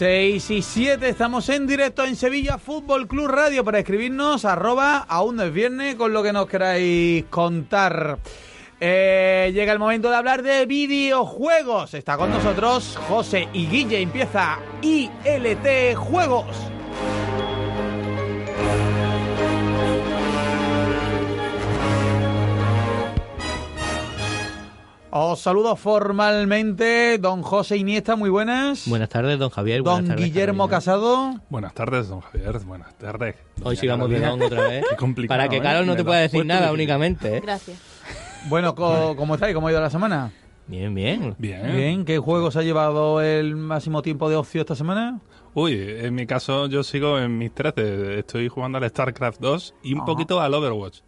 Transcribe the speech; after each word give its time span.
6 0.00 0.50
y 0.52 0.62
7, 0.62 1.10
estamos 1.10 1.46
en 1.50 1.66
directo 1.66 2.06
en 2.06 2.16
Sevilla 2.16 2.56
Fútbol 2.56 3.06
Club 3.06 3.26
Radio 3.26 3.62
para 3.62 3.80
escribirnos 3.80 4.46
arroba 4.46 4.96
aún 5.06 5.36
no 5.36 5.42
es 5.42 5.52
viernes 5.52 5.96
con 5.96 6.14
lo 6.14 6.22
que 6.22 6.32
nos 6.32 6.46
queráis 6.46 7.26
contar. 7.26 8.18
Eh, 8.80 9.50
llega 9.52 9.74
el 9.74 9.78
momento 9.78 10.08
de 10.08 10.16
hablar 10.16 10.42
de 10.42 10.64
videojuegos. 10.64 11.92
Está 11.92 12.16
con 12.16 12.30
nosotros 12.30 12.98
José 13.08 13.50
y 13.52 13.66
Guille. 13.66 14.00
Empieza 14.00 14.58
ILT 14.80 15.94
Juegos. 15.96 16.46
Os 25.12 25.40
saludo 25.40 25.74
formalmente, 25.74 27.18
don 27.18 27.42
José 27.42 27.76
Iniesta, 27.76 28.14
muy 28.14 28.30
buenas. 28.30 28.86
Buenas 28.86 29.08
tardes, 29.08 29.40
don 29.40 29.50
Javier. 29.50 29.82
Don 29.82 29.94
Buenas 29.94 30.08
tardes, 30.10 30.24
Guillermo 30.24 30.68
Carolina. 30.68 30.76
Casado. 30.76 31.40
Buenas 31.48 31.74
tardes, 31.74 32.08
don 32.08 32.20
Javier. 32.20 32.58
Buenas 32.60 32.94
tardes. 32.96 33.34
Hoy 33.64 33.74
sigamos 33.76 34.08
de 34.08 34.20
don 34.20 34.40
otra 34.40 34.68
vez. 34.68 34.84
Qué 34.90 34.96
complicado, 34.96 35.36
Para 35.36 35.48
que 35.48 35.56
¿eh? 35.56 35.60
Carol 35.60 35.84
no 35.86 35.96
te 35.96 36.04
pueda 36.04 36.20
decir 36.20 36.46
nada 36.46 36.70
únicamente. 36.72 37.38
¿eh? 37.38 37.40
Gracias. 37.40 37.76
Bueno, 38.48 38.74
co- 38.76 39.16
¿cómo 39.16 39.34
estáis? 39.34 39.52
¿Cómo 39.52 39.66
ha 39.66 39.72
ido 39.72 39.80
la 39.80 39.90
semana? 39.90 40.30
Bien, 40.68 40.94
bien. 40.94 41.34
Bien. 41.38 41.76
Bien, 41.76 42.04
¿qué 42.04 42.18
juegos 42.18 42.54
ha 42.54 42.62
llevado 42.62 43.20
el 43.20 43.56
máximo 43.56 44.02
tiempo 44.02 44.30
de 44.30 44.36
ocio 44.36 44.60
esta 44.60 44.76
semana? 44.76 45.18
Uy, 45.54 45.72
en 45.76 46.14
mi 46.14 46.24
caso 46.26 46.68
yo 46.68 46.84
sigo 46.84 47.18
en 47.18 47.36
mis 47.36 47.52
13. 47.52 48.20
Estoy 48.20 48.46
jugando 48.48 48.78
al 48.78 48.88
StarCraft 48.88 49.40
2 49.40 49.74
y 49.82 49.92
un 49.94 50.02
Ah. 50.02 50.04
poquito 50.04 50.40
al 50.40 50.54
Overwatch. 50.54 51.00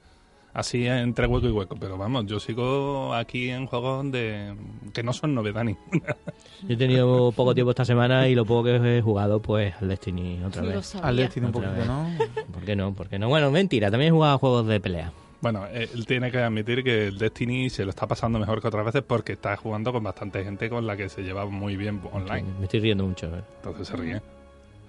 Así 0.55 0.86
entre 0.86 1.27
hueco 1.27 1.47
y 1.47 1.50
hueco. 1.50 1.77
Pero 1.77 1.97
vamos, 1.97 2.27
yo 2.27 2.39
sigo 2.39 3.14
aquí 3.14 3.48
en 3.50 3.67
juegos 3.67 4.11
de 4.12 4.55
que 4.92 5.03
no 5.03 5.12
son 5.12 5.34
novedad 5.34 5.64
ninguna. 5.64 6.17
Yo 6.62 6.75
he 6.75 6.77
tenido 6.77 7.33
poco 7.33 7.55
tiempo 7.55 7.70
esta 7.70 7.84
semana 7.84 8.28
y 8.28 8.34
lo 8.34 8.44
poco 8.44 8.64
que 8.64 8.98
he 8.98 9.03
jugado, 9.03 9.41
pues 9.41 9.75
al 9.81 9.89
Destiny 9.89 10.42
otra 10.44 10.62
vez. 10.62 10.94
Al 10.97 11.17
Destiny 11.17 11.47
un 11.47 11.53
poquito, 11.53 11.72
vez. 11.72 11.86
¿no? 11.86 12.06
¿Por 12.53 12.64
qué 12.64 12.77
no? 12.77 12.94
¿Por 12.94 13.09
qué 13.09 13.19
no? 13.19 13.28
Bueno, 13.28 13.50
mentira, 13.50 13.91
también 13.91 14.12
he 14.12 14.12
jugado 14.12 14.34
a 14.34 14.39
juegos 14.39 14.67
de 14.67 14.78
pelea. 14.78 15.12
Bueno, 15.41 15.67
eh, 15.72 15.89
él 15.92 16.06
tiene 16.06 16.31
que 16.31 16.39
admitir 16.39 16.84
que 16.84 17.09
el 17.09 17.19
Destiny 17.19 17.69
se 17.69 17.84
lo 17.84 17.91
está 17.91 18.06
pasando 18.06 18.39
mejor 18.39 18.61
que 18.61 18.69
otras 18.69 18.84
veces 18.84 19.03
porque 19.03 19.33
está 19.33 19.56
jugando 19.56 19.92
con 19.92 20.05
bastante 20.05 20.44
gente 20.44 20.70
con 20.70 20.87
la 20.87 20.97
que 20.97 21.09
se 21.09 21.22
lleva 21.22 21.47
muy 21.47 21.77
bien 21.77 22.00
online. 22.12 22.47
Me 22.59 22.66
estoy 22.66 22.78
riendo 22.78 23.05
mucho. 23.05 23.27
¿eh? 23.27 23.42
Entonces 23.56 23.89
se 23.89 23.97
ríe. 23.97 24.22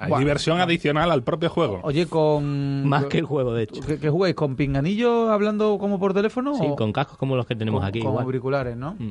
Hay 0.04 0.20
diversión 0.20 0.60
adicional 0.60 1.12
al 1.12 1.24
propio 1.24 1.50
juego. 1.50 1.80
Oye, 1.84 2.06
con... 2.08 2.86
Más 2.88 3.06
que 3.06 3.20
el 3.20 3.26
juego, 3.26 3.54
de 3.54 3.64
hecho. 3.64 3.82
¿Qué, 3.86 4.00
qué 4.00 4.10
jugáis? 4.10 4.36
¿Con 4.36 4.56
pinganillo 4.56 5.32
hablando 5.32 5.78
como 5.78 6.00
por 6.00 6.14
teléfono? 6.14 6.56
Sí, 6.56 6.66
o 6.68 6.76
con 6.76 6.92
cascos 6.94 7.18
como 7.18 7.36
los 7.36 7.46
que 7.46 7.56
tenemos 7.56 7.82
con- 7.82 7.88
aquí. 7.90 8.00
con 8.00 8.10
igual. 8.10 8.26
auriculares, 8.26 8.76
¿no? 8.78 8.96
Mm. 9.00 9.10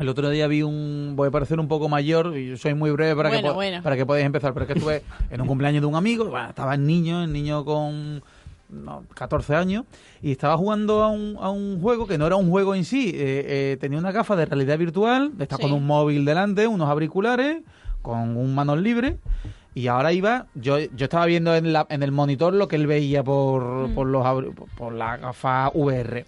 El 0.00 0.08
otro 0.08 0.28
día 0.30 0.46
vi 0.48 0.62
un... 0.62 1.12
Voy 1.14 1.28
a 1.28 1.30
parecer 1.30 1.60
un 1.60 1.68
poco 1.68 1.88
mayor 1.88 2.36
y 2.36 2.48
yo 2.50 2.56
soy 2.56 2.74
muy 2.74 2.90
breve 2.90 3.14
para, 3.14 3.30
que, 3.30 3.36
Bueno, 3.36 3.48
po- 3.50 3.54
bueno. 3.54 3.82
para 3.82 3.96
que 3.96 4.04
podáis 4.04 4.26
empezar. 4.26 4.52
Pero 4.52 4.64
es 4.66 4.72
que 4.72 4.78
estuve 4.78 5.02
en 5.30 5.40
un 5.40 5.46
cumpleaños 5.46 5.82
de 5.82 5.86
un 5.86 5.94
amigo, 5.94 6.24
bueno, 6.24 6.48
estaba 6.48 6.74
el 6.74 6.84
niño, 6.84 7.22
el 7.22 7.32
niño 7.32 7.64
con 7.64 8.22
no, 8.70 9.04
14 9.14 9.54
años, 9.54 9.84
y 10.20 10.32
estaba 10.32 10.56
jugando 10.56 11.04
a 11.04 11.08
un, 11.08 11.36
a 11.40 11.48
un 11.50 11.80
juego 11.80 12.08
que 12.08 12.18
no 12.18 12.26
era 12.26 12.34
un 12.34 12.50
juego 12.50 12.74
en 12.74 12.84
sí. 12.84 13.10
eh, 13.14 13.44
eh, 13.74 13.76
tenía 13.80 13.98
una 14.00 14.10
gafa 14.10 14.34
de 14.34 14.46
realidad 14.46 14.76
virtual, 14.78 15.30
está 15.38 15.56
Sí. 15.56 15.62
con 15.62 15.72
un 15.72 15.86
móvil 15.86 16.24
delante, 16.24 16.66
unos 16.66 16.88
auriculares, 16.88 17.62
con 18.02 18.36
un 18.36 18.52
manos 18.52 18.80
libre. 18.80 19.18
Y 19.74 19.88
ahora 19.88 20.12
iba, 20.12 20.46
yo, 20.54 20.78
yo 20.78 21.04
estaba 21.04 21.26
viendo 21.26 21.54
en, 21.54 21.72
la, 21.72 21.86
en 21.90 22.02
el 22.02 22.12
monitor 22.12 22.54
lo 22.54 22.68
que 22.68 22.76
él 22.76 22.86
veía 22.86 23.24
por, 23.24 23.92
por, 23.94 24.06
los, 24.06 24.24
por 24.76 24.92
la 24.92 25.16
gafa 25.16 25.70
VR. 25.74 26.24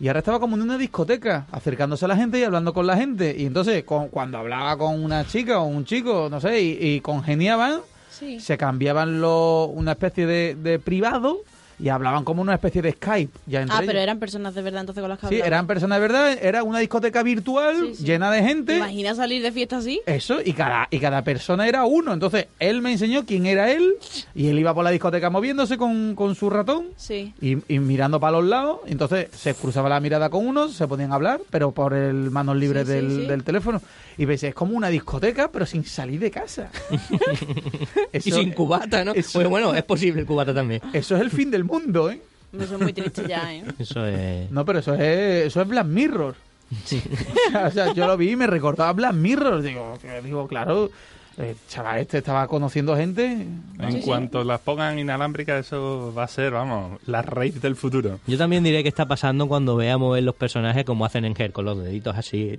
Y 0.00 0.08
ahora 0.08 0.18
estaba 0.18 0.40
como 0.40 0.56
en 0.56 0.62
una 0.62 0.76
discoteca, 0.78 1.46
acercándose 1.52 2.04
a 2.04 2.08
la 2.08 2.16
gente 2.16 2.40
y 2.40 2.42
hablando 2.42 2.72
con 2.74 2.86
la 2.88 2.96
gente. 2.96 3.36
Y 3.38 3.46
entonces, 3.46 3.84
con- 3.84 4.08
cuando 4.08 4.38
hablaba 4.38 4.76
con 4.76 5.02
una 5.02 5.24
chica 5.24 5.60
o 5.60 5.64
un 5.64 5.84
chico, 5.84 6.26
no 6.28 6.40
sé, 6.40 6.60
y, 6.60 6.78
y 6.96 7.00
congeniaban, 7.00 7.80
Sí. 8.10 8.40
se 8.40 8.58
cambiaban 8.58 9.20
lo, 9.20 9.64
una 9.66 9.92
especie 9.92 10.26
de, 10.26 10.54
de 10.56 10.78
privado 10.78 11.38
y 11.82 11.88
hablaban 11.88 12.24
como 12.24 12.40
una 12.42 12.54
especie 12.54 12.80
de 12.80 12.92
Skype. 12.92 13.32
Ya 13.46 13.62
entre 13.62 13.76
Ah, 13.76 13.82
pero 13.84 13.98
eran 13.98 14.18
personas 14.18 14.54
de 14.54 14.62
verdad 14.62 14.80
entonces 14.82 15.02
con 15.02 15.10
las 15.10 15.18
que 15.18 15.28
Sí, 15.28 15.40
eran 15.44 15.66
personas 15.66 15.96
de 15.98 16.02
verdad, 16.02 16.38
era 16.40 16.62
una 16.62 16.78
discoteca 16.78 17.22
virtual 17.22 17.76
Sí, 17.88 17.94
sí. 17.96 18.04
llena 18.04 18.30
de 18.30 18.40
¿Te 18.40 18.46
gente. 18.46 18.76
imaginas 18.76 19.16
salir 19.16 19.42
de 19.42 19.50
fiesta 19.52 19.78
así? 19.78 20.00
Eso, 20.06 20.38
y 20.44 20.52
cada, 20.52 20.86
y 20.90 20.98
cada 21.00 21.22
persona 21.22 21.66
era 21.66 21.84
uno. 21.84 22.12
Entonces, 22.12 22.46
él 22.60 22.80
me 22.82 22.92
enseñó 22.92 23.26
quién 23.26 23.46
era 23.46 23.70
él, 23.70 23.94
y 24.34 24.48
él 24.48 24.58
iba 24.58 24.72
por 24.74 24.84
la 24.84 24.90
discoteca 24.90 25.28
moviéndose 25.30 25.76
con, 25.76 26.14
con 26.14 26.34
su 26.34 26.48
ratón 26.50 26.86
Sí. 26.96 27.34
y, 27.40 27.56
y 27.74 27.78
mirando 27.80 28.20
para 28.20 28.32
los 28.38 28.44
lados. 28.44 28.80
Entonces, 28.86 29.28
se 29.32 29.54
cruzaba 29.54 29.88
la 29.88 29.98
mirada 30.00 30.30
con 30.30 30.46
unos, 30.46 30.74
se 30.74 30.86
podían 30.86 31.12
hablar, 31.12 31.40
pero 31.50 31.72
por 31.72 31.94
el 31.94 32.30
manos 32.30 32.56
libres 32.56 32.86
del, 32.86 33.26
del 33.26 33.42
teléfono. 33.42 33.82
Y 34.18 34.24
ves, 34.24 34.42
es 34.44 34.54
como 34.54 34.76
una 34.76 34.88
discoteca, 34.88 35.50
pero 35.50 35.64
sin 35.66 35.84
salir 35.84 36.20
de 36.20 36.30
casa. 36.30 36.70
Y 38.12 38.20
sin 38.20 38.52
cubata, 38.52 39.04
¿no? 39.04 39.12
eso- 39.12 39.38
Pues 39.38 39.48
bueno, 39.48 39.74
es 39.74 39.82
posible 39.84 40.20
el 40.20 40.26
cubata 40.26 40.52
también. 40.54 40.80
Eso 40.92 41.16
es 41.16 41.22
el 41.22 41.30
fin 41.30 41.50
del 41.50 41.64
mundo, 41.64 42.10
¿eh? 42.10 42.20
Eso 42.58 42.74
es 42.74 42.80
muy 42.80 42.92
triste 42.92 43.24
ya, 43.26 43.52
¿eh? 43.54 43.64
Eso 43.78 44.04
es... 44.06 44.50
No, 44.50 44.64
pero 44.64 44.80
eso 44.80 44.94
es, 44.94 45.46
eso 45.46 45.62
es 45.62 45.68
Black 45.68 45.86
Mirror. 45.86 46.34
o 47.66 47.70
sea, 47.70 47.92
yo 47.94 48.06
lo 48.06 48.16
vi 48.16 48.30
y 48.32 48.36
me 48.36 48.46
recordaba 48.46 48.92
Black 48.92 49.14
Mirror. 49.14 49.62
Digo, 49.62 49.98
digo 50.22 50.46
claro, 50.48 50.90
eh, 51.38 51.54
chaval, 51.68 51.98
este 51.98 52.18
estaba 52.18 52.46
conociendo 52.46 52.96
gente. 52.96 53.32
En 53.32 53.92
Sí, 53.92 53.98
sí. 54.00 54.04
cuanto 54.04 54.44
las 54.44 54.60
pongan 54.60 54.98
inalámbricas, 54.98 55.66
eso 55.66 56.12
va 56.16 56.24
a 56.24 56.28
ser, 56.28 56.52
vamos, 56.52 57.00
la 57.06 57.22
raíz 57.22 57.60
del 57.60 57.74
futuro. 57.76 58.18
Yo 58.26 58.38
también 58.38 58.62
diré 58.64 58.82
que 58.82 58.88
está 58.88 59.06
pasando 59.06 59.48
cuando 59.48 59.76
veamos 59.76 60.08
mover 60.08 60.22
los 60.24 60.34
personajes 60.34 60.84
como 60.84 61.04
hacen 61.04 61.24
en 61.24 61.34
Her, 61.40 61.52
con 61.52 61.64
los 61.64 61.82
deditos 61.82 62.16
así. 62.16 62.58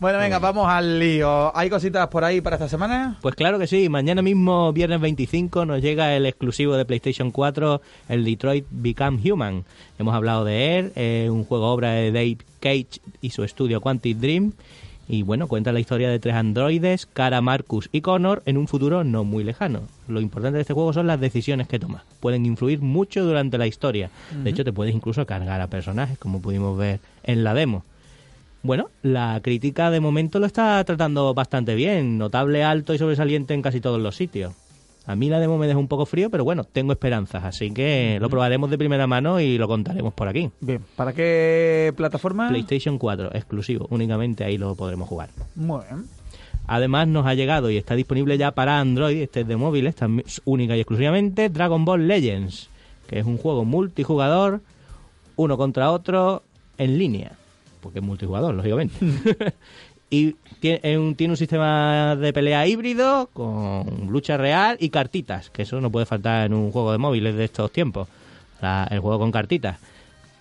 Bueno, 0.00 0.18
venga, 0.18 0.38
vamos 0.38 0.66
al 0.68 0.98
lío. 0.98 1.56
¿Hay 1.56 1.68
cositas 1.70 2.08
por 2.08 2.24
ahí 2.24 2.40
para 2.40 2.56
esta 2.56 2.68
semana? 2.68 3.18
Pues 3.20 3.34
claro 3.34 3.58
que 3.58 3.66
sí, 3.66 3.88
mañana 3.88 4.22
mismo, 4.22 4.72
viernes 4.72 5.00
25, 5.00 5.66
nos 5.66 5.80
llega 5.82 6.16
el 6.16 6.26
exclusivo 6.26 6.74
de 6.76 6.84
PlayStation 6.84 7.30
4, 7.30 7.80
el 8.08 8.24
Detroit 8.24 8.64
Become 8.70 9.18
Human. 9.30 9.64
Hemos 9.98 10.14
hablado 10.14 10.44
de 10.44 10.78
él, 10.78 10.92
es 10.94 11.30
un 11.30 11.44
juego 11.44 11.70
obra 11.72 11.92
de 11.92 12.10
Dave 12.12 12.38
Cage 12.60 13.00
y 13.20 13.30
su 13.30 13.44
estudio 13.44 13.80
Quantic 13.80 14.16
Dream. 14.18 14.52
Y 15.12 15.24
bueno, 15.24 15.46
cuenta 15.46 15.72
la 15.72 15.80
historia 15.80 16.08
de 16.08 16.18
tres 16.18 16.34
androides, 16.34 17.04
Cara, 17.04 17.42
Marcus 17.42 17.90
y 17.92 18.00
Connor, 18.00 18.42
en 18.46 18.56
un 18.56 18.66
futuro 18.66 19.04
no 19.04 19.24
muy 19.24 19.44
lejano. 19.44 19.82
Lo 20.08 20.22
importante 20.22 20.56
de 20.56 20.62
este 20.62 20.72
juego 20.72 20.94
son 20.94 21.06
las 21.06 21.20
decisiones 21.20 21.68
que 21.68 21.78
tomas. 21.78 22.02
Pueden 22.18 22.46
influir 22.46 22.80
mucho 22.80 23.22
durante 23.22 23.58
la 23.58 23.66
historia. 23.66 24.08
De 24.42 24.48
hecho, 24.48 24.64
te 24.64 24.72
puedes 24.72 24.94
incluso 24.94 25.26
cargar 25.26 25.60
a 25.60 25.66
personajes, 25.66 26.16
como 26.16 26.40
pudimos 26.40 26.78
ver 26.78 27.00
en 27.24 27.44
la 27.44 27.52
demo. 27.52 27.84
Bueno, 28.62 28.88
la 29.02 29.38
crítica 29.42 29.90
de 29.90 30.00
momento 30.00 30.38
lo 30.38 30.46
está 30.46 30.82
tratando 30.84 31.34
bastante 31.34 31.74
bien, 31.74 32.16
notable, 32.16 32.64
alto 32.64 32.94
y 32.94 32.98
sobresaliente 32.98 33.52
en 33.52 33.60
casi 33.60 33.82
todos 33.82 34.00
los 34.00 34.16
sitios. 34.16 34.54
A 35.06 35.16
mí 35.16 35.28
la 35.28 35.40
demo 35.40 35.58
me 35.58 35.66
deja 35.66 35.78
un 35.78 35.88
poco 35.88 36.06
frío, 36.06 36.30
pero 36.30 36.44
bueno, 36.44 36.64
tengo 36.64 36.92
esperanzas, 36.92 37.44
así 37.44 37.72
que 37.72 38.18
lo 38.20 38.30
probaremos 38.30 38.70
de 38.70 38.78
primera 38.78 39.06
mano 39.06 39.40
y 39.40 39.58
lo 39.58 39.66
contaremos 39.66 40.14
por 40.14 40.28
aquí. 40.28 40.50
Bien, 40.60 40.80
¿para 40.94 41.12
qué 41.12 41.92
plataforma? 41.96 42.48
PlayStation 42.48 42.98
4, 42.98 43.30
exclusivo, 43.34 43.86
únicamente 43.90 44.44
ahí 44.44 44.58
lo 44.58 44.76
podremos 44.76 45.08
jugar. 45.08 45.30
Muy 45.56 45.80
bien. 45.90 46.06
Además 46.68 47.08
nos 47.08 47.26
ha 47.26 47.34
llegado 47.34 47.70
y 47.70 47.76
está 47.76 47.96
disponible 47.96 48.38
ya 48.38 48.52
para 48.52 48.78
Android, 48.78 49.20
este 49.20 49.40
es 49.40 49.48
de 49.48 49.56
móviles, 49.56 49.96
también 49.96 50.26
es 50.26 50.40
única 50.44 50.76
y 50.76 50.80
exclusivamente, 50.80 51.48
Dragon 51.48 51.84
Ball 51.84 52.06
Legends, 52.06 52.68
que 53.08 53.18
es 53.18 53.26
un 53.26 53.38
juego 53.38 53.64
multijugador, 53.64 54.60
uno 55.34 55.56
contra 55.56 55.90
otro, 55.90 56.44
en 56.78 56.98
línea, 56.98 57.32
porque 57.80 57.98
es 57.98 58.04
multijugador, 58.04 58.54
lógicamente. 58.54 58.94
y 60.12 60.36
tiene 60.60 60.78
es 60.82 60.98
un, 60.98 61.14
tiene 61.14 61.32
un 61.32 61.38
sistema 61.38 62.14
de 62.16 62.34
pelea 62.34 62.66
híbrido 62.66 63.30
con 63.32 64.08
lucha 64.10 64.36
real 64.36 64.76
y 64.78 64.90
cartitas, 64.90 65.48
que 65.48 65.62
eso 65.62 65.80
no 65.80 65.90
puede 65.90 66.04
faltar 66.04 66.44
en 66.44 66.52
un 66.52 66.70
juego 66.70 66.92
de 66.92 66.98
móviles 66.98 67.34
de 67.34 67.44
estos 67.44 67.72
tiempos, 67.72 68.08
la- 68.60 68.86
el 68.90 69.00
juego 69.00 69.18
con 69.18 69.32
cartitas. 69.32 69.78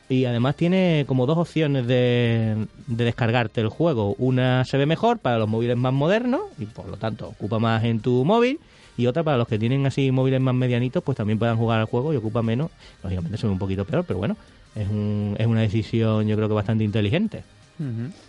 Y 0.10 0.26
además 0.26 0.58
tiene 0.58 1.06
como 1.08 1.26
dos 1.26 1.38
opciones 1.38 1.88
de, 1.88 2.68
de 2.88 3.04
descargarte 3.06 3.62
el 3.62 3.70
juego. 3.70 4.14
Una 4.18 4.66
se 4.66 4.76
ve 4.78 4.86
mejor 4.86 5.20
para 5.20 5.38
los 5.40 5.48
móviles 5.48 5.78
más 5.78 5.94
modernos 5.94 6.42
y 6.60 6.66
por 6.66 6.90
lo 6.90 6.98
tanto 6.98 7.30
ocupa 7.30 7.58
más 7.60 7.82
en 7.86 8.02
tu 8.02 8.26
móvil. 8.26 8.60
Y 8.98 9.08
otra 9.08 9.24
para 9.24 9.38
los 9.38 9.48
que 9.48 9.58
tienen 9.58 9.86
así 9.86 10.12
móviles 10.12 10.42
más 10.42 10.54
medianitos, 10.54 11.02
pues 11.02 11.16
también 11.18 11.40
puedan 11.40 11.56
jugar 11.56 11.80
al 11.80 11.86
juego 11.86 12.12
y 12.12 12.18
ocupa 12.18 12.42
menos. 12.42 12.72
Lógicamente 13.04 13.38
se 13.38 13.48
ve 13.48 13.54
un 13.54 13.60
poquito 13.60 13.86
peor, 13.86 14.04
pero 14.06 14.20
bueno, 14.20 14.36
es, 14.76 14.90
un, 14.90 15.38
es 15.40 15.48
una 15.48 15.62
decisión 15.62 16.28
yo 16.28 16.36
creo 16.36 16.50
que 16.50 16.56
bastante 16.56 16.84
inteligente. 16.84 17.44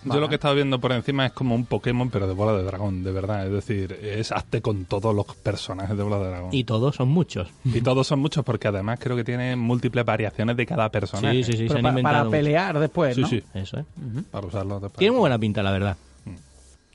Yo 0.05 0.21
lo 0.21 0.29
que 0.29 0.35
he 0.35 0.37
estado 0.37 0.55
viendo 0.55 0.79
por 0.81 0.93
encima 0.93 1.27
es 1.27 1.33
como 1.33 1.55
un 1.55 1.65
Pokémon, 1.67 2.11
pero 2.11 2.27
de 2.27 2.35
bola 2.35 2.53
de 2.57 2.63
dragón, 2.63 3.03
de 3.05 3.13
verdad. 3.13 3.47
Es 3.47 3.53
decir, 3.53 3.93
es 4.03 4.33
hazte 4.33 4.61
con 4.63 4.85
todos 4.87 5.15
los 5.15 5.27
personajes 5.37 5.97
de 5.97 6.03
bola 6.03 6.19
de 6.19 6.29
dragón. 6.29 6.49
Y 6.53 6.65
todos 6.65 6.97
son 6.97 7.09
muchos. 7.09 7.49
Y 7.65 7.81
todos 7.81 8.07
son 8.07 8.21
muchos 8.21 8.45
porque 8.45 8.69
además 8.69 8.99
creo 9.01 9.17
que 9.17 9.25
tiene 9.25 9.57
múltiples 9.57 10.05
variaciones 10.05 10.57
de 10.57 10.67
cada 10.67 10.89
personaje. 10.91 11.45
Sí, 11.45 11.53
sí, 11.53 11.59
sí, 11.59 11.69
se 11.69 11.75
han 11.79 11.87
inventado. 11.87 12.03
para 12.03 12.19
mucho. 12.25 12.31
pelear 12.31 12.79
después, 12.79 13.15
Sí, 13.15 13.21
¿no? 13.23 13.29
sí, 13.29 13.43
Eso 13.55 13.79
es. 13.79 13.85
para 14.31 14.47
usarlo 14.47 14.75
después. 14.81 14.99
Tiene 14.99 15.13
muy 15.13 15.21
buena 15.21 15.39
pinta, 15.39 15.63
la 15.63 15.71
verdad. 15.73 15.97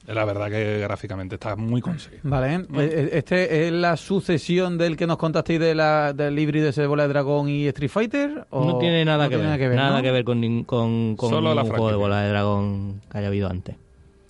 La 0.07 0.23
verdad 0.23 0.49
que 0.49 0.79
gráficamente 0.79 1.35
está 1.35 1.55
muy 1.57 1.81
conseguido. 1.81 2.21
Vale, 2.23 2.65
eh, 2.77 3.09
este 3.13 3.67
es 3.67 3.73
la 3.73 3.97
sucesión 3.97 4.77
del 4.77 4.95
que 4.95 5.05
nos 5.05 5.17
contasteis 5.17 5.59
de 5.59 5.75
la, 5.75 6.13
del 6.13 6.39
híbrido 6.39 6.69
ese 6.69 6.79
de 6.81 6.87
Bola 6.87 7.03
de 7.03 7.09
Dragón 7.09 7.49
y 7.49 7.67
Street 7.67 7.89
Fighter. 7.91 8.47
¿o 8.49 8.65
No 8.65 8.77
tiene 8.77 9.03
nada, 9.03 9.25
no 9.25 9.29
que, 9.29 9.35
tiene 9.37 9.57
ver, 9.57 9.75
Nada 9.75 9.97
¿no? 9.97 10.01
que 10.03 10.11
ver 10.11 10.23
con, 10.23 10.41
nin- 10.41 10.65
con, 10.65 11.17
con 11.17 11.29
Solo 11.29 11.53
la 11.53 11.63
un 11.63 11.69
juego 11.69 11.89
de 11.89 11.95
bola 11.97 12.21
de 12.21 12.29
dragón 12.29 13.01
que 13.11 13.17
haya 13.17 13.27
habido 13.27 13.49
antes. 13.49 13.75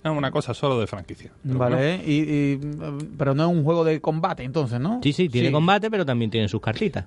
Es 0.02 0.10
una 0.10 0.30
cosa 0.32 0.52
solo 0.52 0.80
de 0.80 0.86
franquicia. 0.88 1.30
Pero 1.44 1.58
bueno, 1.58 1.76
Vale, 1.76 2.02
y, 2.04 2.12
y- 2.54 2.60
pero 3.16 3.34
no 3.34 3.44
es 3.48 3.56
un 3.56 3.62
juego 3.62 3.84
de 3.84 4.00
combate 4.00 4.42
entonces, 4.42 4.80
¿no? 4.80 4.98
Sí, 5.02 5.12
sí, 5.12 5.28
tiene 5.28 5.52
combate, 5.52 5.90
pero 5.92 6.04
también 6.04 6.30
tiene 6.30 6.48
sus 6.48 6.60
cartitas. 6.60 7.04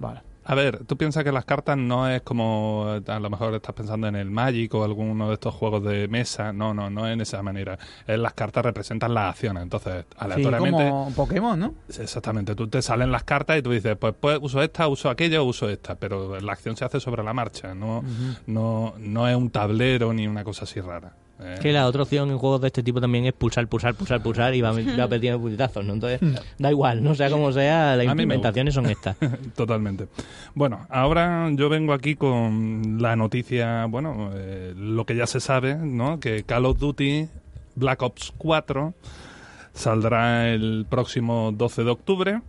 Vale. 0.00 0.20
A 0.46 0.54
ver, 0.54 0.84
tú 0.84 0.96
piensas 0.96 1.24
que 1.24 1.32
las 1.32 1.44
cartas 1.44 1.76
no 1.78 2.08
es 2.08 2.20
como 2.22 3.00
a 3.06 3.18
lo 3.18 3.30
mejor 3.30 3.54
estás 3.54 3.74
pensando 3.74 4.06
en 4.08 4.14
el 4.16 4.30
Magic 4.30 4.74
o 4.74 4.84
alguno 4.84 5.28
de 5.28 5.34
estos 5.34 5.54
juegos 5.54 5.82
de 5.84 6.06
mesa. 6.08 6.52
No, 6.52 6.74
no, 6.74 6.90
no 6.90 7.06
es 7.06 7.14
en 7.14 7.20
esa 7.22 7.42
manera. 7.42 7.78
Es 8.06 8.18
las 8.18 8.34
cartas 8.34 8.64
representan 8.64 9.14
las 9.14 9.30
acciones. 9.30 9.62
Entonces, 9.62 10.04
Sí, 10.10 10.16
aleatoriamente. 10.18 10.90
como 10.90 11.12
Pokémon, 11.14 11.58
¿no? 11.58 11.74
Exactamente, 11.88 12.54
tú 12.54 12.68
te 12.68 12.82
salen 12.82 13.10
las 13.10 13.24
cartas 13.24 13.58
y 13.58 13.62
tú 13.62 13.70
dices, 13.70 13.96
pues, 13.96 14.14
pues 14.20 14.38
uso 14.42 14.62
esta, 14.62 14.86
uso 14.88 15.08
aquella, 15.10 15.40
uso 15.42 15.68
esta, 15.68 15.94
pero 15.94 16.38
la 16.40 16.52
acción 16.52 16.76
se 16.76 16.84
hace 16.84 17.00
sobre 17.00 17.22
la 17.22 17.32
marcha, 17.32 17.74
no, 17.74 18.02
no, 18.46 18.94
no 18.98 19.28
es 19.28 19.36
un 19.36 19.50
tablero 19.50 20.12
ni 20.12 20.26
una 20.26 20.44
cosa 20.44 20.64
así 20.64 20.80
rara. 20.80 21.12
Eh, 21.40 21.58
Que 21.60 21.72
la 21.72 21.86
otra 21.86 22.02
opción 22.04 22.30
en 22.30 22.38
juegos 22.38 22.60
de 22.60 22.68
este 22.68 22.82
tipo 22.82 23.00
también 23.00 23.24
es 23.26 23.32
pulsar, 23.32 23.66
pulsar, 23.66 23.94
pulsar, 23.94 24.22
pulsar 24.22 24.54
y 24.54 24.60
va, 24.60 24.72
va 25.00 25.08
perdiendo 25.08 25.40
puñetazos, 25.40 25.84
¿no? 25.84 25.94
Entonces, 25.94 26.20
da 26.58 26.70
igual, 26.70 27.02
no 27.02 27.14
sea 27.14 27.30
como 27.30 27.50
sea, 27.52 27.96
las 27.96 28.06
implementaciones 28.06 28.74
son 28.74 28.86
estas. 28.86 29.16
Totalmente. 29.56 30.06
Bueno, 30.54 30.86
ahora 30.90 31.50
yo 31.52 31.68
vengo 31.68 31.92
aquí 31.92 32.14
con 32.14 32.98
la 33.00 33.16
noticia, 33.16 33.86
bueno, 33.86 34.30
eh, 34.34 34.74
lo 34.76 35.04
que 35.04 35.16
ya 35.16 35.26
se 35.26 35.40
sabe, 35.40 35.74
¿no? 35.74 36.20
Que 36.20 36.44
Call 36.44 36.66
of 36.66 36.78
Duty 36.78 37.28
Black 37.74 38.02
Ops 38.02 38.32
4 38.38 38.94
saldrá 39.72 40.48
el 40.50 40.86
próximo 40.88 41.52
12 41.52 41.84
de 41.84 41.90
octubre. 41.90 42.40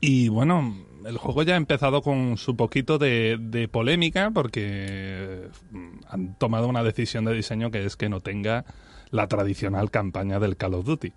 Y 0.00 0.28
bueno, 0.28 0.74
el 1.06 1.18
juego 1.18 1.42
ya 1.42 1.54
ha 1.54 1.56
empezado 1.56 2.02
con 2.02 2.36
su 2.36 2.56
poquito 2.56 2.98
de, 2.98 3.68
polémica 3.70 4.30
porque 4.32 5.48
mm, 5.70 5.88
han 6.08 6.34
tomado 6.34 6.68
una 6.68 6.82
decisión 6.82 7.24
de 7.24 7.34
diseño 7.34 7.70
que 7.70 7.84
es 7.84 7.96
que 7.96 8.08
no 8.08 8.20
tenga 8.20 8.64
la 9.10 9.28
tradicional 9.28 9.90
campaña 9.90 10.38
del 10.40 10.56
Call 10.56 10.74
of 10.74 10.84
Duty. 10.84 11.12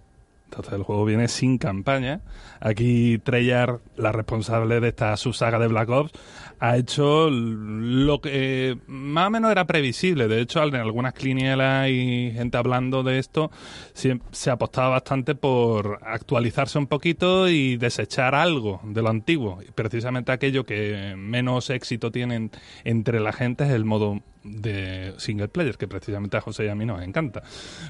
Entonces 0.49 0.73
el 0.73 0.83
juego 0.83 1.03
viene 1.03 1.27
sin 1.27 1.57
campaña. 1.57 2.21
Aquí 2.61 3.19
Treyarch, 3.19 3.81
la 3.97 4.13
responsable 4.13 4.79
de 4.79 4.87
esta 4.87 5.15
subsaga 5.17 5.59
de 5.59 5.67
Black 5.67 5.89
Ops, 5.89 6.11
ha 6.59 6.77
hecho 6.77 7.29
lo 7.29 8.21
que 8.21 8.29
eh, 8.33 8.75
más 8.87 9.27
o 9.27 9.29
menos 9.29 9.51
era 9.51 9.67
previsible. 9.67 10.29
De 10.29 10.39
hecho, 10.39 10.63
en 10.63 10.75
algunas 10.75 11.13
clinielas 11.13 11.89
y 11.89 12.31
gente 12.33 12.57
hablando 12.57 13.03
de 13.03 13.19
esto, 13.19 13.51
se, 13.93 14.49
apostaba 14.49 14.89
bastante 14.89 15.35
por 15.35 15.99
actualizarse 16.03 16.79
un 16.79 16.87
poquito 16.87 17.49
y 17.49 17.75
desechar 17.75 18.33
algo 18.33 18.79
de 18.85 19.01
lo 19.01 19.09
antiguo. 19.09 19.59
Precisamente 19.75 20.31
aquello 20.31 20.65
que 20.65 21.15
menos 21.17 21.69
éxito 21.69 22.09
tienen 22.09 22.51
entre 22.85 23.19
la 23.19 23.33
gente 23.33 23.65
es 23.65 23.71
el 23.71 23.83
modo 23.83 24.21
de 24.47 25.13
single 25.17 25.47
player, 25.49 25.77
que 25.77 25.87
precisamente 25.87 26.37
a 26.37 26.41
José 26.41 26.65
y 26.65 26.69
a 26.69 26.75
mí 26.75 26.85
nos 26.85 27.01
encanta. 27.03 27.43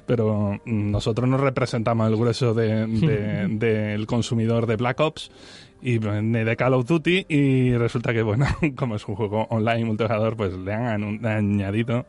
Pero 0.06 0.60
nosotros 0.66 1.28
no 1.30 1.38
representamos 1.38 2.10
el 2.10 2.16
grueso 2.18 2.54
de- 2.54 2.88
de- 2.88 3.48
del 3.50 4.06
consumidor 4.08 4.66
de 4.66 4.76
Black 4.76 5.00
Ops 5.00 5.32
y 5.82 6.00
de 6.00 6.56
Call 6.58 6.74
of 6.74 6.88
Duty 6.88 7.26
y 7.30 7.74
resulta 7.78 8.14
que, 8.14 8.22
bueno, 8.24 8.46
como 8.76 8.96
es 8.96 9.08
un 9.08 9.16
juego 9.16 9.44
online 9.50 9.86
multijugador, 9.86 10.36
pues 10.36 10.54
le 10.58 10.74
han 10.74 11.26
añadido... 11.26 12.06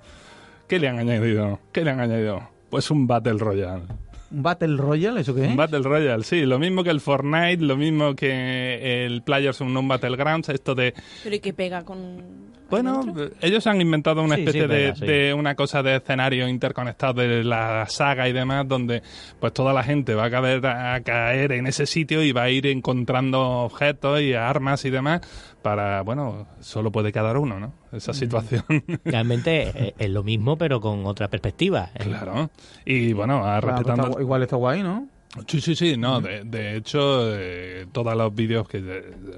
¿Qué 0.67 0.79
le 0.79 0.89
han 0.89 0.99
añadido? 0.99 1.61
¿Qué 1.73 1.83
le 1.85 1.91
han 1.93 2.01
añadido? 2.01 2.43
Pues 2.71 2.91
un 2.91 3.07
Battle 3.07 3.39
Royale. 3.39 3.85
¿Un 4.31 4.43
Battle 4.43 4.77
Royale? 4.77 5.23
¿Eso 5.23 5.35
qué 5.35 5.45
es? 5.45 5.49
Un 5.49 5.57
Battle 5.57 5.81
Royale, 5.81 6.23
sí. 6.23 6.45
Lo 6.45 6.59
mismo 6.59 6.85
que 6.85 6.91
el 6.91 7.01
Fortnite, 7.01 7.63
lo 7.65 7.79
mismo 7.79 8.15
que 8.15 9.07
el 9.07 9.23
Players 9.23 9.63
Unknown 9.63 9.89
Battlegrounds, 9.89 10.51
esto 10.51 10.75
de 10.75 10.93
Pero 11.25 11.35
¿y 11.37 11.39
qué 11.41 11.55
pega 11.55 11.83
con...? 11.85 12.49
Bueno, 12.71 13.03
ellos 13.41 13.67
han 13.67 13.81
inventado 13.81 14.23
una 14.23 14.35
Sí, 14.37 14.43
especie 14.43 14.63
sí, 14.63 14.69
de, 14.69 14.95
sí. 14.97 15.07
de 15.07 15.35
una 15.35 15.55
cosa 15.55 15.83
de 15.83 15.97
escenario 15.97 16.49
interconectado 16.49 17.15
de 17.15 17.43
la 17.45 17.87
saga 17.89 18.29
y 18.29 18.33
demás, 18.33 18.69
donde 18.69 19.03
pues 19.41 19.53
toda 19.53 19.73
la 19.73 19.83
gente 19.83 20.15
va 20.15 20.25
a 20.27 20.31
caer, 20.31 20.67
a 20.67 21.01
caer 21.03 21.53
en 21.53 21.67
ese 21.67 21.87
sitio 21.87 22.23
y 22.23 22.33
va 22.33 22.43
a 22.43 22.51
ir 22.51 22.67
encontrando 22.67 23.41
objetos 23.41 24.21
y 24.21 24.35
armas 24.35 24.85
y 24.85 24.91
demás 24.91 25.21
para, 25.63 26.03
bueno, 26.03 26.47
solo 26.61 26.93
puede 26.93 27.11
quedar 27.13 27.37
uno, 27.37 27.59
¿no? 27.59 27.75
Esa 27.93 28.13
situación. 28.15 28.63
Realmente 29.05 29.73
eh, 29.75 29.95
es 29.99 30.11
lo 30.11 30.23
mismo, 30.23 30.57
pero 30.57 30.81
con 30.81 31.05
otra 31.07 31.29
perspectiva. 31.29 31.91
Eh, 31.95 32.05
claro. 32.05 32.51
Y 32.85 33.13
bueno, 33.13 33.45
a 33.45 33.61
Claro, 33.61 33.83
pues 33.83 33.99
está 33.99 34.21
igual 34.21 34.43
está 34.43 34.57
guay, 34.57 34.83
¿no? 34.83 35.09
Sí, 35.47 35.61
sí, 35.61 35.75
sí, 35.77 35.97
no, 35.97 36.21
de, 36.21 36.45
de 36.45 36.77
hecho, 36.77 36.99
eh, 37.37 37.87
todos 37.93 38.17
los 38.17 38.35
vídeos 38.35 38.69
que 38.69 38.81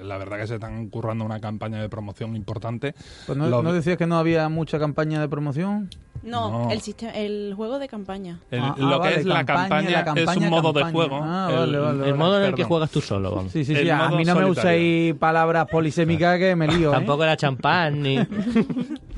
la 0.03 0.17
verdad 0.17 0.37
que 0.39 0.47
se 0.47 0.55
están 0.55 0.87
currando 0.89 1.25
una 1.25 1.39
campaña 1.39 1.81
de 1.81 1.89
promoción 1.89 2.35
importante. 2.35 2.93
Pues 3.25 3.37
no, 3.37 3.47
Lo- 3.47 3.61
¿no 3.63 3.73
decías 3.73 3.97
que 3.97 4.07
no 4.07 4.17
había 4.17 4.49
mucha 4.49 4.79
campaña 4.79 5.19
de 5.21 5.27
promoción? 5.29 5.89
No, 6.23 6.51
no. 6.65 6.71
El, 6.71 6.81
sistema, 6.81 7.11
el 7.13 7.53
juego 7.55 7.79
de 7.79 7.87
campaña. 7.87 8.39
El- 8.51 8.59
Ah, 8.59 8.75
lo 8.77 8.87
ah, 8.87 8.91
que 8.91 8.97
vale, 8.99 9.15
es 9.15 9.25
la 9.25 9.43
campaña, 9.43 9.67
campaña, 9.67 9.99
es 9.99 10.05
campaña, 10.05 10.45
un 10.45 10.49
modo 10.51 10.71
de 10.73 10.83
juego. 10.91 11.19
Ah, 11.23 11.47
El- 11.51 11.57
vale, 11.57 11.77
vale, 11.79 12.09
El 12.09 12.15
modo 12.15 12.37
en 12.39 12.45
el 12.45 12.53
que 12.55 12.63
juegas 12.63 12.91
tú 12.91 13.01
solo, 13.01 13.33
vamos. 13.35 13.51
Sí, 13.51 13.65
sí, 13.65 13.75
sí. 13.75 13.89
A 13.89 14.09
mí 14.09 14.23
no 14.23 14.35
me 14.35 14.41
solitario. 14.41 14.49
uséis 14.51 15.15
palabras 15.15 15.67
polisémicas 15.71 16.37
que 16.37 16.55
me 16.55 16.67
lío, 16.67 16.89
¿eh? 16.91 16.93
Tampoco 16.93 17.23
era 17.23 17.35
champán 17.37 18.01
ni... 18.03 18.17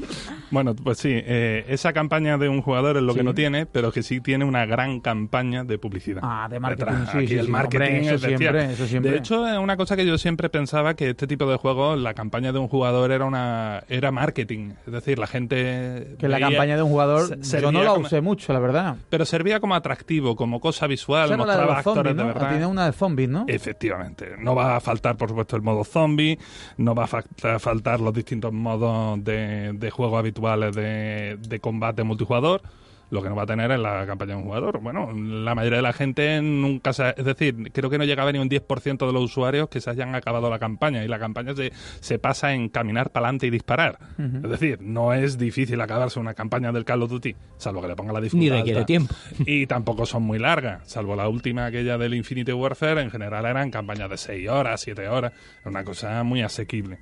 Bueno, 0.52 0.76
pues 0.76 1.00
sí, 1.00 1.10
eh, 1.12 1.66
esa 1.68 1.94
campaña 1.94 2.38
de 2.38 2.48
un 2.50 2.62
jugador 2.62 2.98
es 2.98 3.04
lo 3.04 3.16
que 3.16 3.24
no 3.24 3.34
tiene, 3.34 3.66
pero 3.66 3.92
que 3.92 4.04
sí 4.04 4.22
tiene 4.22 4.46
una 4.46 4.66
gran 4.66 5.00
campaña 5.00 5.64
de 5.64 5.78
publicidad. 5.78 6.22
Ah, 6.24 6.48
de 6.50 6.60
marketing, 6.60 6.92
sí, 7.12 7.18
Aquí 7.18 7.28
sí, 7.28 7.36
el 7.36 7.50
marketing 7.50 7.84
hombre, 7.86 8.06
eso 8.06 8.16
es 8.16 8.22
siempre, 8.22 8.72
eso 8.74 8.86
siempre. 8.88 9.12
De 9.12 9.18
hecho, 9.18 9.48
es 9.48 9.58
una 9.58 9.78
cosa 9.78 9.96
que 9.96 10.06
yo 10.06 10.18
siempre 10.18 10.50
pensaba 10.50 10.94
que 10.94 11.10
este 11.10 11.26
tipo 11.28 11.46
de 11.50 11.58
juegos, 11.58 12.00
la 12.00 12.14
campaña 12.14 12.52
de 12.52 12.60
un 12.60 12.68
jugador 12.68 13.12
era 13.12 13.26
una 13.26 13.84
era 13.90 14.12
marketing. 14.12 14.72
Es 14.86 14.94
decir, 14.94 15.18
la 15.18 15.28
gente... 15.28 16.16
Que 16.20 16.28
la 16.28 16.40
campaña 16.40 16.76
de 16.76 16.84
un 16.84 16.90
jugador, 16.90 17.40
yo 17.42 17.72
no 17.72 17.84
la 17.84 17.92
como- 17.92 18.06
usé 18.06 18.22
mucho, 18.22 18.54
la 18.54 18.60
verdad. 18.60 18.96
Pero 19.10 19.26
servía 19.26 19.60
como 19.60 19.76
atractivo, 19.76 20.36
como 20.36 20.60
cosa 20.60 20.86
visual, 20.88 21.26
Esa 21.26 21.34
era 21.34 21.46
la 21.46 21.54
de 21.54 21.58
mostraba 21.60 21.76
los 21.78 21.84
zombies, 21.84 21.98
actores 22.00 22.16
¿no? 22.16 22.22
de 22.28 22.34
verdad. 22.34 22.50
Tiene 22.50 22.66
una 22.68 22.86
de 22.86 22.92
zombies, 22.94 23.30
¿no? 23.30 23.46
Efectivamente. 23.48 24.28
No 24.40 24.54
va 24.56 24.76
a 24.76 24.80
faltar, 24.80 25.18
por 25.18 25.30
supuesto, 25.30 25.56
el 25.56 25.62
modo 25.62 25.84
zombie, 25.84 26.38
no 26.78 26.94
va 26.94 27.06
a 27.06 27.60
faltar 27.60 28.00
los 28.00 28.14
distintos 28.14 28.54
modos 28.54 29.24
de, 29.24 29.72
de 29.74 29.90
juego 29.94 30.18
habituales 30.18 30.76
de, 30.76 31.38
de 31.40 31.60
combate 31.60 32.04
multijugador. 32.04 32.62
Lo 33.10 33.22
que 33.22 33.30
no 33.30 33.36
va 33.36 33.44
a 33.44 33.46
tener 33.46 33.70
es 33.70 33.80
la 33.80 34.08
campaña 34.08 34.32
de 34.32 34.38
un 34.38 34.46
jugador. 34.46 34.80
Bueno, 34.82 35.12
la 35.14 35.54
mayoría 35.54 35.78
de 35.78 35.84
la 35.84 35.94
gente 35.94 36.42
nunca 36.42 36.94
se... 36.94 37.10
Es 37.16 37.24
decir, 37.26 37.72
creo 37.72 37.88
que 37.92 38.00
no 38.00 38.06
llegaba 38.06 38.32
ni 38.32 38.40
un 38.40 38.50
10% 38.50 39.06
de 39.06 39.14
los 39.14 39.22
usuarios 39.26 39.70
que 39.70 39.82
se 39.82 39.92
hayan 39.92 40.16
acabado 40.16 40.50
la 40.50 40.58
campaña. 40.58 41.04
Y 41.04 41.08
la 41.08 41.20
campaña 41.20 41.54
se, 41.54 41.72
se 42.00 42.18
pasa 42.18 42.54
en 42.56 42.70
caminar 42.70 43.12
para 43.12 43.28
adelante 43.28 43.46
y 43.46 43.50
disparar. 43.52 44.00
Es 44.18 44.50
decir, 44.50 44.80
no 44.82 45.14
es 45.14 45.38
difícil 45.38 45.80
acabarse 45.82 46.20
una 46.20 46.34
campaña 46.34 46.72
del 46.72 46.86
Call 46.86 47.04
of 47.04 47.12
Duty, 47.12 47.36
salvo 47.58 47.82
que 47.84 47.90
le 47.90 47.96
ponga 47.96 48.14
la 48.14 48.20
Ni 48.20 48.24
dificultad 48.24 48.56
requiere 48.58 48.80
alta. 48.80 48.88
tiempo. 48.88 49.14
Y 49.46 49.68
tampoco 49.68 50.08
son 50.08 50.24
muy 50.24 50.40
largas, 50.40 50.90
salvo 50.90 51.16
la 51.16 51.28
última, 51.28 51.68
aquella 51.68 52.00
del 52.00 52.16
Infinity 52.16 52.52
Warfare, 52.54 53.00
en 53.04 53.12
general 53.12 53.46
eran 53.46 53.70
campañas 53.70 54.10
de 54.10 54.18
6 54.18 54.50
horas, 54.50 54.82
7 54.82 55.08
horas, 55.08 55.34
una 55.66 55.84
cosa 55.84 56.24
muy 56.24 56.42
asequible. 56.42 56.98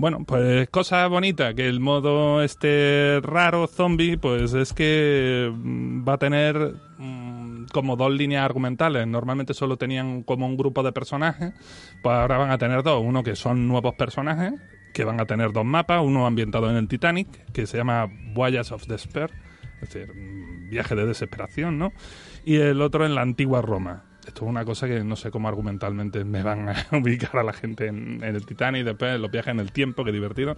Bueno, 0.00 0.24
pues 0.24 0.66
cosa 0.70 1.06
bonita, 1.08 1.52
que 1.52 1.68
el 1.68 1.78
modo 1.78 2.42
este 2.42 3.20
raro 3.22 3.66
zombie, 3.66 4.16
pues 4.16 4.54
es 4.54 4.72
que 4.72 5.52
mm, 5.54 6.08
va 6.08 6.14
a 6.14 6.18
tener 6.18 6.56
mm, 6.96 7.66
como 7.70 7.96
dos 7.96 8.10
líneas 8.10 8.46
argumentales. 8.46 9.06
Normalmente 9.06 9.52
solo 9.52 9.76
tenían 9.76 10.22
como 10.22 10.46
un 10.46 10.56
grupo 10.56 10.82
de 10.82 10.92
personajes, 10.92 11.52
pues 12.02 12.16
ahora 12.16 12.38
van 12.38 12.50
a 12.50 12.56
tener 12.56 12.82
dos. 12.82 13.02
Uno 13.04 13.22
que 13.22 13.36
son 13.36 13.68
nuevos 13.68 13.94
personajes, 13.94 14.54
que 14.94 15.04
van 15.04 15.20
a 15.20 15.26
tener 15.26 15.52
dos 15.52 15.66
mapas, 15.66 16.02
uno 16.02 16.26
ambientado 16.26 16.70
en 16.70 16.76
el 16.76 16.88
Titanic, 16.88 17.52
que 17.52 17.66
se 17.66 17.76
llama 17.76 18.06
Voyage 18.32 18.72
of 18.72 18.86
Despair, 18.86 19.30
es 19.82 19.92
decir, 19.92 20.14
mm, 20.14 20.70
viaje 20.70 20.94
de 20.94 21.04
desesperación, 21.04 21.78
¿no? 21.78 21.92
Y 22.46 22.56
el 22.56 22.80
otro 22.80 23.04
en 23.04 23.14
la 23.14 23.20
antigua 23.20 23.60
Roma. 23.60 24.09
Esto 24.26 24.44
es 24.44 24.50
una 24.50 24.64
cosa 24.64 24.86
que 24.86 25.02
no 25.02 25.16
sé 25.16 25.30
cómo 25.30 25.48
argumentalmente 25.48 26.24
me 26.24 26.42
van 26.42 26.68
a 26.68 26.86
ubicar 26.92 27.38
a 27.38 27.42
la 27.42 27.52
gente 27.52 27.86
en, 27.86 28.22
el 28.22 28.44
Titanic, 28.44 28.84
después 28.84 29.18
los 29.18 29.30
viajes 29.30 29.52
en 29.52 29.60
el 29.60 29.72
tiempo, 29.72 30.04
qué 30.04 30.12
divertido. 30.12 30.56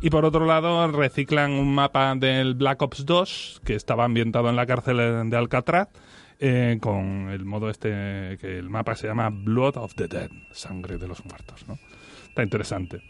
Y 0.00 0.10
por 0.10 0.24
otro 0.24 0.46
lado, 0.46 0.86
reciclan 0.88 1.52
un 1.52 1.74
mapa 1.74 2.14
del 2.14 2.54
Black 2.54 2.82
Ops 2.82 3.06
2, 3.06 3.62
que 3.64 3.74
estaba 3.74 4.04
ambientado 4.04 4.50
en 4.50 4.56
la 4.56 4.66
cárcel 4.66 5.28
de 5.30 5.36
Alcatraz, 5.36 5.88
eh, 6.38 6.78
con 6.80 7.30
el 7.30 7.44
modo 7.44 7.70
este, 7.70 8.38
que 8.40 8.58
el 8.58 8.70
mapa 8.70 8.94
se 8.94 9.08
llama 9.08 9.30
Blood 9.30 9.76
of 9.76 9.94
the 9.94 10.06
Dead, 10.06 10.30
sangre 10.52 10.98
de 10.98 11.08
los 11.08 11.24
muertos, 11.24 11.66
¿no? 11.66 11.78
Está 12.38 12.42
interesante. 12.44 13.00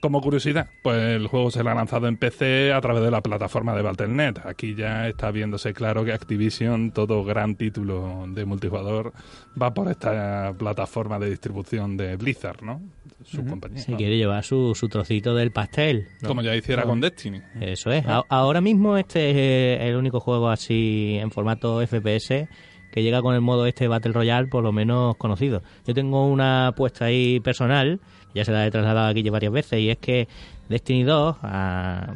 Como 0.00 0.22
curiosidad, 0.22 0.68
pues 0.82 0.96
el 1.16 1.26
juego 1.26 1.50
se 1.50 1.62
lo 1.62 1.70
ha 1.70 1.74
lanzado 1.74 2.08
en 2.08 2.16
PC 2.16 2.72
a 2.72 2.80
través 2.80 3.02
de 3.02 3.10
la 3.10 3.20
plataforma 3.20 3.74
de 3.74 3.82
Battle.net. 3.82 4.38
Aquí 4.46 4.74
ya 4.74 5.06
está 5.08 5.30
viéndose 5.30 5.74
claro 5.74 6.04
que 6.04 6.12
Activision, 6.12 6.92
todo 6.92 7.22
gran 7.22 7.56
título 7.56 8.24
de 8.28 8.46
multijugador, 8.46 9.12
va 9.60 9.74
por 9.74 9.90
esta 9.90 10.54
plataforma 10.58 11.18
de 11.18 11.28
distribución 11.28 11.98
de 11.98 12.16
Blizzard, 12.16 12.62
¿no? 12.62 12.80
Su 13.22 13.44
compañía. 13.44 13.82
Se 13.82 13.94
quiere 13.96 14.16
llevar 14.16 14.42
su, 14.44 14.74
su 14.74 14.88
trocito 14.88 15.34
del 15.34 15.52
pastel. 15.52 16.06
¿no? 16.22 16.28
Como 16.28 16.40
ya 16.40 16.56
hiciera 16.56 16.84
con 16.84 17.02
Destiny. 17.02 17.42
Eso 17.60 17.92
es. 17.92 18.06
A- 18.06 18.24
ahora 18.30 18.62
mismo 18.62 18.96
este 18.96 19.30
es 19.30 19.36
eh, 19.36 19.88
el 19.88 19.96
único 19.96 20.20
juego 20.20 20.48
así 20.48 21.18
en 21.20 21.30
formato 21.30 21.86
FPS 21.86 22.48
que 22.90 23.02
llega 23.04 23.22
con 23.22 23.34
el 23.36 23.40
modo 23.40 23.66
este 23.66 23.86
Battle 23.86 24.12
Royale 24.12 24.48
por 24.48 24.64
lo 24.64 24.72
menos 24.72 25.16
conocido. 25.16 25.62
Yo 25.86 25.92
tengo 25.94 26.26
una 26.26 26.68
apuesta 26.68 27.04
ahí 27.04 27.38
personal, 27.38 28.00
ya 28.34 28.44
se 28.44 28.52
la 28.52 28.66
he 28.66 28.70
trasladado 28.70 29.08
aquí 29.08 29.28
varias 29.28 29.52
veces, 29.52 29.80
y 29.80 29.90
es 29.90 29.98
que 29.98 30.28
Destiny 30.68 31.04
2, 31.04 31.36
a- 31.42 32.14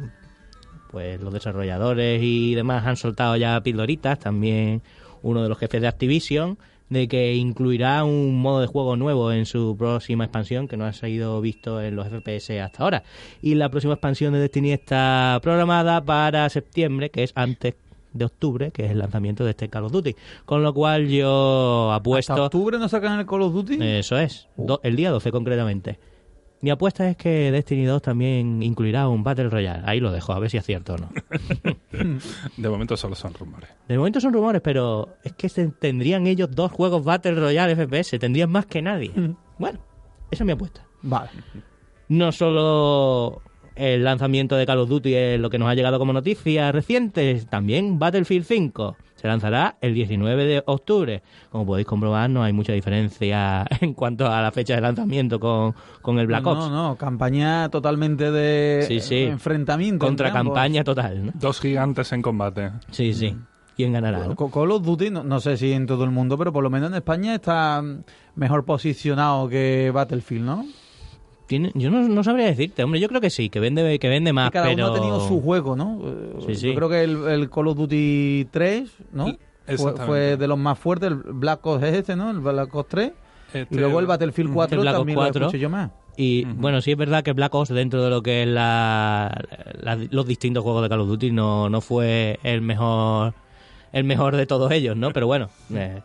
pues 0.91 1.19
los 1.21 1.33
desarrolladores 1.33 2.21
y 2.23 2.55
demás 2.55 2.85
han 2.85 2.95
soltado 2.95 3.35
ya 3.35 3.59
pildoritas, 3.61 4.17
también 4.19 4.81
uno 5.23 5.43
de 5.43 5.49
los 5.49 5.57
jefes 5.57 5.81
de 5.81 5.87
Activision, 5.87 6.57
de 6.89 7.07
que 7.07 7.33
incluirá 7.33 8.03
un 8.03 8.39
modo 8.39 8.61
de 8.61 8.67
juego 8.67 8.95
nuevo 8.95 9.31
en 9.31 9.45
su 9.47 9.75
próxima 9.77 10.25
expansión 10.25 10.67
que 10.67 10.77
no 10.77 10.85
ha 10.85 10.93
sido 10.93 11.41
visto 11.41 11.81
en 11.81 11.95
los 11.95 12.07
FPS 12.07 12.61
hasta 12.61 12.83
ahora. 12.83 13.03
Y 13.41 13.55
la 13.55 13.69
próxima 13.69 13.93
expansión 13.95 14.33
de 14.33 14.39
Destiny 14.39 14.71
está 14.71 15.39
programada 15.41 16.05
para 16.05 16.47
septiembre, 16.49 17.09
que 17.09 17.23
es 17.23 17.31
antes 17.35 17.73
de 18.15 18.25
octubre, 18.25 18.71
que 18.71 18.85
es 18.85 18.91
el 18.91 18.97
lanzamiento 18.99 19.43
de 19.43 19.51
este 19.51 19.69
Call 19.69 19.83
of 19.83 19.91
Duty. 19.91 20.15
Con 20.45 20.63
lo 20.63 20.73
cual 20.73 21.07
yo 21.07 21.91
¿Hasta 21.91 21.95
apuesto... 22.01 22.43
octubre 22.45 22.79
no 22.79 22.89
sacan 22.89 23.19
el 23.19 23.25
Call 23.27 23.43
of 23.43 23.53
Duty? 23.53 23.77
Eso 23.79 24.17
es, 24.17 24.47
do- 24.57 24.79
el 24.83 24.95
día 24.95 25.11
12 25.11 25.31
concretamente. 25.31 25.99
Mi 26.61 26.71
apuesta 26.71 27.07
es 27.07 27.17
que 27.17 27.51
Destiny 27.51 27.83
2 27.85 28.01
también 28.01 28.63
incluirá 28.63 29.07
un 29.07 29.23
Battle 29.23 29.49
Royale. 29.49 29.83
Ahí 29.85 29.99
lo 29.99 30.11
dejo, 30.11 30.33
a 30.33 30.39
ver 30.39 30.49
si 30.49 30.57
es 30.57 30.65
cierto 30.65 30.95
o 30.95 30.97
no. 30.97 31.09
De 32.57 32.69
momento 32.69 32.97
solo 32.97 33.13
son 33.15 33.33
rumores. 33.33 33.69
De 33.87 33.97
momento 33.97 34.19
son 34.19 34.33
rumores, 34.33 34.61
pero 34.63 35.09
es 35.23 35.33
que 35.33 35.49
se- 35.49 35.67
tendrían 35.67 36.25
ellos 36.25 36.49
dos 36.51 36.71
juegos 36.71 37.03
Battle 37.03 37.35
Royale 37.35 37.75
FPS, 37.75 38.17
tendrían 38.19 38.49
más 38.49 38.65
que 38.65 38.81
nadie. 38.81 39.11
Bueno, 39.59 39.79
esa 40.31 40.43
es 40.43 40.45
mi 40.45 40.53
apuesta. 40.53 40.85
Vale. 41.03 41.29
No 42.07 42.31
solo 42.31 43.41
el 43.75 44.03
lanzamiento 44.03 44.55
de 44.55 44.65
Call 44.65 44.79
of 44.79 44.89
Duty 44.89 45.13
es 45.13 45.39
lo 45.39 45.49
que 45.49 45.59
nos 45.59 45.69
ha 45.69 45.75
llegado 45.75 45.99
como 45.99 46.13
noticias 46.13 46.73
recientes, 46.73 47.47
también 47.47 47.99
Battlefield 47.99 48.45
5 48.45 48.97
se 49.15 49.27
lanzará 49.27 49.77
el 49.81 49.93
19 49.93 50.45
de 50.45 50.63
octubre. 50.65 51.23
Como 51.49 51.65
podéis 51.65 51.87
comprobar, 51.87 52.29
no 52.29 52.43
hay 52.43 52.53
mucha 52.53 52.73
diferencia 52.73 53.65
en 53.81 53.93
cuanto 53.93 54.27
a 54.27 54.41
la 54.41 54.51
fecha 54.51 54.75
de 54.75 54.81
lanzamiento 54.81 55.39
con, 55.39 55.73
con 56.01 56.19
el 56.19 56.27
Black 56.27 56.43
no, 56.43 56.51
Ops. 56.51 56.59
No, 56.59 56.89
no, 56.89 56.95
campaña 56.95 57.69
totalmente 57.69 58.31
de 58.31 58.83
Sí, 58.87 58.99
sí. 58.99 59.23
enfrentamiento. 59.23 60.05
Contra 60.05 60.31
campaña 60.31 60.83
total, 60.83 61.27
¿no? 61.27 61.31
Dos 61.35 61.59
gigantes 61.59 62.11
en 62.11 62.21
combate. 62.21 62.71
Sí, 62.91 63.13
sí. 63.13 63.35
¿Quién 63.75 63.93
ganará? 63.93 64.27
no? 64.27 64.35
Call 64.35 64.71
of 64.71 64.83
Duty, 64.83 65.09
no, 65.09 65.23
no 65.23 65.39
sé 65.39 65.57
si 65.57 65.73
en 65.73 65.85
todo 65.85 66.03
el 66.03 66.11
mundo, 66.11 66.37
pero 66.37 66.53
por 66.53 66.63
lo 66.63 66.69
menos 66.69 66.89
en 66.91 66.95
España 66.95 67.35
está 67.35 67.81
mm, 67.81 68.03
mejor 68.35 68.63
posicionado 68.63 69.49
que 69.49 69.91
Battlefield, 69.93 70.45
¿no? 70.45 70.65
Tiene- 71.47 71.71
yo 71.75 71.91
no, 71.91 72.01
no 72.07 72.23
sabría 72.23 72.45
decirte, 72.47 72.83
hombre, 72.83 72.99
yo 72.99 73.07
creo 73.07 73.21
que 73.21 73.29
sí, 73.29 73.49
que 73.49 73.59
vende, 73.59 73.99
que 73.99 74.09
vende 74.09 74.33
más, 74.33 74.49
Y 74.49 74.51
cada 74.51 74.65
pero... 74.67 74.87
uno 74.87 74.95
ha 74.95 74.99
tenido 74.99 75.27
su 75.27 75.41
juego, 75.41 75.75
¿no? 75.75 75.99
Eh, 76.03 76.33
Sí, 76.47 76.55
sí. 76.55 76.67
Yo 76.69 76.75
creo 76.75 76.89
que 76.89 77.03
el, 77.03 77.27
el 77.27 77.49
Call 77.49 77.67
of 77.67 77.77
Duty 77.77 78.47
3, 78.51 78.89
¿no? 79.13 79.37
Fue, 79.77 79.93
fue 80.05 80.37
de 80.37 80.47
los 80.47 80.57
más 80.57 80.77
fuertes, 80.77 81.09
el 81.11 81.15
Black 81.15 81.65
Ops 81.65 81.83
es 81.83 81.93
este, 81.95 82.15
¿no? 82.15 82.29
El 82.31 82.39
Black 82.39 82.73
Ops 82.73 82.89
3. 82.89 83.11
Este- 83.53 83.75
y 83.75 83.77
luego 83.79 83.99
el 83.99 84.05
Battlefield 84.07 84.53
4 84.53 84.75
El 84.75 84.81
Black 84.81 84.93
Ops 84.95 84.99
también 85.01 85.15
4. 85.17 85.39
lo 85.39 85.45
escuché 85.47 85.59
yo 85.61 85.69
más. 85.69 85.91
Y 86.17 86.45
bueno, 86.45 86.81
sí 86.81 86.91
es 86.91 86.97
verdad 86.97 87.23
que 87.23 87.33
Black 87.33 87.53
Ops 87.53 87.69
dentro 87.69 88.03
de 88.03 88.09
lo 88.09 88.21
que 88.23 88.43
es 88.43 88.47
la, 88.47 89.43
la- 89.81 89.97
los 90.09 90.25
distintos 90.27 90.63
juegos 90.63 90.81
de 90.83 90.89
Call 90.89 91.01
of 91.01 91.07
Duty 91.09 91.31
no, 91.31 91.69
no 91.69 91.81
fue 91.81 92.39
el 92.43 92.61
mejor 92.61 93.33
el 93.91 94.03
mejor 94.03 94.35
de 94.35 94.45
todos 94.45 94.71
ellos, 94.71 94.95
¿no? 94.97 95.11
Pero 95.11 95.25
bueno, 95.27 95.49
eh, 95.73 96.01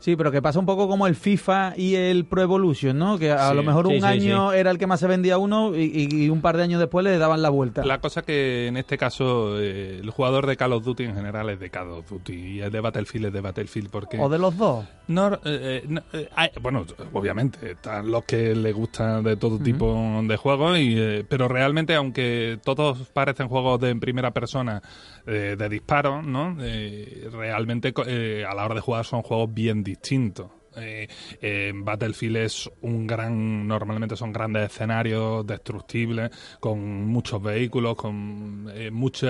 Sí, 0.00 0.14
pero 0.14 0.30
que 0.30 0.40
pasa 0.40 0.60
un 0.60 0.66
poco 0.66 0.86
como 0.86 1.06
el 1.08 1.16
FIFA 1.16 1.74
y 1.76 1.96
el 1.96 2.24
Pro 2.24 2.40
Evolution, 2.42 2.96
¿no? 2.96 3.18
Que 3.18 3.32
a 3.32 3.48
Sí. 3.50 3.54
lo 3.56 3.62
mejor 3.64 3.88
Sí, 3.88 3.94
un 3.94 4.00
sí, 4.00 4.06
año 4.06 4.52
era 4.52 4.70
el 4.70 4.78
que 4.78 4.86
más 4.86 5.00
se 5.00 5.08
vendía 5.08 5.38
uno 5.38 5.74
y, 5.74 6.08
y- 6.10 6.28
un 6.30 6.40
par 6.40 6.56
de 6.56 6.62
años 6.62 6.78
después 6.78 7.02
le 7.04 7.18
daban 7.18 7.42
la 7.42 7.48
vuelta. 7.50 7.84
La 7.84 8.00
cosa 8.00 8.22
que 8.22 8.68
en 8.68 8.76
este 8.76 8.96
caso 8.96 9.60
eh, 9.60 9.98
el 10.00 10.08
jugador 10.10 10.46
de 10.46 10.56
Call 10.56 10.72
of 10.72 10.84
Duty 10.84 11.02
en 11.04 11.14
general 11.16 11.50
es 11.50 11.58
de 11.58 11.68
Call 11.70 11.90
of 11.90 12.08
Duty 12.08 12.32
y 12.32 12.60
el 12.60 12.70
de 12.70 12.80
Battlefield 12.80 13.26
es 13.26 13.32
de 13.32 13.40
Battlefield 13.40 13.90
porque 13.90 14.18
O 14.20 14.28
de 14.28 14.38
los 14.38 14.56
dos. 14.56 14.84
no, 15.08 15.34
eh, 15.34 15.38
eh, 15.44 15.84
no, 15.88 16.00
eh, 16.12 16.28
hay- 16.36 16.50
bueno 16.62 16.84
obviamente 17.12 17.72
están 17.72 18.08
los 18.10 18.24
que 18.24 18.54
les 18.54 18.74
gustan 18.74 19.24
de 19.24 19.36
todo 19.36 19.58
tipo 19.58 20.20
de 20.22 20.36
juegos 20.36 20.78
y, 20.78 20.94
eh, 20.96 21.24
pero 21.28 21.48
realmente 21.48 21.94
aunque 21.96 22.58
todos 22.64 22.98
parecen 23.12 23.48
juegos 23.48 23.80
de 23.80 23.90
en 23.90 23.98
primera 24.00 24.30
persona 24.30 24.80
eh, 25.28 25.54
de 25.58 25.68
disparo 25.68 26.22
no 26.22 26.56
Eh, 26.60 27.28
realmente 27.30 27.92
eh, 28.06 28.44
a 28.48 28.54
la 28.54 28.64
hora 28.64 28.74
de 28.74 28.80
jugar 28.80 29.04
son 29.04 29.22
juegos 29.22 29.52
bien 29.52 29.82
distintos 29.84 30.50
eh, 30.80 31.72
Battlefield 31.74 32.36
es 32.36 32.70
un 32.82 33.04
gran, 33.04 33.66
normalmente 33.66 34.14
son 34.14 34.32
grandes 34.32 34.70
escenarios 34.70 35.44
destructibles, 35.44 36.30
con 36.60 37.04
muchos 37.06 37.42
vehículos, 37.42 37.96
con 37.96 38.70
eh, 38.72 38.88
muchos, 38.92 39.28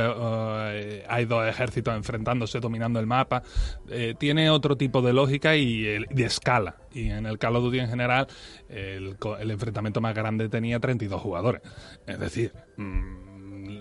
hay 1.08 1.24
dos 1.24 1.48
ejércitos 1.48 1.96
enfrentándose, 1.96 2.60
dominando 2.60 3.00
el 3.00 3.06
mapa. 3.06 3.42
Tiene 4.18 4.50
otro 4.50 4.76
tipo 4.76 5.00
de 5.00 5.14
lógica 5.14 5.56
y 5.56 5.86
el- 5.86 6.06
de 6.10 6.24
escala. 6.24 6.76
Y 6.92 7.08
en 7.08 7.24
el 7.24 7.38
Call 7.38 7.56
of 7.56 7.64
Duty 7.64 7.78
en 7.78 7.88
general, 7.88 8.26
el, 8.68 9.16
el 9.40 9.50
enfrentamiento 9.50 10.02
más 10.02 10.14
grande 10.14 10.50
tenía 10.50 10.78
32 10.80 11.18
jugadores. 11.22 11.62
Es 12.06 12.18
decir, 12.18 12.52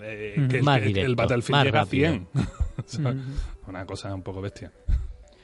mm, 0.08 0.44
eh, 0.44 0.48
que, 0.48 0.62
Más 0.62 0.78
que 0.80 0.86
directo, 0.86 1.10
el 1.10 1.16
Battlefield 1.16 1.50
más 1.56 1.64
llega 1.64 1.80
rápido. 1.80 2.08
a 2.08 2.10
100. 2.12 2.28
¿Sabes? 2.86 3.16
Una 3.66 3.84
cosa 3.86 4.14
un 4.14 4.22
poco 4.22 4.40
bestia. 4.40 4.72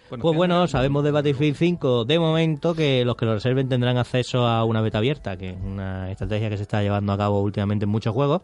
pues 0.08 0.20
¿tiene- 0.20 0.36
bueno, 0.36 0.66
sabemos 0.68 1.02
de 1.04 1.10
Battlefield 1.10 1.56
5 1.56 2.04
de 2.04 2.18
momento 2.18 2.74
que 2.74 3.04
los 3.04 3.16
que 3.16 3.24
lo 3.26 3.34
reserven 3.34 3.68
tendrán 3.68 3.96
acceso 3.98 4.46
a 4.46 4.64
una 4.64 4.80
beta 4.80 4.98
abierta, 4.98 5.36
que 5.36 5.50
es 5.50 5.56
una 5.62 6.10
estrategia 6.10 6.48
que 6.50 6.56
se 6.56 6.62
está 6.62 6.82
llevando 6.82 7.12
a 7.12 7.18
cabo 7.18 7.40
últimamente 7.42 7.84
en 7.84 7.90
muchos 7.90 8.14
juegos. 8.14 8.42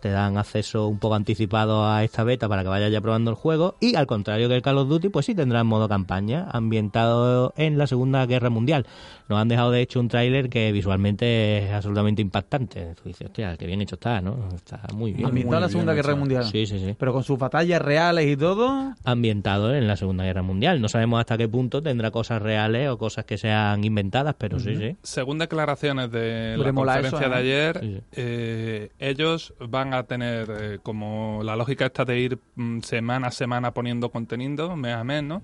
Te 0.00 0.10
dan 0.10 0.38
acceso 0.38 0.86
un 0.88 0.98
poco 0.98 1.14
anticipado 1.14 1.86
a 1.86 2.02
esta 2.04 2.24
beta 2.24 2.48
para 2.48 2.62
que 2.62 2.68
vayas 2.68 2.90
ya 2.90 3.00
probando 3.00 3.30
el 3.30 3.36
juego. 3.36 3.76
Y 3.80 3.94
al 3.96 4.06
contrario 4.06 4.48
que 4.48 4.56
el 4.56 4.62
Call 4.62 4.78
of 4.78 4.88
Duty, 4.88 5.08
pues 5.10 5.26
sí 5.26 5.34
tendrá 5.34 5.62
modo 5.64 5.88
campaña, 5.88 6.46
ambientado 6.50 7.52
en 7.56 7.78
la 7.78 7.86
Segunda 7.86 8.24
Guerra 8.26 8.50
Mundial. 8.50 8.86
Nos 9.28 9.38
han 9.38 9.48
dejado 9.48 9.70
de 9.70 9.80
hecho 9.80 10.00
un 10.00 10.08
tráiler 10.08 10.48
que 10.48 10.72
visualmente 10.72 11.58
es 11.66 11.70
absolutamente 11.72 12.20
impactante. 12.22 12.94
Tú 12.96 13.02
dices, 13.04 13.26
hostia, 13.28 13.56
qué 13.56 13.66
bien 13.66 13.80
hecho 13.80 13.94
está, 13.94 14.20
¿no? 14.20 14.48
Está 14.54 14.80
muy 14.94 15.12
bien. 15.12 15.26
Ambientado 15.28 15.56
en 15.58 15.62
la 15.62 15.68
Segunda 15.68 15.94
Guerra 15.94 16.10
hecho. 16.12 16.18
Mundial. 16.18 16.44
Sí, 16.46 16.66
sí, 16.66 16.78
sí. 16.80 16.96
Pero 16.98 17.12
con 17.12 17.22
sus 17.22 17.38
batallas 17.38 17.80
reales 17.80 18.26
y 18.26 18.36
todo. 18.36 18.94
Ambientado 19.04 19.74
en 19.74 19.86
la 19.86 19.96
Segunda 19.96 20.24
Guerra 20.24 20.42
Mundial. 20.42 20.80
No 20.80 20.88
sabemos 20.88 21.20
hasta 21.20 21.38
qué 21.38 21.46
punto 21.48 21.80
tendrá 21.82 22.10
cosas 22.10 22.42
reales 22.42 22.88
o 22.88 22.98
cosas 22.98 23.24
que 23.24 23.38
sean 23.38 23.84
inventadas, 23.84 24.34
pero 24.36 24.58
sí, 24.58 24.76
sí. 24.76 24.96
Según 25.02 25.38
declaraciones 25.38 26.10
de 26.10 26.56
la 26.58 26.72
conferencia 26.72 27.18
eso, 27.18 27.28
de 27.30 27.34
ayer, 27.36 27.78
Sí, 27.80 27.94
sí. 27.94 28.02
eh, 28.16 28.90
ellos 28.98 29.54
van 29.60 29.89
a 29.94 30.04
tener 30.04 30.48
eh, 30.50 30.78
como 30.82 31.42
la 31.44 31.56
lógica 31.56 31.86
esta 31.86 32.04
de 32.04 32.18
ir 32.20 32.38
mm, 32.56 32.80
semana 32.80 33.28
a 33.28 33.30
semana 33.30 33.72
poniendo 33.72 34.10
contenido, 34.10 34.76
mes 34.76 34.94
a 34.94 35.04
mes, 35.04 35.22
¿no? 35.22 35.42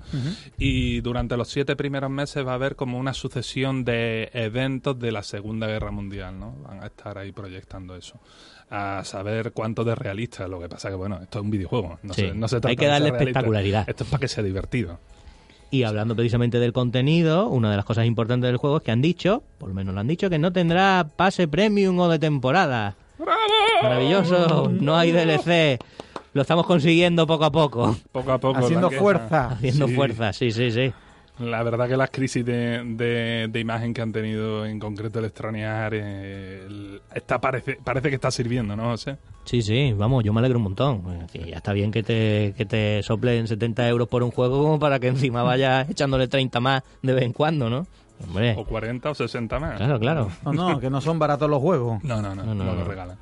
Y 0.59 1.01
durante 1.01 1.37
los 1.37 1.49
siete 1.49 1.77
primeros 1.77 2.11
meses 2.11 2.47
va 2.47 2.53
a 2.53 2.55
haber 2.57 2.77
como 2.77 2.99
una 2.99 3.13
sucesión 3.15 3.85
de 3.85 4.31
eventos 4.33 4.99
de 4.99 5.13
la 5.13 5.23
Segunda 5.23 5.67
Guerra 5.67 5.91
Mundial, 5.91 6.39
¿no? 6.39 6.55
Van 6.67 6.83
a 6.83 6.87
estar 6.87 7.19
ahí 7.19 7.33
proyectando 7.33 7.97
eso. 7.97 8.19
A 8.71 9.03
saber 9.05 9.53
cuánto 9.53 9.85
de 9.85 9.95
realista. 9.95 10.49
Lo 10.49 10.59
que 10.61 10.69
pasa 10.69 10.89
que, 10.89 10.97
bueno, 10.97 11.21
esto 11.23 11.39
es 11.39 11.45
un 11.45 11.51
videojuego. 11.51 11.99
No, 12.03 12.15
Sí. 12.15 12.23
se, 12.23 12.35
no 12.35 12.49
se 12.49 12.57
Hay 12.57 12.61
trata 12.63 12.77
que 12.77 12.85
de 12.87 12.91
darle 12.91 13.09
espectacularidad. 13.11 13.89
Esto 13.89 14.03
es 14.05 14.11
para 14.11 14.21
que 14.21 14.29
sea 14.29 14.43
divertido. 14.43 14.99
Y 15.71 15.83
hablando 15.83 16.15
precisamente 16.15 16.59
del 16.61 16.73
contenido, 16.73 17.49
una 17.49 17.71
de 17.71 17.77
las 17.77 17.85
cosas 17.85 18.07
importantes 18.07 18.49
del 18.49 18.57
juego 18.57 18.77
es 18.79 18.83
que 18.85 18.93
han 18.93 19.03
dicho, 19.03 19.43
por 19.59 19.69
lo 19.69 19.75
menos 19.75 19.95
lo 19.95 20.01
han 20.01 20.07
dicho, 20.07 20.31
que 20.31 20.39
no 20.39 20.53
tendrá 20.53 21.09
pase 21.17 21.49
premium 21.49 21.99
o 21.99 22.09
de 22.09 22.19
temporada. 22.21 22.97
Maravilloso, 23.83 24.71
no 24.81 24.97
hay 24.97 25.13
DLC. 25.13 25.79
Lo 26.33 26.43
estamos 26.43 26.67
consiguiendo 26.67 27.27
poco 27.27 27.45
a 27.45 27.51
poco. 27.53 27.97
Poco 28.13 28.33
a 28.33 28.39
poco. 28.39 28.59
haciendo 28.59 28.91
fuerza. 28.91 29.49
Haciendo 29.53 29.89
Sí. 29.89 29.95
fuerza, 29.95 30.33
sí, 30.33 30.51
sí, 30.51 30.71
sí. 30.71 30.93
La 31.39 31.63
verdad 31.63 31.87
que 31.87 31.99
las 31.99 32.09
crisis 32.11 32.45
de, 32.47 32.83
de, 32.97 33.49
de 33.51 33.61
imagen 33.61 33.93
que 33.93 34.01
han 34.01 34.11
tenido 34.11 34.65
en 34.65 34.79
concreto 34.79 35.19
Electronic 35.19 35.65
Arts 35.65 35.97
eh, 36.01 36.65
el- 36.67 37.03
está, 37.15 37.39
parece, 37.39 37.79
parece 37.85 38.09
que 38.09 38.15
está 38.15 38.31
sirviendo, 38.31 38.75
¿no, 38.75 38.85
José? 38.85 39.19
Sí, 39.45 39.61
sí, 39.61 39.93
vamos, 39.95 40.25
yo 40.25 40.33
me 40.33 40.41
alegro 40.41 40.57
un 40.59 40.65
montón. 40.65 41.03
Decir, 41.21 41.47
ya 41.47 41.57
está 41.57 41.75
bien 41.75 41.91
que 41.93 42.03
te, 42.03 42.55
que 42.57 42.65
te 42.65 43.03
soplen 43.03 43.47
70 43.47 43.87
euros 43.89 44.09
por 44.09 44.23
un 44.23 44.31
juego 44.31 44.63
como 44.63 44.79
para 44.79 44.99
que 44.99 45.09
encima 45.09 45.43
vayas 45.43 45.89
echándole 45.91 46.27
30 46.27 46.59
más 46.61 46.83
de 47.03 47.13
vez 47.13 47.25
en 47.25 47.33
cuando, 47.35 47.69
¿no? 47.69 47.87
Hombre, 48.25 48.55
O 48.59 48.65
40 48.65 49.11
o 49.11 49.15
60 49.15 49.59
más. 49.59 49.77
claro, 49.77 49.99
claro. 50.01 50.29
No, 50.45 50.53
no, 50.53 50.81
que 50.81 50.89
no 50.91 51.01
son 51.01 51.19
baratos 51.19 51.49
los 51.51 51.61
juegos. 51.61 52.01
No, 52.05 52.23
no, 52.23 52.35
no, 52.35 52.45
No, 52.45 52.55
no, 52.55 52.65
no, 52.65 52.73
lo 52.73 52.79
no. 52.81 52.85
regalan. 52.85 53.19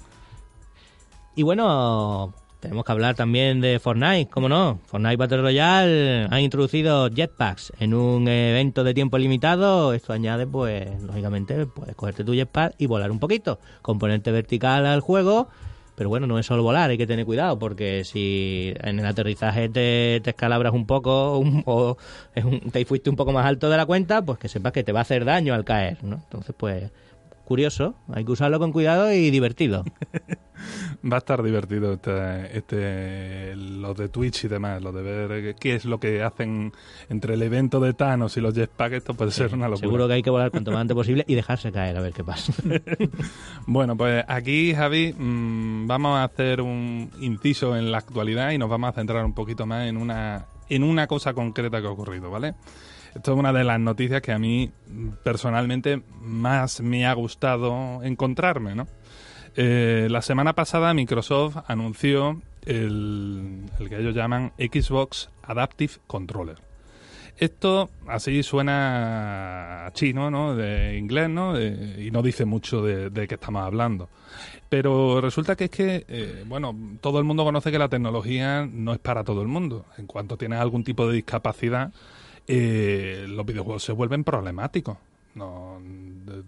Y 1.37 1.43
bueno, 1.43 2.33
tenemos 2.61 2.85
que 2.85 2.93
hablar 2.93 3.15
también 3.17 3.61
de 3.61 3.79
Fortnite, 3.81 4.31
¿cómo 4.31 4.49
no? 4.49 4.79
Fortnite 4.87 5.17
Battle 5.17 5.43
Royale 5.43 6.29
ha 6.31 6.41
introducido 6.41 7.09
jetpacks 7.11 7.73
en 7.81 7.93
un 7.93 8.29
evento 8.29 8.85
de 8.85 8.95
tiempo 8.95 9.19
limitado. 9.19 9.93
Esto 9.95 10.13
añade, 10.13 10.47
pues, 10.47 11.03
lógicamente, 11.03 11.67
puedes 11.67 11.97
cogerte 11.97 12.23
tu 12.25 12.33
jetpack 12.35 12.75
y 12.79 12.87
volar 12.87 13.11
un 13.11 13.19
poquito. 13.19 13.59
Componente 13.83 14.31
vertical 14.31 14.87
al 14.87 15.01
juego, 15.01 15.49
pero 15.97 16.09
bueno, 16.09 16.27
no 16.27 16.39
es 16.39 16.47
solo 16.47 16.63
volar, 16.63 16.91
hay 16.91 16.99
que 16.99 17.07
tener 17.07 17.25
cuidado 17.25 17.59
porque 17.59 18.05
si 18.05 18.75
en 18.83 18.99
el 18.99 19.07
aterrizaje 19.07 19.69
te, 19.69 20.21
te 20.23 20.31
escalabras 20.31 20.73
un 20.73 20.87
poco 20.87 21.39
un- 21.39 21.63
o 21.67 21.97
es 22.35 22.45
un- 22.45 22.61
te 22.71 22.85
fuiste 22.85 23.11
un 23.11 23.17
poco 23.17 23.33
más 23.33 23.47
alto 23.47 23.69
de 23.71 23.77
la 23.77 23.87
cuenta, 23.87 24.23
pues 24.23 24.39
que 24.39 24.49
sepas 24.49 24.73
que 24.73 24.83
te 24.85 24.93
va 24.93 25.01
a 25.01 25.03
hacer 25.03 25.25
daño 25.25 25.55
al 25.55 25.65
caer, 25.65 25.99
¿no? 26.03 26.17
Entonces, 26.17 26.55
pues, 26.59 26.91
curioso, 27.45 27.95
hay 28.13 28.25
que 28.25 28.33
usarlo 28.33 28.59
con 28.59 28.73
cuidado 28.73 29.13
y 29.13 29.31
divertido. 29.31 29.85
Va 31.11 31.17
a 31.17 31.19
estar 31.19 31.43
divertido 31.43 31.93
este, 31.93 32.57
este, 32.57 33.55
los 33.57 33.97
de 33.97 34.09
Twitch 34.09 34.45
y 34.45 34.49
demás, 34.49 34.83
lo 34.83 34.93
de 34.93 35.03
ver 35.03 35.55
qué 35.57 35.75
es 35.75 35.85
lo 35.85 36.01
que 36.01 36.23
hacen 36.23 36.73
entre 37.11 37.35
el 37.35 37.43
evento 37.43 37.81
de 37.81 37.93
Thanos 37.93 38.37
y 38.37 38.41
los 38.41 38.55
jetpacks, 38.55 38.95
esto 38.95 39.15
puede 39.15 39.31
ser 39.31 39.53
una 39.53 39.69
locura. 39.69 39.87
Seguro 39.87 40.09
que 40.09 40.15
hay 40.15 40.23
que 40.23 40.31
volar 40.31 40.51
cuanto 40.51 40.71
más 40.71 40.81
antes 40.81 40.95
posible 40.95 41.25
y 41.27 41.35
dejarse 41.35 41.71
caer 41.73 41.97
a 41.97 42.01
ver 42.01 42.13
qué 42.13 42.25
pasa. 42.25 42.53
Bueno, 43.67 43.97
pues 43.97 44.25
aquí, 44.29 44.75
Javi, 44.75 45.13
mm, 45.13 45.87
vamos 45.87 46.17
a 46.19 46.25
hacer 46.25 46.61
un 46.61 47.11
inciso 47.21 47.77
en 47.77 47.91
la 47.91 47.99
actualidad 47.99 48.51
y 48.51 48.59
nos 48.59 48.69
vamos 48.69 48.91
a 48.91 48.93
centrar 48.93 49.25
un 49.25 49.35
poquito 49.35 49.67
más 49.67 49.87
en 49.87 49.97
una, 49.97 50.47
en 50.69 50.83
una 50.83 51.07
cosa 51.07 51.35
concreta 51.35 51.81
que 51.81 51.87
ha 51.87 51.91
ocurrido, 51.91 52.31
¿vale? 52.31 52.55
Esto 53.14 53.33
es 53.33 53.38
una 53.38 53.52
de 53.52 53.64
las 53.64 53.78
noticias 53.78 54.21
que 54.23 54.33
a 54.33 54.38
mí 54.38 54.71
mm, 54.88 55.09
personalmente 55.23 56.02
más 56.21 56.80
me 56.80 57.06
ha 57.06 57.12
gustado 57.14 58.02
encontrarme, 58.02 58.75
¿no? 58.75 58.87
Eh, 59.56 60.09
la 60.11 60.21
semana 60.21 60.52
pasada 60.54 60.92
Microsoft 60.94 61.59
anunció 61.68 62.42
el, 62.66 63.62
que 63.88 64.00
ellos 64.00 64.14
llaman 64.14 64.52
Xbox 64.59 65.30
Adaptive 65.42 65.94
Controller. 66.06 66.59
Esto 67.37 67.90
así 68.06 68.42
suena 68.42 69.90
chino, 69.92 70.30
¿no? 70.30 70.54
De 70.56 70.97
inglés, 70.97 71.28
¿no? 71.28 71.56
Eh, 71.56 72.04
y 72.06 72.11
no 72.11 72.23
dice 72.23 72.44
mucho 72.44 72.83
de, 72.83 73.11
de 73.11 73.28
qué 73.28 73.35
estamos 73.35 73.62
hablando. 73.62 74.09
Pero 74.68 75.21
resulta 75.21 75.54
que 75.54 75.64
es 75.64 75.71
que, 75.71 76.04
eh, 76.09 76.44
bueno, 76.47 76.76
todo 77.00 77.18
el 77.18 77.25
mundo 77.25 77.44
conoce 77.44 77.71
que 77.71 77.78
la 77.78 77.88
tecnología 77.88 78.68
no 78.71 78.92
es 78.92 78.99
para 78.99 79.25
todo 79.25 79.42
el 79.42 79.49
mundo. 79.49 79.85
En 79.99 80.06
cuanto 80.06 80.37
tienes 80.37 80.59
algún 80.59 80.85
tipo 80.85 81.06
de 81.06 81.14
discapacidad, 81.14 81.92
eh, 82.47 83.27
los 83.29 83.47
videojuegos 83.47 83.83
se 83.83 83.93
vuelven 83.93 84.25
problemáticos. 84.25 84.97
No, 85.35 85.81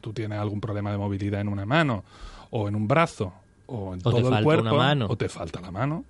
tú 0.00 0.12
tienes 0.12 0.38
algún 0.38 0.60
problema 0.60 0.92
de 0.92 0.98
movilidad 0.98 1.40
en 1.40 1.48
una 1.48 1.66
mano 1.66 2.04
o 2.50 2.68
en 2.68 2.76
un 2.76 2.86
brazo 2.86 3.32
o 3.66 3.94
en 3.94 4.00
O 4.00 4.02
te 4.02 4.02
todo 4.02 4.18
el 4.18 4.24
falta 4.24 4.42
cuerpo 4.44 4.62
una 4.62 4.72
mano. 4.72 5.06
o 5.08 5.16
te 5.16 5.28
falta 5.28 5.60
la 5.60 5.70
mano, 5.70 6.04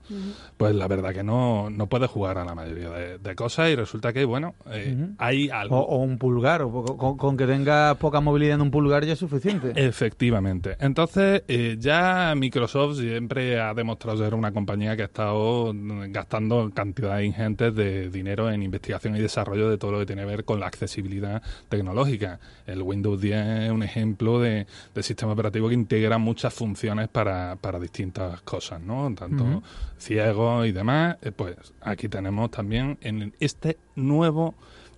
pues 0.57 0.75
la 0.75 0.87
verdad 0.89 1.13
que 1.13 1.23
no, 1.23 1.71
no 1.71 1.87
puedes 1.87 2.11
jugar 2.11 2.39
a 2.39 2.45
la 2.45 2.55
mayoría 2.55 2.91
de, 2.91 3.19
de 3.19 3.35
cosas 3.35 3.71
y 3.71 3.77
resulta 3.77 4.13
que, 4.13 4.25
bueno, 4.25 4.55
eh, 4.71 5.09
hay 5.19 5.49
algo... 5.51 5.81
o 5.81 5.99
un 5.99 6.19
pulgar, 6.19 6.63
o 6.63 6.71
con, 6.97 7.17
con 7.17 7.37
que 7.37 7.47
tengas 7.47 7.97
poca 7.97 8.21
movilidad 8.21 8.55
en 8.57 8.63
un 8.63 8.71
pulgar 8.71 9.05
ya 9.05 9.13
es 9.15 9.19
suficiente. 9.19 9.73
Efectivamente. 9.75 10.77
Entonces, 10.81 11.43
eh, 11.49 11.77
ya 11.79 12.35
Microsoft 12.37 12.99
siempre 12.99 13.61
ha 13.61 13.75
demostrado 13.75 14.19
ser 14.19 14.35
una 14.35 14.53
compañía 14.53 14.97
que 14.97 15.03
ha 15.03 15.07
estado 15.07 15.73
gastando 16.09 16.71
cantidades 16.75 17.27
ingentes 17.27 17.75
de 17.75 18.11
dinero 18.11 18.51
en 18.51 18.63
investigación 18.63 19.17
y 19.17 19.21
desarrollo 19.21 19.69
de 19.71 19.79
todo 19.79 19.93
lo 19.93 19.99
que 20.01 20.07
tiene 20.07 20.23
que 20.23 20.29
ver 20.29 20.45
con 20.45 20.61
la 20.61 20.67
accesibilidad 20.67 21.43
tecnológica. 21.69 22.41
El 22.67 22.83
Windows 22.83 23.21
10 23.21 23.47
es 23.65 23.71
un 23.71 23.83
ejemplo 23.83 24.41
de, 24.41 24.67
de 24.95 25.03
sistema 25.03 25.33
operativo 25.33 25.69
que 25.69 25.75
integra 25.75 26.19
muchas 26.19 26.53
funciones 26.55 27.09
para, 27.09 27.46
para 27.55 27.79
distintas 27.79 28.41
cosas, 28.43 28.81
¿no? 28.81 29.15
Tanto 29.15 29.45
Ujú. 29.45 29.63
ciegos 29.97 30.67
y 30.67 30.73
demás. 30.73 31.19
Eh, 31.23 31.31
pues 31.31 31.57
aquí 31.81 32.09
tenemos 32.09 32.51
también 32.51 32.99
en 33.01 33.33
este 33.39 33.79
nuevo 33.95 34.55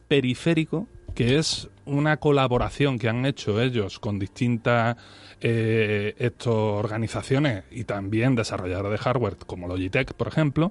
periférico 0.09 0.87
que 1.15 1.37
es 1.37 1.69
una 1.85 2.19
colaboración 2.19 2.99
que 2.99 3.09
han 3.09 3.27
hecho 3.27 3.61
ellos 3.61 3.99
con 3.99 4.21
distintas 4.21 4.97
eh, 5.41 6.15
estos 6.19 6.55
organizaciones 6.55 7.65
y 7.73 7.85
también 7.85 8.37
desarrolladores 8.37 8.93
de 8.93 8.99
hardware 8.99 9.37
como 9.37 9.67
Logitech, 9.67 10.13
por 10.15 10.29
ejemplo, 10.29 10.71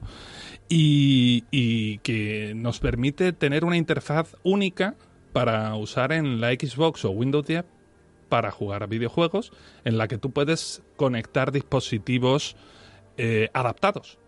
y, 0.70 1.44
y 1.52 1.98
que 1.98 2.54
nos 2.56 2.80
permite 2.80 3.34
tener 3.34 3.66
una 3.66 3.76
interfaz 3.76 4.36
única 4.44 4.96
para 5.34 5.76
usar 5.76 6.14
en 6.14 6.40
la 6.40 6.52
Xbox 6.52 7.04
o 7.04 7.12
Windows 7.12 7.46
10 7.46 7.66
para 8.30 8.52
jugar 8.52 8.84
a 8.84 8.88
videojuegos 8.88 9.52
en 9.84 9.98
la 9.98 10.08
que 10.08 10.18
tú 10.18 10.32
puedes 10.32 10.84
conectar 10.96 11.52
dispositivos 11.52 12.56
eh, 13.18 13.50
adaptados. 13.54 14.20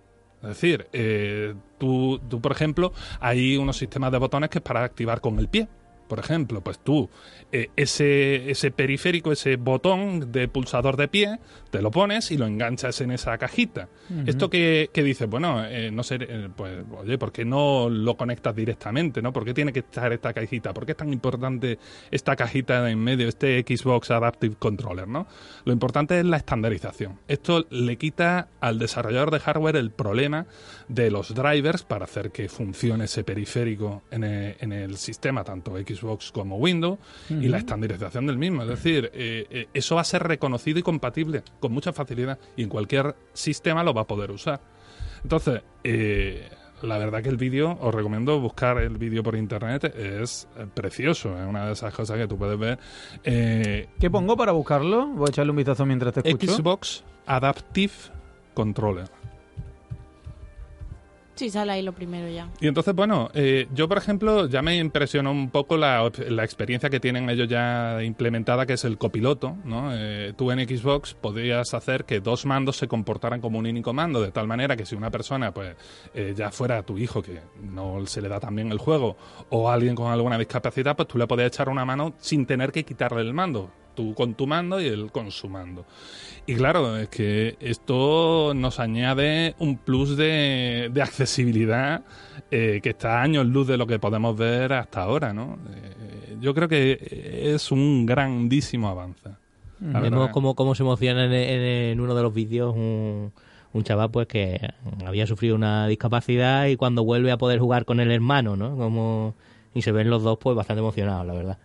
Es 0.42 0.50
decir, 0.50 0.88
eh, 0.94 1.54
tú, 1.78 2.20
tú, 2.30 2.42
por 2.42 2.52
ejemplo, 2.52 2.94
hay 3.20 3.58
unos 3.58 3.78
sistemas 3.78 4.12
de 4.12 4.18
botones 4.18 4.50
que 4.50 4.60
es 4.60 4.64
para 4.64 4.84
activar 4.84 5.22
con 5.22 5.38
el 5.40 5.50
pie. 5.50 5.68
Por 6.10 6.18
ejemplo, 6.18 6.62
pues 6.62 6.80
tú, 6.80 7.08
eh, 7.52 7.70
ese, 7.76 8.50
ese 8.50 8.72
periférico, 8.72 9.32
ese 9.32 9.58
botón 9.58 10.32
de 10.32 10.48
pulsador 10.48 10.98
de 10.98 11.08
pie, 11.08 11.40
te 11.70 11.84
lo 11.84 11.92
pones 11.92 12.32
y 12.32 12.38
lo 12.38 12.48
enganchas 12.48 13.00
en 13.02 13.12
esa 13.12 13.38
cajita. 13.38 13.90
Esto 14.26 14.50
que, 14.50 14.90
que 14.92 15.04
dices, 15.04 15.30
bueno, 15.30 15.64
eh, 15.64 15.92
no 15.92 16.02
sé, 16.02 16.18
eh, 16.20 16.50
pues, 16.56 16.84
oye, 16.98 17.20
¿por 17.20 17.32
qué 17.32 17.46
no 17.46 17.90
lo 17.90 18.18
conectas 18.18 18.56
directamente? 18.56 19.22
¿no? 19.22 19.32
¿Por 19.32 19.46
qué 19.46 19.54
tiene 19.54 19.72
que 19.72 19.80
estar 19.82 20.12
esta 20.12 20.34
cajita? 20.34 20.74
¿Por 20.74 20.88
qué 20.88 20.94
es 20.94 20.98
tan 20.98 21.14
importante 21.14 21.78
esta 22.10 22.36
cajita 22.36 22.82
de 22.82 22.90
en 22.90 23.00
medio, 23.00 23.28
este 23.28 23.62
Xbox 23.62 24.10
Adaptive 24.10 24.56
Controller? 24.58 25.08
¿no? 25.08 25.28
Lo 25.64 25.74
importante 25.74 26.20
es 26.20 26.26
la 26.26 26.38
estandarización. 26.38 27.20
Esto 27.28 27.68
le 27.70 27.98
quita 27.98 28.48
al 28.60 28.80
desarrollador 28.80 29.30
de 29.30 29.42
hardware 29.42 29.76
el 29.76 29.92
problema 29.92 30.48
de 30.88 31.12
los 31.12 31.36
drivers 31.36 31.84
para 31.84 32.06
hacer 32.06 32.32
que 32.32 32.50
funcione 32.50 33.06
ese 33.06 33.24
periférico 33.24 34.02
en 34.10 34.24
el, 34.24 34.56
en 34.60 34.74
el 34.74 34.98
sistema, 34.98 35.44
tanto 35.44 35.78
Xbox 35.78 35.99
como 36.32 36.58
Windows, 36.58 37.00
y 37.30 37.48
la 37.48 37.58
estandarización 37.58 38.28
del 38.28 38.38
mismo. 38.38 38.64
Es 38.64 38.70
decir, 38.70 39.12
eh, 39.14 39.46
eh, 39.50 39.68
eso 39.74 39.96
va 39.96 40.02
a 40.02 40.06
ser 40.06 40.24
reconocido 40.24 40.80
y 40.80 40.84
compatible 40.84 41.44
con 41.60 41.72
mucha 41.72 41.94
facilidad 41.94 42.40
y 42.56 42.64
en 42.64 42.70
cualquier 42.70 43.16
sistema 43.34 43.84
lo 43.84 43.94
va 43.94 44.02
a 44.02 44.08
poder 44.08 44.32
usar. 44.32 44.62
Entonces, 45.24 45.62
eh, 45.84 46.50
la 46.82 46.98
verdad 46.98 47.22
que 47.22 47.30
el 47.30 47.38
vídeo, 47.38 47.78
os 47.82 47.94
recomiendo 47.94 48.40
buscar 48.40 48.78
el 48.78 48.98
vídeo 48.98 49.24
por 49.24 49.36
internet, 49.36 49.94
es 49.96 50.48
precioso, 50.74 51.38
es 51.38 51.48
una 51.48 51.66
de 51.66 51.74
esas 51.74 51.94
cosas 51.94 52.18
que 52.18 52.28
tú 52.28 52.38
puedes 52.38 52.58
ver. 52.58 52.80
Eh, 53.24 53.90
¿Qué 54.00 54.10
pongo 54.10 54.38
para 54.38 54.52
buscarlo? 54.52 55.08
Voy 55.08 55.28
a 55.28 55.30
echarle 55.30 55.52
un 55.52 55.58
vistazo 55.58 55.86
mientras 55.86 56.14
te 56.14 56.28
escucho. 56.28 56.56
Xbox 56.56 57.04
Adaptive 57.26 57.94
Controller. 58.54 59.10
Sí, 61.40 61.50
sale 61.50 61.72
ahí 61.72 61.82
lo 61.82 61.94
primero 61.94 62.28
ya. 62.28 62.50
Y 62.60 62.68
entonces, 62.68 62.94
bueno, 62.94 63.30
eh, 63.34 63.70
yo 63.74 63.88
por 63.88 63.98
ejemplo 63.98 64.50
ya 64.50 64.62
me 64.62 64.76
impresionó 64.76 65.32
un 65.32 65.50
poco 65.50 65.78
la, 65.78 66.12
la 66.28 66.44
experiencia 66.44 66.90
que 66.90 67.00
tienen 67.00 67.30
ellos 67.30 67.48
ya 67.48 68.04
implementada, 68.04 68.66
que 68.66 68.74
es 68.74 68.84
el 68.84 68.98
copiloto, 68.98 69.56
¿no? 69.64 69.92
Eh, 69.94 70.34
tú 70.36 70.52
en 70.52 70.60
Xbox 70.68 71.14
podías 71.14 71.74
hacer 71.74 72.04
que 72.04 72.20
dos 72.20 72.46
mandos 72.46 72.76
se 72.76 72.90
comportaran 72.90 73.40
como 73.40 73.58
un 73.58 73.68
único 73.68 73.94
mando, 73.94 74.22
de 74.22 74.34
tal 74.34 74.48
manera 74.48 74.76
que 74.76 74.86
si 74.86 74.96
una 74.96 75.12
persona, 75.12 75.54
pues, 75.54 75.78
eh, 76.14 76.34
ya 76.36 76.52
fuera 76.52 76.84
tu 76.84 76.98
hijo, 76.98 77.22
que 77.22 77.40
no 77.64 78.06
se 78.06 78.22
le 78.22 78.28
da 78.28 78.42
tan 78.42 78.54
bien 78.54 78.70
el 78.74 78.78
juego, 78.78 79.16
o 79.48 79.70
alguien 79.70 79.96
con 79.96 80.12
alguna 80.12 80.38
discapacidad, 80.38 80.98
pues 80.98 81.08
tú 81.08 81.18
le 81.18 81.26
podías 81.26 81.48
echar 81.48 81.70
una 81.70 81.86
mano 81.86 82.16
sin 82.18 82.46
tener 82.46 82.74
que 82.74 82.84
quitarle 82.84 83.22
el 83.22 83.34
mando. 83.34 83.72
Tú 84.00 84.14
con 84.14 84.34
tu 84.34 84.48
mando 84.48 84.80
y 84.80 84.88
él 84.88 85.12
con 85.12 85.30
su 85.30 85.50
mando. 85.50 85.84
Y 86.46 86.56
claro, 86.56 86.96
es 86.96 87.10
que 87.10 87.58
esto 87.60 88.54
nos 88.56 88.80
añade 88.80 89.56
un 89.60 89.76
plus 89.78 90.16
de, 90.16 90.90
de 90.94 91.02
accesibilidad 91.02 92.02
eh, 92.50 92.80
que 92.82 92.92
está 92.92 93.20
a 93.20 93.24
años 93.24 93.46
luz 93.46 93.68
de 93.68 93.76
lo 93.76 93.86
que 93.88 94.00
podemos 94.00 94.38
ver 94.38 94.72
hasta 94.72 95.02
ahora, 95.02 95.34
¿no? 95.34 95.58
Eh, 95.70 96.38
yo 96.40 96.54
creo 96.54 96.70
que 96.70 97.52
es 97.54 97.74
un 97.74 98.06
grandísimo 98.06 98.88
avance. 98.88 99.32
Vemos 99.82 100.30
cómo, 100.32 100.56
cómo 100.56 100.76
se 100.76 100.84
emociona 100.84 101.26
en, 101.26 101.34
en- 101.34 101.62
en 101.92 102.00
uno 102.00 102.16
de 102.16 102.24
los 102.24 102.34
vídeos 102.34 102.74
un, 102.74 103.34
un 103.74 103.84
chaval 103.84 104.10
pues 104.12 104.28
que 104.28 104.62
había 105.06 105.28
sufrido 105.28 105.56
una 105.56 105.88
discapacidad 105.88 106.68
y 106.68 106.78
cuando 106.78 107.04
vuelve 107.04 107.32
a 107.32 107.38
poder 107.38 107.60
jugar 107.60 107.84
con 107.84 108.00
el 108.00 108.12
hermano, 108.12 108.56
¿no? 108.56 108.78
Como, 108.78 109.36
y 109.74 109.82
se 109.82 109.92
ven 109.92 110.10
los 110.10 110.24
dos 110.24 110.38
pues 110.40 110.56
bastante 110.56 110.80
emocionados, 110.80 111.26
la 111.28 111.34
verdad. 111.34 111.58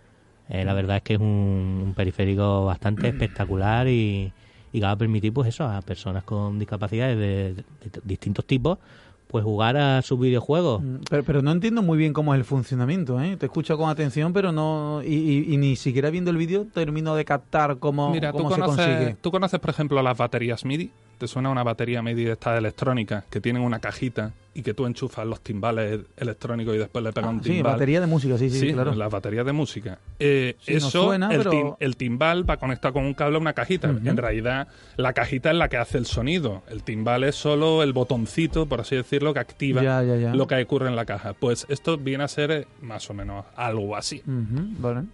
Eh, 0.48 0.64
la 0.64 0.74
verdad 0.74 0.98
es 0.98 1.02
que 1.02 1.14
es 1.14 1.20
un, 1.20 1.82
un 1.86 1.94
periférico 1.94 2.66
bastante 2.66 3.08
espectacular 3.08 3.88
y, 3.88 4.30
y 4.72 4.78
que 4.78 4.84
va 4.84 4.90
a 4.92 4.96
permitir 4.96 5.32
pues 5.32 5.48
eso 5.48 5.64
a 5.64 5.80
personas 5.80 6.22
con 6.24 6.58
discapacidades 6.58 7.16
de, 7.18 7.54
de- 7.54 7.64
de 7.90 8.00
distintos 8.04 8.44
tipos 8.44 8.78
pues 9.26 9.42
jugar 9.42 9.76
a 9.76 10.00
sus 10.02 10.20
videojuegos. 10.20 10.80
Mm, 10.82 10.96
Pero, 11.10 11.24
pero 11.24 11.42
no 11.42 11.50
entiendo 11.50 11.82
muy 11.82 11.98
bien 11.98 12.12
cómo 12.12 12.34
es 12.34 12.38
el 12.38 12.44
funcionamiento, 12.44 13.20
¿eh? 13.20 13.36
Te 13.36 13.46
escucho 13.46 13.76
con 13.76 13.90
atención, 13.90 14.32
pero 14.32 14.52
no... 14.52 15.00
Y, 15.04 15.12
y- 15.14 15.54
y 15.54 15.56
ni 15.56 15.74
siquiera 15.74 16.10
viendo 16.10 16.30
el 16.30 16.36
vídeo 16.36 16.66
termino 16.72 17.16
de 17.16 17.24
captar 17.24 17.78
cómo, 17.78 18.10
Mira, 18.12 18.30
tú 18.30 18.38
cómo 18.38 18.54
se 18.54 18.62
consigue. 18.62 19.16
tú 19.20 19.32
conoces, 19.32 19.58
por 19.58 19.70
ejemplo, 19.70 20.00
las 20.02 20.16
baterías 20.16 20.64
MIDI. 20.64 20.92
¿Te 21.24 21.28
suena 21.28 21.48
una 21.48 21.62
batería 21.62 22.02
media 22.02 22.26
de 22.26 22.32
estas 22.32 22.58
electrónicas 22.58 23.24
que 23.30 23.40
tienen 23.40 23.62
una 23.62 23.78
cajita 23.78 24.34
y 24.52 24.60
que 24.60 24.74
tú 24.74 24.84
enchufas 24.84 25.26
los 25.26 25.40
timbales 25.40 26.00
electrónicos 26.18 26.74
y 26.74 26.78
después 26.78 27.02
le 27.02 27.14
pegas 27.14 27.30
un 27.30 27.38
Ah, 27.38 27.42
sí, 27.42 27.48
timbal? 27.54 27.72
batería 27.72 28.00
de 28.02 28.06
música, 28.06 28.36
sí, 28.36 28.50
sí, 28.50 28.60
Sí, 28.60 28.72
claro. 28.74 28.94
las 28.94 29.10
baterías 29.10 29.46
de 29.46 29.52
música. 29.54 29.98
Eh, 30.18 30.54
Sí, 30.60 30.72
no 30.72 30.76
eso, 30.76 30.90
suena, 31.06 31.30
el, 31.30 31.38
pero- 31.38 31.50
tim- 31.50 31.74
el 31.80 31.96
timbal 31.96 32.48
va 32.48 32.58
conectado 32.58 32.92
con 32.92 33.06
un 33.06 33.14
cable 33.14 33.38
a 33.38 33.40
una 33.40 33.54
cajita. 33.54 33.88
En 33.88 34.18
realidad, 34.18 34.68
la 34.98 35.14
cajita 35.14 35.50
es 35.50 35.56
la 35.56 35.70
que 35.70 35.78
hace 35.78 35.96
el 35.96 36.04
sonido. 36.04 36.62
El 36.68 36.82
timbal 36.82 37.24
es 37.24 37.36
solo 37.36 37.82
el 37.82 37.94
botoncito, 37.94 38.66
por 38.66 38.82
así 38.82 38.96
decirlo, 38.96 39.32
que 39.32 39.40
activa 39.40 39.82
Ya, 39.82 40.02
ya, 40.02 40.16
ya. 40.16 40.34
lo 40.34 40.46
que 40.46 40.62
ocurre 40.62 40.88
en 40.88 40.96
la 40.96 41.06
caja. 41.06 41.32
Pues 41.32 41.64
esto 41.70 41.96
viene 41.96 42.24
a 42.24 42.28
ser 42.28 42.50
eh, 42.50 42.66
más 42.82 43.08
o 43.08 43.14
menos 43.14 43.46
algo 43.56 43.96
así. 43.96 44.20
Ujú, 44.26 44.66
vale. 44.78 45.04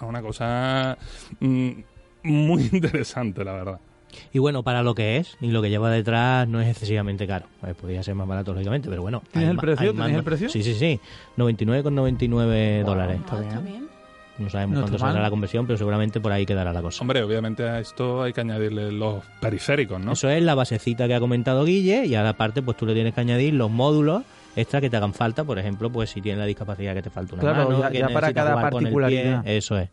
Una 0.00 0.22
cosa 0.22 0.98
mm, 1.38 1.70
muy 2.24 2.62
interesante, 2.72 3.44
la 3.44 3.52
verdad. 3.52 3.78
Y 4.32 4.38
bueno, 4.38 4.62
para 4.62 4.82
lo 4.82 4.94
que 4.94 5.16
es 5.18 5.36
y 5.40 5.48
lo 5.50 5.62
que 5.62 5.70
lleva 5.70 5.90
detrás 5.90 6.46
no 6.48 6.60
es 6.60 6.68
excesivamente 6.68 7.26
caro. 7.26 7.46
Eh, 7.66 7.74
podría 7.78 8.02
ser 8.02 8.14
más 8.14 8.26
barato, 8.28 8.52
lógicamente, 8.52 8.88
pero 8.88 9.02
bueno. 9.02 9.22
¿Tienes 9.32 9.50
el 9.50 9.56
precio? 9.56 9.92
¿Tienes 9.92 10.16
el 10.16 10.24
precio? 10.24 10.48
Sí, 10.48 10.62
sí, 10.62 10.74
sí. 10.74 11.00
99,99 11.36 12.84
dólares. 12.84 13.18
Ah, 13.20 13.24
está 13.24 13.40
bien. 13.40 13.64
bien. 13.64 13.88
No 14.38 14.48
sabemos 14.48 14.74
No 14.76 14.80
cuánto 14.80 14.96
está 14.96 15.04
mal. 15.06 15.12
saldrá 15.12 15.22
la 15.22 15.30
conversión, 15.30 15.66
pero 15.66 15.76
seguramente 15.76 16.18
por 16.20 16.32
ahí 16.32 16.46
quedará 16.46 16.72
la 16.72 16.80
cosa. 16.82 17.02
Hombre, 17.02 17.22
obviamente 17.22 17.64
a 17.68 17.78
esto 17.80 18.22
hay 18.22 18.32
que 18.32 18.40
añadirle 18.40 18.90
los 18.90 19.22
periféricos, 19.40 20.00
¿no? 20.00 20.12
Eso 20.12 20.30
es 20.30 20.42
la 20.42 20.54
basecita 20.54 21.06
que 21.06 21.14
ha 21.14 21.20
comentado 21.20 21.64
Guille 21.64 22.06
y 22.06 22.14
ahora 22.14 22.30
aparte 22.30 22.62
pues 22.62 22.76
tú 22.78 22.86
le 22.86 22.94
tienes 22.94 23.12
que 23.14 23.20
añadir 23.20 23.52
los 23.54 23.70
módulos 23.70 24.22
extra 24.56 24.80
que 24.80 24.88
te 24.90 24.96
hagan 24.96 25.12
falta, 25.12 25.44
por 25.44 25.58
ejemplo, 25.58 25.90
pues 25.90 26.10
si 26.10 26.20
tienes 26.22 26.38
la 26.38 26.46
discapacidad 26.46 26.94
que 26.94 27.02
te 27.02 27.10
falta 27.10 27.34
una 27.34 27.42
Claro, 27.42 27.68
mano, 27.68 27.80
ya- 27.82 27.90
que 27.90 27.98
ya 27.98 28.08
para 28.08 28.32
cada 28.32 28.50
el 28.54 28.56
pie, 28.56 28.70
particularidad. 28.70 29.46
eso 29.46 29.78
es. 29.78 29.90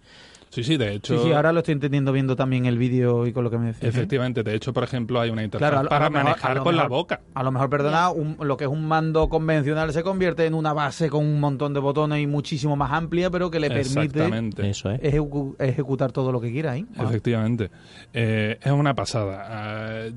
Sí, 0.51 0.63
sí, 0.63 0.77
de 0.77 0.89
Sí, 0.89 0.95
hecho... 0.95 1.23
sí, 1.23 1.31
ahora 1.31 1.51
lo 1.53 1.59
estoy 1.59 1.73
entendiendo 1.73 2.11
viendo 2.11 2.35
también 2.35 2.65
el 2.65 2.77
vídeo 2.79 3.27
y 3.27 3.33
con 3.33 3.43
lo 3.43 3.51
que 3.51 3.59
me 3.59 3.67
decís. 3.67 3.83
¿eh? 3.83 3.87
Efectivamente, 3.89 4.41
de 4.41 4.55
hecho, 4.55 4.73
por 4.73 4.83
ejemplo, 4.83 5.21
hay 5.21 5.29
una 5.29 5.43
interfaz 5.43 5.69
Claro, 5.69 5.87
para 5.89 6.09
mejor- 6.09 6.23
manejar 6.25 6.59
con 6.61 6.75
la 6.75 6.87
boca. 6.87 7.21
A 7.35 7.43
lo 7.43 7.51
mejor, 7.51 7.69
perdona, 7.69 8.09
un- 8.09 8.35
lo 8.41 8.57
que 8.57 8.63
es 8.63 8.69
un 8.69 8.87
mando 8.87 9.29
convencional 9.29 9.93
se 9.93 10.01
convierte 10.01 10.45
en 10.47 10.55
una 10.55 10.73
base 10.73 11.09
con 11.09 11.23
un 11.23 11.39
montón 11.39 11.75
de 11.75 11.79
botones 11.79 12.19
y 12.21 12.25
muchísimo 12.27 12.75
más 12.75 12.91
amplia, 12.91 13.29
pero 13.29 13.51
que 13.51 13.59
le 13.59 13.67
permite 13.69 14.01
Exactamente. 14.01 14.67
Eso 14.69 14.89
es. 14.89 15.01
ejecu- 15.01 15.55
ejecutar 15.59 16.11
todo 16.11 16.31
lo 16.31 16.41
que 16.41 16.51
quiera 16.51 16.71
ahí. 16.71 16.85
Wow. 16.97 17.07
Efectivamente. 17.09 17.69
Eh, 18.13 18.57
es 18.61 18.71
una 18.71 18.95
pasada. 18.95 19.45
Ah, 19.47 20.09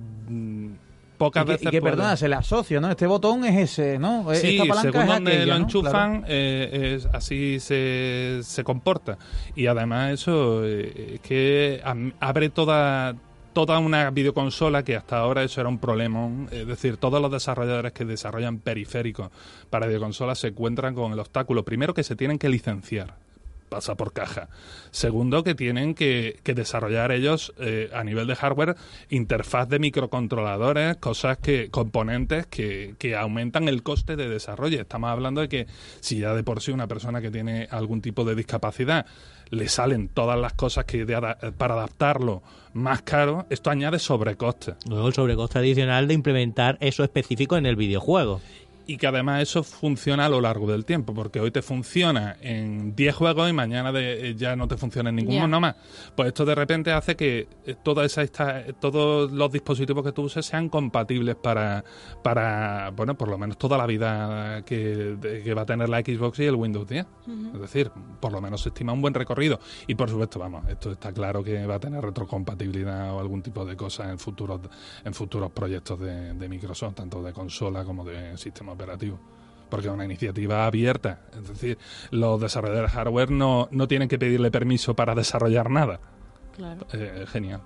pocas 1.25 1.43
Y 1.43 1.47
que, 1.47 1.53
veces. 1.53 1.67
y 1.69 1.71
que, 1.71 1.81
puede- 1.81 1.93
perdona, 1.97 2.17
se 2.17 2.29
le 2.29 2.35
asocia, 2.35 2.81
¿no? 2.81 2.91
Este 2.91 3.07
botón 3.07 3.45
es 3.45 3.71
ese, 3.71 3.99
¿no? 3.99 4.27
Sí, 4.35 4.57
Esta 4.59 4.65
palanca 4.69 4.83
según 4.93 5.01
es 5.03 5.09
donde 5.15 5.31
aquella, 5.33 5.47
lo 5.53 5.59
¿no? 5.59 5.65
enchufan, 5.65 6.11
Claro. 6.23 6.25
eh, 6.29 6.95
es- 6.97 7.07
así 7.13 7.61
se, 7.61 8.41
se 8.43 8.65
comporta. 8.65 9.19
Y 9.55 9.67
además, 9.67 10.13
eso 10.13 10.65
eh, 10.65 11.15
es 11.15 11.21
que 11.21 11.81
abre 12.21 12.49
toda 12.51 13.15
toda 13.53 13.79
una 13.81 14.11
videoconsola 14.11 14.83
que 14.83 14.97
hasta 14.97 15.19
ahora 15.19 15.43
eso 15.43 15.61
era 15.61 15.69
un 15.69 15.79
problema. 15.79 16.27
Es 16.51 16.67
decir, 16.67 16.97
todos 16.97 17.21
los 17.21 17.31
desarrolladores 17.31 17.93
que 17.93 18.07
desarrollan 18.07 18.59
periféricos 18.61 19.29
para 19.69 19.87
videoconsolas 19.87 20.39
se 20.39 20.49
encuentran 20.49 20.95
con 20.95 21.13
el 21.13 21.19
obstáculo. 21.19 21.63
Primero, 21.63 21.93
que 21.93 22.03
se 22.03 22.17
tienen 22.17 22.39
que 22.39 22.49
licenciar. 22.49 23.15
Pasa 23.73 23.95
por 23.95 24.13
caja. 24.13 24.51
Segundo, 24.91 25.43
que 25.43 25.55
tienen 25.55 25.95
que, 25.95 26.41
que 26.43 26.53
desarrollar 26.53 27.11
ellos 27.11 27.55
eh, 27.59 27.89
a 27.95 28.05
nivel 28.05 28.27
de 28.27 28.37
hardware 28.37 28.77
interfaz 29.09 29.67
de 29.67 29.79
microcontroladores, 29.79 30.99
cosas 30.99 31.39
que, 31.39 31.71
componentes 31.71 32.47
que, 32.47 32.95
que 32.99 33.17
aumentan 33.17 33.69
el 33.69 33.83
coste 33.83 34.15
de 34.15 34.29
desarrollo. 34.29 34.79
Estamos 34.79 35.09
hablando 35.09 35.41
de 35.41 35.49
que 35.49 35.67
si 36.01 36.19
ya 36.19 36.35
de 36.35 36.43
por 36.43 36.61
sí 36.61 36.71
una 36.71 36.87
persona 36.87 37.23
que 37.23 37.31
tiene 37.31 37.67
algún 37.71 38.03
tipo 38.03 38.27
de 38.27 38.35
discapacidad 38.35 39.07
le 39.49 39.69
salen 39.69 40.09
todas 40.09 40.39
las 40.39 40.53
cosas 40.53 40.85
que 40.85 41.07
de 41.07 41.15
para 41.57 41.75
adaptarlo 41.75 42.43
más 42.75 43.03
caro, 43.03 43.47
esto 43.49 43.71
añade 43.71 43.99
sobrecoste. 43.99 44.75
Luego 44.87 45.09
el 45.09 45.15
sobrecoste 45.15 45.59
adicional 45.59 46.09
de 46.09 46.15
implementar 46.15 46.77
eso 46.81 47.05
específico 47.05 47.57
en 47.57 47.65
el 47.65 47.77
videojuego. 47.77 48.41
Y 48.87 48.97
que 48.97 49.07
además 49.07 49.42
eso 49.42 49.62
funciona 49.62 50.27
a 50.27 50.29
lo 50.29 50.40
largo 50.40 50.66
del 50.71 50.85
tiempo, 50.85 51.14
porque 51.14 51.38
hoy 51.40 51.51
te 51.51 51.62
funciona 51.62 52.37
en 52.40 52.95
10 52.97 53.14
juegos 53.14 53.49
y 53.49 53.53
mañana 53.53 53.92
de- 53.92 54.31
eh, 54.31 54.35
ya 54.35 54.57
no 54.57 54.66
te 54.68 54.77
funciona 54.77 55.11
en 55.11 55.16
ninguno 55.16 55.47
no 55.49 55.61
más. 55.61 55.77
Pues 56.16 56.29
esto 56.29 56.45
de 56.45 56.55
repente 56.55 56.90
hace 56.92 57.14
que 57.16 57.47
eh, 57.66 57.77
toda 57.83 58.05
esa, 58.05 58.23
esta- 58.23 58.64
todos 58.81 59.31
los 59.31 59.53
dispositivos 59.53 60.05
que 60.05 60.12
tú 60.12 60.23
uses 60.23 60.45
sean 60.45 60.68
compatibles 60.68 61.37
para, 61.37 61.85
para, 62.23 62.90
bueno, 62.90 63.16
por 63.16 63.29
lo 63.29 63.38
menos 63.38 63.57
toda 63.59 63.79
la 63.79 63.87
vida 63.87 64.62
que, 64.64 65.16
de- 65.21 65.42
que 65.42 65.55
va 65.55 65.62
a 65.62 65.66
tener 65.66 65.88
la 65.88 66.01
Xbox 66.01 66.38
y 66.40 66.45
el 66.45 66.55
Windows 66.57 66.88
10. 66.88 67.07
Es 67.55 67.61
decir, 67.61 67.90
por 68.21 68.33
lo 68.33 68.40
menos 68.40 68.62
se 68.62 68.71
estima 68.71 68.92
un 68.92 69.01
buen 69.01 69.14
recorrido. 69.14 69.61
Y 69.87 69.95
por 69.95 70.09
supuesto, 70.11 70.38
vamos, 70.38 70.68
esto 70.68 70.90
está 70.92 71.12
claro 71.12 71.42
que 71.45 71.64
va 71.66 71.77
a 71.77 71.81
tener 71.81 72.03
retrocompatibilidad 72.03 73.12
o 73.14 73.21
algún 73.21 73.42
tipo 73.42 73.64
de 73.64 73.77
cosa 73.77 74.11
en 74.11 74.18
futuros, 74.18 74.61
en 75.05 75.14
futuros 75.14 75.51
proyectos 75.53 76.01
de, 76.01 76.35
de 76.35 76.49
Microsoft, 76.49 76.95
tanto 76.95 77.23
de 77.23 77.33
consola 77.33 77.85
como 77.85 78.05
de 78.05 78.37
sistema 78.37 78.72
operativo. 78.73 79.19
Porque 79.71 79.87
es 79.87 79.93
una 79.93 80.05
iniciativa 80.05 80.67
abierta. 80.67 81.21
Es 81.35 81.49
decir, 81.49 81.79
los 82.11 82.41
desarrolladores 82.41 82.93
de 82.93 82.97
hardware 82.99 83.31
no, 83.31 83.69
no 83.71 83.89
tienen 83.89 84.09
que 84.09 84.19
pedirle 84.19 84.51
permiso 84.51 84.95
para 84.95 85.15
desarrollar 85.15 85.71
nada. 85.71 85.99
Claro. 86.57 86.87
Eh, 86.93 87.25
genial. 87.29 87.63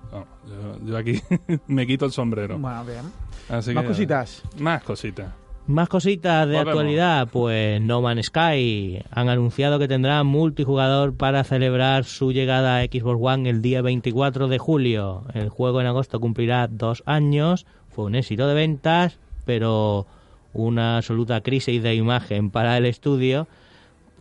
Yo, 0.47 0.85
yo 0.85 0.97
aquí 0.97 1.19
me 1.67 1.85
quito 1.85 2.05
el 2.05 2.11
sombrero. 2.13 2.57
Bueno, 2.57 2.85
bien. 2.85 3.01
Así 3.49 3.73
Más 3.73 3.83
que- 3.83 3.87
cositas. 3.89 4.43
Más 4.59 4.83
cositas. 4.83 5.33
Más 5.67 5.89
cositas 5.89 6.47
de 6.47 6.53
Volvemos. 6.53 6.67
actualidad, 6.69 7.27
pues 7.29 7.81
No 7.81 8.01
Man's 8.01 8.27
Sky 8.27 9.03
han 9.11 9.27
anunciado 9.27 9.77
que 9.79 9.89
tendrá 9.89 10.23
multijugador 10.23 11.13
para 11.17 11.43
celebrar 11.43 12.05
su 12.05 12.31
llegada 12.31 12.77
a 12.79 12.83
Xbox 12.85 13.19
One 13.21 13.49
el 13.49 13.61
día 13.61 13.81
24 13.81 14.47
de 14.47 14.57
julio. 14.59 15.25
El 15.33 15.49
juego 15.49 15.81
en 15.81 15.87
agosto 15.87 16.21
cumplirá 16.21 16.67
dos 16.69 17.03
años, 17.05 17.65
fue 17.89 18.05
un 18.05 18.15
éxito 18.15 18.47
de 18.47 18.53
ventas, 18.53 19.19
pero 19.43 20.07
una 20.53 20.97
absoluta 20.97 21.41
crisis 21.41 21.81
de 21.83 21.95
imagen 21.95 22.49
para 22.49 22.77
el 22.77 22.85
estudio, 22.85 23.47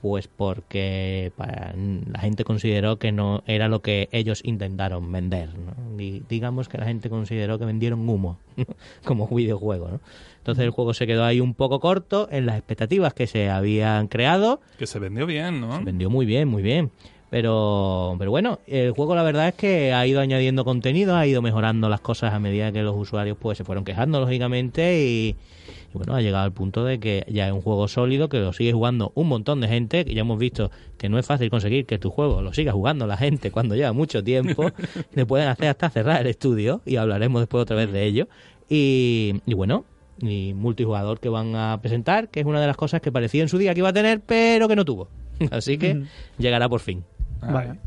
pues 0.02 0.28
porque 0.28 1.32
para- 1.36 1.74
la 2.12 2.18
gente 2.20 2.44
consideró 2.44 2.96
que 2.98 3.10
no 3.12 3.42
era 3.46 3.68
lo 3.68 3.80
que 3.80 4.08
ellos 4.12 4.40
intentaron 4.44 5.10
vender. 5.10 5.48
¿no? 5.58 5.96
Di- 5.96 6.22
digamos 6.28 6.68
que 6.68 6.78
la 6.78 6.84
gente 6.86 7.08
consideró 7.08 7.58
que 7.58 7.64
vendieron 7.64 8.08
humo 8.08 8.38
como 9.04 9.26
videojuego. 9.28 9.88
¿no? 9.88 10.00
Entonces 10.38 10.64
el 10.64 10.70
juego 10.70 10.94
se 10.94 11.06
quedó 11.06 11.24
ahí 11.24 11.40
un 11.40 11.54
poco 11.54 11.80
corto 11.80 12.28
en 12.30 12.46
las 12.46 12.56
expectativas 12.56 13.14
que 13.14 13.26
se 13.26 13.50
habían 13.50 14.06
creado. 14.06 14.60
Que 14.78 14.86
se 14.86 14.98
vendió 15.00 15.26
bien, 15.26 15.60
¿no? 15.60 15.78
Se 15.78 15.84
vendió 15.84 16.08
muy 16.10 16.24
bien, 16.26 16.46
muy 16.48 16.62
bien. 16.62 16.90
Pero, 17.30 18.14
pero 18.18 18.30
bueno, 18.30 18.60
el 18.68 18.92
juego 18.92 19.16
la 19.16 19.24
verdad 19.24 19.48
es 19.48 19.54
que 19.54 19.92
ha 19.92 20.06
ido 20.06 20.20
añadiendo 20.20 20.64
contenido, 20.64 21.16
ha 21.16 21.26
ido 21.26 21.42
mejorando 21.42 21.88
las 21.88 22.00
cosas 22.00 22.32
a 22.32 22.38
medida 22.38 22.70
que 22.70 22.82
los 22.82 22.94
usuarios 22.96 23.36
pues 23.40 23.58
se 23.58 23.64
fueron 23.64 23.84
quejando, 23.84 24.20
lógicamente, 24.20 25.02
y, 25.04 25.30
y 25.30 25.75
bueno, 25.96 26.14
ha 26.14 26.20
llegado 26.20 26.44
al 26.44 26.52
punto 26.52 26.84
de 26.84 27.00
que 27.00 27.24
ya 27.28 27.46
es 27.46 27.52
un 27.52 27.62
juego 27.62 27.88
sólido, 27.88 28.28
que 28.28 28.38
lo 28.38 28.52
sigue 28.52 28.72
jugando 28.72 29.12
un 29.14 29.28
montón 29.28 29.60
de 29.60 29.68
gente, 29.68 30.04
que 30.04 30.14
ya 30.14 30.20
hemos 30.20 30.38
visto 30.38 30.70
que 30.98 31.08
no 31.08 31.18
es 31.18 31.26
fácil 31.26 31.50
conseguir 31.50 31.86
que 31.86 31.98
tu 31.98 32.10
juego 32.10 32.42
lo 32.42 32.52
siga 32.52 32.72
jugando 32.72 33.06
la 33.06 33.16
gente 33.16 33.50
cuando 33.50 33.74
lleva 33.74 33.92
mucho 33.92 34.22
tiempo, 34.22 34.70
le 35.14 35.26
pueden 35.26 35.48
hacer 35.48 35.68
hasta 35.68 35.90
cerrar 35.90 36.20
el 36.20 36.26
estudio, 36.26 36.82
y 36.84 36.96
hablaremos 36.96 37.40
después 37.40 37.62
otra 37.62 37.76
vez 37.76 37.92
de 37.92 38.04
ello. 38.04 38.28
Y, 38.68 39.40
y 39.46 39.54
bueno, 39.54 39.84
y 40.18 40.54
multijugador 40.54 41.20
que 41.20 41.28
van 41.28 41.54
a 41.54 41.78
presentar, 41.80 42.28
que 42.28 42.40
es 42.40 42.46
una 42.46 42.60
de 42.60 42.66
las 42.66 42.76
cosas 42.76 43.00
que 43.00 43.12
parecía 43.12 43.42
en 43.42 43.48
su 43.48 43.58
día 43.58 43.74
que 43.74 43.80
iba 43.80 43.90
a 43.90 43.92
tener, 43.92 44.20
pero 44.20 44.68
que 44.68 44.76
no 44.76 44.84
tuvo. 44.84 45.08
Así 45.50 45.78
que 45.78 46.04
llegará 46.38 46.68
por 46.68 46.80
fin. 46.80 47.04
Vale. 47.40 47.78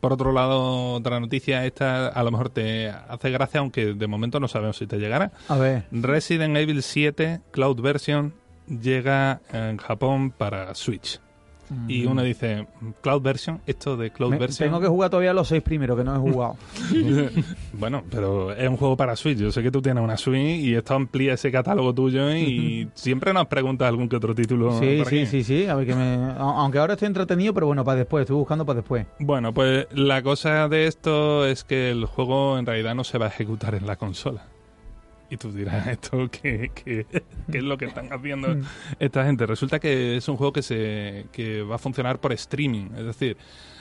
Por 0.00 0.12
otro 0.12 0.32
lado, 0.32 0.92
otra 0.92 1.20
noticia, 1.20 1.64
esta 1.66 2.08
a 2.08 2.22
lo 2.22 2.30
mejor 2.30 2.50
te 2.50 2.88
hace 2.88 3.30
gracia, 3.30 3.60
aunque 3.60 3.94
de 3.94 4.06
momento 4.06 4.40
no 4.40 4.48
sabemos 4.48 4.76
si 4.76 4.86
te 4.86 4.98
llegará. 4.98 5.32
A 5.48 5.56
ver. 5.56 5.84
Resident 5.90 6.56
Evil 6.56 6.82
7 6.82 7.40
Cloud 7.50 7.80
Version 7.80 8.34
llega 8.68 9.40
en 9.52 9.78
Japón 9.78 10.30
para 10.30 10.74
Switch. 10.74 11.20
Y 11.86 12.06
uno 12.06 12.22
dice, 12.22 12.66
Cloud 13.02 13.22
Version, 13.22 13.60
esto 13.66 13.96
de 13.96 14.10
Cloud 14.10 14.30
Me- 14.32 14.38
Version. 14.38 14.68
tengo 14.68 14.80
que 14.80 14.86
jugar 14.88 15.10
todavía 15.10 15.32
los 15.32 15.48
seis 15.48 15.62
primeros 15.62 15.96
que 15.98 16.04
no 16.04 16.14
he 16.14 16.18
jugado. 16.18 16.56
bueno, 17.72 18.02
pero 18.10 18.52
es 18.52 18.68
un 18.68 18.76
juego 18.76 18.96
para 18.96 19.16
Switch. 19.16 19.38
Yo 19.38 19.52
sé 19.52 19.62
que 19.62 19.70
tú 19.70 19.82
tienes 19.82 20.02
una 20.02 20.16
Switch 20.16 20.60
y 20.64 20.74
esto 20.74 20.94
amplía 20.94 21.34
ese 21.34 21.50
catálogo 21.52 21.94
tuyo 21.94 22.34
y 22.34 22.88
siempre 22.94 23.32
nos 23.32 23.46
preguntas 23.46 23.88
algún 23.88 24.08
que 24.08 24.16
otro 24.16 24.34
título. 24.34 24.78
Sí, 24.78 24.96
por 24.98 25.08
sí, 25.08 25.16
aquí. 25.20 25.26
sí, 25.26 25.44
sí. 25.44 25.66
A 25.66 25.74
ver 25.74 25.86
que 25.86 25.94
me... 25.94 26.32
Aunque 26.38 26.78
ahora 26.78 26.94
estoy 26.94 27.06
entretenido, 27.06 27.52
pero 27.54 27.66
bueno, 27.66 27.84
para 27.84 27.98
después. 27.98 28.22
Estoy 28.22 28.36
buscando 28.36 28.64
para 28.66 28.80
después. 28.80 29.06
Bueno, 29.18 29.52
pues 29.52 29.86
la 29.92 30.22
cosa 30.22 30.68
de 30.68 30.86
esto 30.86 31.46
es 31.46 31.64
que 31.64 31.90
el 31.90 32.04
juego 32.06 32.58
en 32.58 32.66
realidad 32.66 32.94
no 32.94 33.04
se 33.04 33.18
va 33.18 33.26
a 33.26 33.28
ejecutar 33.28 33.74
en 33.74 33.86
la 33.86 33.96
consola. 33.96 34.46
Y 35.30 35.36
tú 35.36 35.52
dirás, 35.52 35.86
¿esto 35.88 36.28
qué, 36.30 36.70
qué- 36.74 37.06
qué 37.50 37.58
es 37.58 37.64
lo 37.64 37.76
que 37.76 37.84
están 37.86 38.12
haciendo 38.12 38.56
esta 38.98 39.24
gente? 39.24 39.46
Resulta 39.46 39.78
que 39.78 40.16
es 40.16 40.28
un 40.28 40.36
juego 40.36 40.52
que, 40.52 40.62
se, 40.62 41.26
que 41.32 41.62
va 41.62 41.74
a 41.76 41.78
funcionar 41.78 42.18
por 42.20 42.32
streaming. 42.32 42.86
Es 42.96 43.04
decir, 43.04 43.36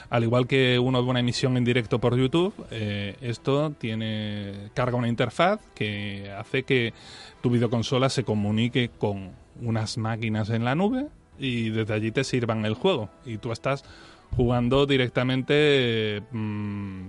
al 0.10 0.24
igual 0.24 0.48
que 0.48 0.80
uno 0.80 1.04
ve 1.04 1.10
una 1.10 1.20
emisión 1.20 1.58
en 1.58 1.64
directo 1.66 2.00
por 2.00 2.18
YouTube, 2.18 2.54
eh, 2.72 3.16
esto 3.22 3.72
tiene 3.72 4.70
carga 4.74 4.98
una 4.98 5.08
interfaz 5.08 5.60
que 5.76 6.32
hace 6.38 6.64
que 6.64 6.94
tu 7.42 7.50
videoconsola 7.50 8.10
se 8.10 8.24
comunique 8.24 8.90
con 8.98 9.32
unas 9.62 9.98
máquinas 9.98 10.50
en 10.50 10.64
la 10.66 10.76
nube 10.76 11.08
y 11.40 11.70
desde 11.70 11.94
allí 11.94 12.12
te 12.12 12.24
sirvan 12.24 12.66
el 12.66 12.74
juego. 12.74 13.10
Y 13.26 13.38
tú 13.38 13.52
estás 13.52 13.84
jugando 14.36 14.86
directamente 14.86 15.54
eh, 16.18 16.22
mm, 16.32 17.02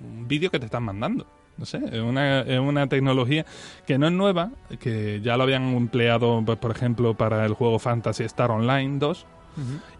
un 0.00 0.28
vídeo 0.28 0.50
que 0.50 0.58
te 0.58 0.66
están 0.66 0.82
mandando. 0.84 1.26
No 1.58 1.64
sé, 1.64 1.80
es 1.90 2.02
una, 2.02 2.40
es 2.40 2.60
una 2.60 2.86
tecnología 2.86 3.46
que 3.86 3.98
no 3.98 4.06
es 4.06 4.12
nueva, 4.12 4.50
que 4.78 5.20
ya 5.22 5.36
lo 5.36 5.44
habían 5.44 5.74
empleado, 5.74 6.42
pues, 6.44 6.58
por 6.58 6.70
ejemplo, 6.70 7.14
para 7.14 7.44
el 7.46 7.54
juego 7.54 7.78
Fantasy 7.78 8.24
Star 8.24 8.50
Online 8.50 8.98
2. 8.98 9.26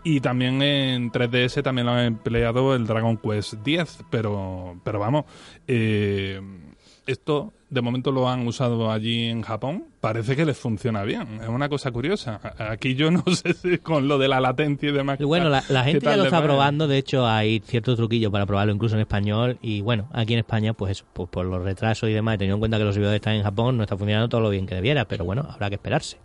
Y 0.05 0.21
también 0.21 0.61
en 0.61 1.11
3DS 1.11 1.63
también 1.63 1.87
lo 1.87 1.93
han 1.93 2.05
empleado 2.05 2.75
el 2.75 2.87
Dragon 2.87 3.17
Quest 3.17 3.55
10, 3.65 4.05
pero, 4.11 4.77
pero 4.85 4.99
vamos, 4.99 5.25
eh, 5.67 6.39
esto 7.07 7.53
de 7.71 7.81
momento 7.81 8.13
lo 8.13 8.29
han 8.29 8.47
usado 8.47 8.91
allí 8.91 9.25
en 9.25 9.43
Japón, 9.43 9.87
parece 10.01 10.37
que 10.37 10.45
les 10.45 10.57
funciona 10.57 11.03
bien. 11.03 11.41
Es 11.43 11.49
una 11.49 11.69
cosa 11.69 11.91
curiosa. 11.91 12.41
Aquí 12.59 12.95
yo 12.95 13.11
no 13.11 13.25
sé 13.35 13.55
si 13.55 13.79
con 13.79 14.09
lo 14.09 14.19
de 14.19 14.29
la 14.29 14.41
latencia 14.41 14.89
y 14.89 14.93
demás. 14.93 15.21
Y 15.21 15.25
bueno, 15.25 15.49
la, 15.49 15.65
la 15.69 15.85
¿qué 15.85 15.93
gente 15.93 16.07
ya 16.07 16.17
lo 16.17 16.25
está 16.25 16.43
probando, 16.43 16.87
de 16.87 16.99
hecho 16.99 17.27
hay 17.27 17.61
cierto 17.61 17.97
truquillo 17.97 18.31
para 18.31 18.47
probarlo 18.47 18.73
incluso 18.73 18.95
en 18.95 19.01
español 19.01 19.59
y 19.63 19.81
bueno, 19.81 20.09
aquí 20.13 20.35
en 20.35 20.41
España 20.41 20.73
pues 20.75 20.93
eso, 20.93 21.05
pues 21.13 21.29
por 21.29 21.47
los 21.47 21.63
retrasos 21.63 22.09
y 22.09 22.13
demás, 22.13 22.39
teniendo 22.39 22.57
en 22.57 22.61
cuenta 22.61 22.79
que 22.79 22.85
los 22.85 22.95
servidores 22.95 23.17
están 23.17 23.35
en 23.35 23.43
Japón, 23.43 23.77
no 23.77 23.83
está 23.83 23.97
funcionando 23.97 24.29
todo 24.29 24.41
lo 24.41 24.51
bien 24.51 24.67
que 24.67 24.75
debiera, 24.75 25.07
pero 25.07 25.25
bueno, 25.25 25.47
habrá 25.49 25.69
que 25.69 25.75
esperarse 25.77 26.19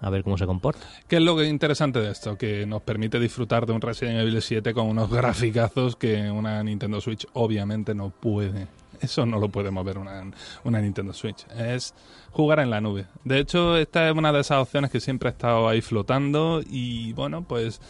a 0.00 0.10
ver 0.10 0.22
cómo 0.22 0.38
se 0.38 0.46
comporta. 0.46 0.86
¿Qué 1.08 1.16
es 1.16 1.22
lo 1.22 1.36
que 1.36 1.44
interesante 1.44 2.00
de 2.00 2.10
esto? 2.12 2.36
Que 2.36 2.66
nos 2.66 2.82
permite 2.82 3.18
disfrutar 3.18 3.66
de 3.66 3.72
un 3.72 3.80
Resident 3.80 4.20
Evil 4.20 4.40
7 4.40 4.72
con 4.72 4.86
unos 4.86 5.10
graficazos 5.12 5.96
que 5.96 6.30
una 6.30 6.62
Nintendo 6.62 7.00
Switch 7.00 7.26
obviamente 7.32 7.94
no 7.94 8.10
puede. 8.10 8.68
Eso 9.00 9.24
no 9.26 9.38
lo 9.38 9.48
puede 9.48 9.70
mover 9.70 9.98
una, 9.98 10.30
una 10.64 10.80
Nintendo 10.80 11.12
Switch. 11.12 11.46
Es 11.56 11.94
jugar 12.30 12.60
en 12.60 12.70
la 12.70 12.80
nube. 12.80 13.06
De 13.24 13.38
hecho, 13.38 13.76
esta 13.76 14.08
es 14.08 14.14
una 14.16 14.32
de 14.32 14.40
esas 14.40 14.58
opciones 14.62 14.90
que 14.90 15.00
siempre 15.00 15.28
ha 15.28 15.32
estado 15.32 15.68
ahí 15.68 15.80
flotando 15.80 16.60
y 16.68 17.12
bueno, 17.12 17.42
pues 17.42 17.80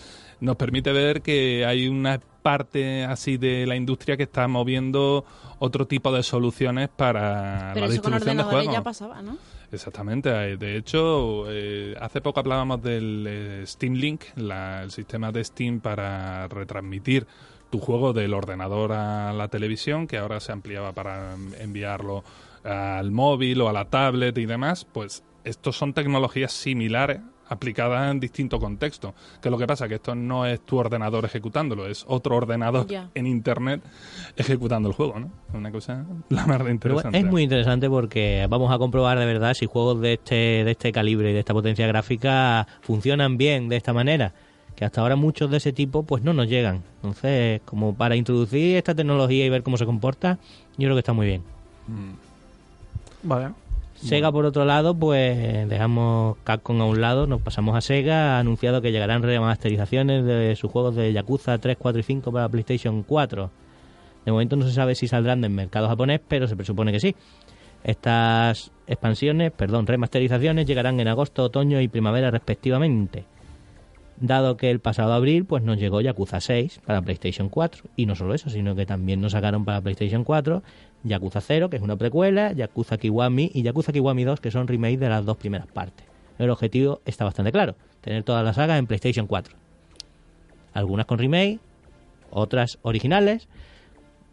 nos 0.40 0.56
permite 0.56 0.92
ver 0.92 1.22
que 1.22 1.64
hay 1.66 1.88
una 1.88 2.20
parte 2.42 3.04
así 3.04 3.36
de 3.36 3.66
la 3.66 3.74
industria 3.76 4.16
que 4.16 4.22
está 4.22 4.46
moviendo 4.48 5.24
otro 5.58 5.86
tipo 5.86 6.12
de 6.12 6.22
soluciones 6.22 6.88
para 6.88 7.72
Pero 7.74 7.86
la 7.86 7.92
eso 7.92 8.02
con 8.02 8.12
distribución 8.12 8.20
de 8.36 8.42
ordenadores 8.42 8.54
juegos. 8.66 8.74
ya 8.74 8.82
pasaba, 8.82 9.22
¿no? 9.22 9.36
Exactamente. 9.72 10.30
De 10.56 10.76
hecho, 10.76 11.44
eh, 11.50 11.94
hace 12.00 12.20
poco 12.20 12.40
hablábamos 12.40 12.82
del 12.82 13.24
eh, 13.28 13.62
Steam 13.66 13.94
Link, 13.94 14.22
la- 14.36 14.82
el 14.82 14.90
sistema 14.92 15.30
de 15.32 15.44
Steam 15.44 15.80
para 15.80 16.48
retransmitir 16.48 17.26
tu 17.70 17.80
juego 17.80 18.12
del 18.12 18.34
ordenador 18.34 18.92
a 18.92 19.32
la 19.32 19.48
televisión, 19.48 20.06
que 20.06 20.18
ahora 20.18 20.40
se 20.40 20.52
ampliaba 20.52 20.92
para 20.92 21.34
enviarlo 21.58 22.24
al 22.64 23.10
móvil 23.10 23.60
o 23.60 23.68
a 23.68 23.72
la 23.72 23.86
tablet 23.86 24.36
y 24.38 24.46
demás. 24.46 24.84
Pues 24.84 25.22
estos 25.44 25.76
son 25.76 25.92
tecnologías 25.92 26.52
similares 26.52 27.20
aplicadas 27.48 28.10
en 28.10 28.20
distinto 28.20 28.58
contexto. 28.58 29.14
Que 29.40 29.50
lo 29.50 29.58
que 29.58 29.66
pasa 29.66 29.88
que 29.88 29.96
esto 29.96 30.14
no 30.14 30.46
es 30.46 30.60
tu 30.60 30.76
ordenador 30.76 31.24
ejecutándolo, 31.24 31.86
es 31.86 32.04
otro 32.06 32.36
ordenador 32.36 32.86
en 33.14 33.26
internet 33.26 33.82
ejecutando 34.36 34.88
el 34.88 34.94
juego, 34.94 35.18
¿no? 35.18 35.30
Es 35.48 35.54
una 35.54 35.72
cosa 35.72 36.04
la 36.28 36.46
más 36.46 36.58
bueno, 36.58 36.70
interesante. 36.70 37.18
es 37.18 37.24
muy 37.24 37.42
interesante 37.42 37.88
porque 37.88 38.46
vamos 38.48 38.72
a 38.72 38.78
comprobar 38.78 39.18
de 39.18 39.26
verdad 39.26 39.54
si 39.54 39.66
juegos 39.66 40.00
de 40.00 40.14
este, 40.14 40.34
de 40.64 40.70
este 40.70 40.92
calibre 40.92 41.30
y 41.30 41.32
de 41.32 41.40
esta 41.40 41.54
potencia 41.54 41.86
gráfica 41.86 42.66
funcionan 42.82 43.36
bien 43.36 43.68
de 43.68 43.76
esta 43.76 43.92
manera. 43.92 44.34
Que 44.78 44.84
hasta 44.84 45.00
ahora 45.00 45.16
muchos 45.16 45.50
de 45.50 45.56
ese 45.56 45.72
tipo 45.72 46.04
pues 46.04 46.22
no 46.22 46.32
nos 46.32 46.46
llegan. 46.46 46.84
Entonces, 47.02 47.60
como 47.64 47.94
para 47.94 48.14
introducir 48.14 48.76
esta 48.76 48.94
tecnología 48.94 49.44
y 49.44 49.48
ver 49.48 49.64
cómo 49.64 49.76
se 49.76 49.84
comporta, 49.84 50.38
yo 50.76 50.86
creo 50.86 50.94
que 50.94 51.00
está 51.00 51.12
muy 51.12 51.26
bien. 51.26 51.42
Mm. 51.88 52.12
Vale. 53.24 53.48
Sega, 53.96 54.30
por 54.30 54.46
otro 54.46 54.64
lado, 54.64 54.94
pues 54.94 55.68
dejamos 55.68 56.36
Capcom 56.44 56.80
a 56.80 56.84
un 56.84 57.00
lado, 57.00 57.26
nos 57.26 57.42
pasamos 57.42 57.76
a 57.76 57.80
Sega. 57.80 58.36
Ha 58.36 58.38
anunciado 58.38 58.80
que 58.80 58.92
llegarán 58.92 59.24
remasterizaciones 59.24 60.24
de 60.24 60.54
sus 60.54 60.70
juegos 60.70 60.94
de 60.94 61.12
Yakuza 61.12 61.58
3, 61.58 61.76
4 61.76 61.98
y 61.98 62.02
5 62.04 62.30
para 62.30 62.48
PlayStation 62.48 63.02
4. 63.02 63.50
De 64.26 64.30
momento 64.30 64.54
no 64.54 64.64
se 64.64 64.72
sabe 64.72 64.94
si 64.94 65.08
saldrán 65.08 65.40
del 65.40 65.50
mercado 65.50 65.88
japonés, 65.88 66.20
pero 66.28 66.46
se 66.46 66.54
presupone 66.54 66.92
que 66.92 67.00
sí. 67.00 67.16
Estas 67.82 68.70
expansiones, 68.86 69.50
perdón, 69.50 69.88
remasterizaciones 69.88 70.66
llegarán 70.66 71.00
en 71.00 71.08
agosto, 71.08 71.42
otoño 71.42 71.80
y 71.80 71.88
primavera 71.88 72.30
respectivamente. 72.30 73.24
Dado 74.20 74.56
que 74.56 74.70
el 74.70 74.80
pasado 74.80 75.12
abril 75.12 75.44
pues 75.44 75.62
nos 75.62 75.78
llegó 75.78 76.00
Yakuza 76.00 76.40
6 76.40 76.80
para 76.84 77.02
PlayStation 77.02 77.48
4 77.48 77.84
y 77.96 78.06
no 78.06 78.16
solo 78.16 78.34
eso, 78.34 78.50
sino 78.50 78.74
que 78.74 78.84
también 78.84 79.20
nos 79.20 79.32
sacaron 79.32 79.64
para 79.64 79.80
PlayStation 79.80 80.24
4 80.24 80.62
Yakuza 81.04 81.40
0, 81.40 81.70
que 81.70 81.76
es 81.76 81.82
una 81.82 81.96
precuela, 81.96 82.52
Yakuza 82.52 82.98
Kiwami 82.98 83.50
y 83.54 83.62
Yakuza 83.62 83.92
Kiwami 83.92 84.24
2, 84.24 84.40
que 84.40 84.50
son 84.50 84.66
remakes 84.66 85.00
de 85.00 85.08
las 85.08 85.24
dos 85.24 85.36
primeras 85.36 85.66
partes. 85.68 86.06
El 86.38 86.50
objetivo 86.50 87.00
está 87.04 87.24
bastante 87.24 87.52
claro, 87.52 87.76
tener 88.00 88.22
todas 88.24 88.44
las 88.44 88.56
sagas 88.56 88.78
en 88.78 88.86
PlayStation 88.86 89.26
4. 89.26 89.54
Algunas 90.74 91.06
con 91.06 91.18
remake, 91.18 91.60
otras 92.30 92.78
originales. 92.82 93.48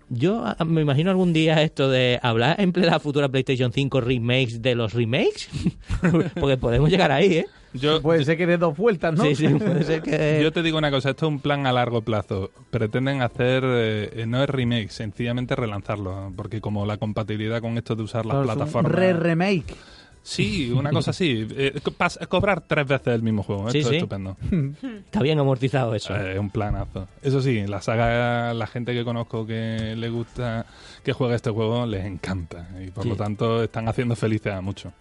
Yo 0.09 0.43
me 0.65 0.81
imagino 0.81 1.09
algún 1.09 1.33
día 1.33 1.61
esto 1.63 1.89
de 1.89 2.19
hablar 2.21 2.59
en 2.59 2.71
plena 2.71 2.99
futura 2.99 3.29
PlayStation 3.29 3.71
5 3.71 4.01
remakes 4.01 4.61
de 4.61 4.75
los 4.75 4.93
remakes, 4.93 5.49
porque 6.39 6.57
podemos 6.57 6.89
llegar 6.89 7.11
ahí, 7.11 7.37
¿eh? 7.37 7.45
Yo, 7.79 8.01
Puede 8.03 8.23
ser 8.25 8.37
que 8.37 8.45
dé 8.47 8.57
dos 8.57 8.75
vueltas, 8.77 9.13
¿no? 9.13 9.23
Sí, 9.23 9.35
sí, 9.35 9.47
puede 9.47 9.83
ser 9.83 10.01
que... 10.01 10.39
Yo 10.43 10.51
te 10.51 10.61
digo 10.63 10.77
una 10.77 10.91
cosa, 10.91 11.11
esto 11.11 11.25
es 11.27 11.31
un 11.31 11.39
plan 11.39 11.65
a 11.67 11.71
largo 11.73 12.01
plazo. 12.01 12.51
Pretenden 12.71 13.21
hacer, 13.21 13.63
eh, 13.65 14.25
no 14.27 14.43
es 14.43 14.49
remake, 14.49 14.89
sencillamente 14.89 15.55
relanzarlo, 15.55 16.31
porque 16.35 16.61
como 16.61 16.85
la 16.85 16.97
compatibilidad 16.97 17.61
con 17.61 17.77
esto 17.77 17.95
de 17.95 18.03
usar 18.03 18.25
las 18.25 18.33
Claro, 18.35 18.43
es 18.45 18.49
un 18.51 18.55
plataformas... 18.57 18.91
Re-remake. 18.91 19.75
sí, 20.23 20.71
una 20.71 20.89
cosa 20.91 21.11
así. 21.11 21.47
eh, 21.55 21.79
co- 21.83 21.93
cobrar 22.29 22.61
tres 22.61 22.87
veces 22.87 23.07
el 23.13 23.21
mismo 23.21 23.43
juego, 23.43 23.69
Sí, 23.69 23.79
esto 23.79 23.89
sí. 23.91 23.95
es 23.97 24.01
estupendo. 24.03 24.37
Está 25.05 25.21
bien 25.21 25.39
amortizado 25.39 25.93
eso. 25.95 26.15
Eh, 26.15 26.33
Es 26.33 26.39
un 26.39 26.49
planazo. 26.49 27.07
Eso 27.21 27.41
sí, 27.41 27.65
la 27.67 27.81
saga, 27.81 28.53
la 28.53 28.67
gente 28.67 28.93
que 28.93 29.03
conozco 29.03 29.45
que 29.45 29.95
le 29.95 30.09
gusta 30.09 30.65
que 31.03 31.13
juegue 31.13 31.35
este 31.35 31.51
juego, 31.51 31.85
les 31.85 32.05
encanta. 32.05 32.67
Y 32.83 32.89
por 32.89 33.03
Sí. 33.03 33.09
lo 33.09 33.15
tanto 33.15 33.63
están 33.63 33.87
haciendo 33.87 34.15
felices 34.15 34.53
a 34.53 34.61
muchos. 34.61 34.91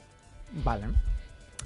Vale. 0.63 0.85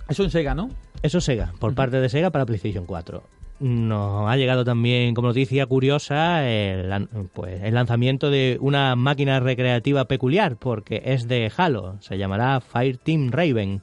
Eso 0.08 0.24
en 0.24 0.30
Sega, 0.30 0.54
¿no? 0.54 0.70
Eso 1.02 1.20
Sega, 1.20 1.52
por 1.58 1.74
parte 1.74 2.00
de 2.00 2.08
Sega 2.08 2.30
para 2.30 2.46
PlayStation 2.46 2.86
4. 2.86 3.22
Nos 3.60 4.30
ha 4.30 4.36
llegado 4.36 4.64
también 4.64 5.14
como 5.14 5.28
noticia 5.28 5.66
curiosa 5.66 6.48
el, 6.48 7.08
pues, 7.34 7.60
el 7.62 7.74
lanzamiento 7.74 8.30
de 8.30 8.56
una 8.60 8.94
máquina 8.94 9.40
recreativa 9.40 10.04
peculiar, 10.06 10.56
porque 10.56 11.02
es 11.04 11.26
de 11.26 11.50
Halo, 11.56 11.96
se 12.00 12.16
llamará 12.18 12.60
Fireteam 12.60 13.30
Raven. 13.30 13.82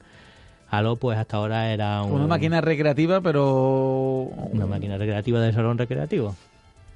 Halo 0.68 0.96
pues 0.96 1.16
hasta 1.18 1.36
ahora 1.36 1.72
era 1.72 2.02
un- 2.02 2.12
Una 2.12 2.26
máquina 2.26 2.60
recreativa, 2.60 3.20
pero... 3.20 4.30
una 4.52 4.66
máquina 4.66 4.96
recreativa 4.98 5.40
de 5.40 5.52
salón 5.52 5.78
recreativo. 5.78 6.34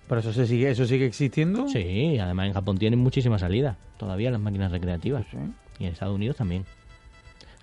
Pero 0.09 0.21
eso 0.23 0.33
se 0.33 0.47
sigue, 0.47 0.71
eso 0.71 0.87
sigue 0.87 1.07
existiendo. 1.07 1.69
Sí, 1.69 2.19
además 2.19 2.49
en 2.49 2.55
Japón 2.55 2.79
tienen 2.79 2.99
muchísima 2.99 3.39
salida, 3.39 3.77
todavía 3.97 4.31
las 4.33 4.41
máquinas 4.41 4.73
recreativas. 4.73 5.25
Sí. 5.31 5.37
Y 5.79 5.85
en 5.85 5.93
Estados 5.93 6.15
Unidos 6.17 6.37
también. 6.37 6.65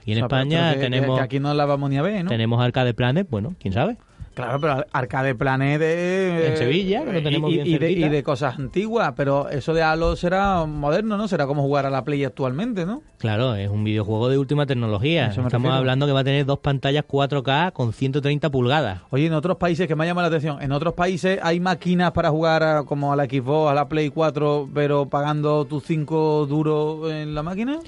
Y 0.08 0.14
en 0.14 0.18
O 0.18 0.22
sea, 0.22 0.28
pero- 0.30 0.42
España 0.42 0.74
que- 0.74 0.80
tenemos, 0.80 1.18
que 1.20 1.24
aquí 1.24 1.40
no 1.40 1.54
la 1.54 1.66
vamos 1.66 1.90
ni 1.92 1.98
a 1.98 2.02
ver, 2.02 2.24
¿no? 2.24 2.30
tenemos 2.30 2.60
Arcade 2.64 2.94
Planet, 2.96 3.28
bueno, 3.30 3.54
quién 3.60 3.74
sabe. 3.74 3.98
Claro, 4.34 4.62
pero 4.62 4.86
Arcade 4.94 5.34
Planet 5.34 5.80
de... 5.80 6.48
En 6.50 6.58
Sevilla, 6.58 7.04
que 7.04 7.12
lo 7.12 7.24
tenemos 7.24 7.50
y, 7.50 7.54
bien 7.56 7.68
y 7.68 7.78
de, 7.80 7.92
y 7.92 8.08
de 8.08 8.22
cosas 8.22 8.60
antiguas, 8.60 9.14
pero 9.18 9.50
eso 9.50 9.74
de 9.74 9.82
Halo 9.82 10.16
será 10.16 10.64
moderno, 10.66 11.18
¿no? 11.18 11.28
Será 11.28 11.48
como 11.48 11.64
jugar 11.64 11.88
a 11.88 11.90
la 11.90 12.04
Play 12.04 12.24
actualmente, 12.24 12.86
¿no? 12.86 13.02
Claro, 13.18 13.56
es 13.56 13.68
un 13.68 13.84
videojuego 13.84 14.30
de 14.30 14.38
última 14.38 14.68
tecnología. 14.68 15.26
Estamos 15.30 15.52
refiero. 15.52 15.74
hablando 15.74 16.06
que 16.06 16.12
va 16.12 16.20
a 16.20 16.24
tener 16.24 16.46
dos 16.46 16.60
pantallas 16.60 17.04
4K 17.08 17.72
con 17.74 17.94
130 17.94 18.52
pulgadas. 18.52 19.02
Oye, 19.10 19.26
en 19.26 19.34
otros 19.34 19.58
países, 19.58 19.88
que 19.88 19.96
me 19.96 20.04
ha 20.04 20.08
llamado 20.08 20.30
la 20.30 20.38
atención, 20.38 20.62
en 20.62 20.72
otros 20.72 20.94
países 20.94 21.40
hay 21.42 21.60
máquinas 21.60 22.12
para 22.12 22.30
jugar 22.30 22.62
a- 22.62 22.84
como 22.84 23.12
a 23.12 23.16
la 23.16 23.26
Xbox, 23.26 23.72
a 23.72 23.74
la 23.74 23.90
Play 23.90 24.10
4, 24.12 24.70
pero 24.72 25.08
pagando 25.10 25.66
tus 25.66 25.84
5 25.84 26.46
duros 26.46 27.12
en 27.12 27.34
la 27.34 27.42
máquina. 27.42 27.80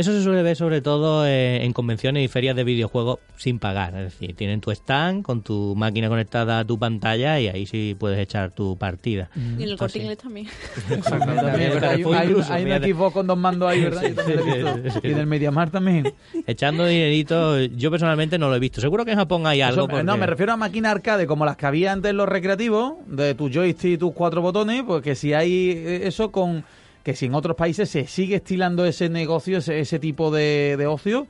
Eso 0.00 0.12
se 0.12 0.22
suele 0.22 0.42
ver 0.42 0.56
sobre 0.56 0.80
todo 0.80 1.26
eh, 1.26 1.62
en 1.62 1.74
convenciones 1.74 2.24
y 2.24 2.28
ferias 2.28 2.56
de 2.56 2.64
videojuegos 2.64 3.18
sin 3.36 3.58
pagar. 3.58 3.94
Es 3.96 4.04
decir, 4.04 4.34
tienen 4.34 4.62
tu 4.62 4.70
stand 4.70 5.22
con 5.22 5.42
tu 5.42 5.74
máquina 5.76 6.08
conectada 6.08 6.60
a 6.60 6.64
tu 6.64 6.78
pantalla 6.78 7.38
y 7.38 7.48
ahí 7.48 7.66
sí 7.66 7.94
puedes 7.98 8.18
echar 8.18 8.50
tu 8.50 8.78
partida. 8.78 9.28
Y 9.36 9.62
en 9.64 9.68
el 9.68 9.76
corte 9.76 9.92
sí. 9.94 9.98
inglés 10.00 10.16
también. 10.16 10.46
También, 11.04 11.72
hay, 11.84 12.02
hay- 12.02 12.34
hay 12.50 12.64
fíjate. 12.64 12.92
Xbox 12.94 13.12
con 13.12 13.26
dos 13.26 13.36
mandos 13.36 13.68
ahí, 13.70 13.82
¿verdad? 13.82 14.02
Sí, 14.02 14.14
sí, 14.16 14.90
sí. 14.90 14.98
Y 15.02 15.12
en 15.12 15.18
el 15.18 15.26
Mediamar 15.26 15.70
también. 15.70 16.14
Echando 16.46 16.86
dinerito, 16.86 17.58
yo 17.60 17.90
personalmente 17.90 18.38
no 18.38 18.48
lo 18.48 18.56
he 18.56 18.58
visto. 18.58 18.80
Seguro 18.80 19.04
que 19.04 19.10
en 19.12 19.18
Japón 19.18 19.46
hay 19.46 19.60
algo. 19.60 19.82
Eso, 19.82 19.88
porque- 19.88 20.02
No, 20.02 20.16
me 20.16 20.26
refiero 20.26 20.52
a 20.52 20.56
máquinas 20.56 20.92
arcade 20.92 21.26
como 21.26 21.44
las 21.44 21.58
que 21.58 21.66
había 21.66 21.92
antes 21.92 22.10
en 22.10 22.16
los 22.16 22.26
recreativos, 22.28 22.94
de 23.06 23.34
tu 23.34 23.50
joystick 23.52 23.92
y 23.92 23.98
tus 23.98 24.12
cuatro 24.14 24.40
botones, 24.40 24.82
pues 24.86 25.02
que 25.02 25.14
si 25.14 25.34
hay 25.34 25.70
eh, 25.70 26.00
eso 26.06 26.32
con... 26.32 26.64
Que 27.02 27.14
si 27.14 27.26
en 27.26 27.34
otros 27.34 27.56
países 27.56 27.88
se 27.88 28.06
sigue 28.06 28.36
estilando 28.36 28.84
ese 28.84 29.08
negocio, 29.08 29.58
ese, 29.58 29.80
ese 29.80 29.98
tipo 29.98 30.30
de, 30.30 30.76
de 30.78 30.86
ocio, 30.86 31.26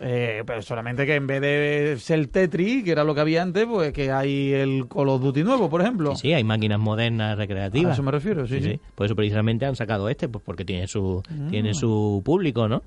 eh, 0.00 0.42
pero 0.46 0.62
solamente 0.62 1.04
que 1.04 1.14
en 1.14 1.26
vez 1.26 1.42
de 1.42 1.96
ser 1.98 2.26
Tetris, 2.28 2.82
que 2.84 2.92
era 2.92 3.04
lo 3.04 3.14
que 3.14 3.20
había 3.20 3.42
antes, 3.42 3.66
pues 3.66 3.92
que 3.92 4.10
hay 4.10 4.52
el 4.54 4.88
Call 4.88 5.10
of 5.10 5.20
Duty 5.20 5.44
nuevo, 5.44 5.68
por 5.68 5.82
ejemplo. 5.82 6.16
Sí, 6.16 6.28
sí, 6.28 6.32
hay 6.32 6.42
máquinas 6.42 6.78
modernas 6.78 7.32
a 7.32 7.34
recreativas. 7.34 7.92
eso 7.92 8.02
me 8.02 8.10
refiero, 8.12 8.46
sí, 8.46 8.54
Sí, 8.58 8.62
sí. 8.62 8.70
sí. 8.72 8.80
Por 8.94 9.04
eso 9.04 9.14
precisamente 9.14 9.66
han 9.66 9.76
sacado 9.76 10.08
este, 10.08 10.26
pues 10.28 10.42
porque 10.42 10.64
tiene 10.64 10.86
su, 10.88 11.22
Mm. 11.28 11.50
tiene 11.50 11.74
su 11.74 12.22
público, 12.24 12.66
¿no? 12.66 12.82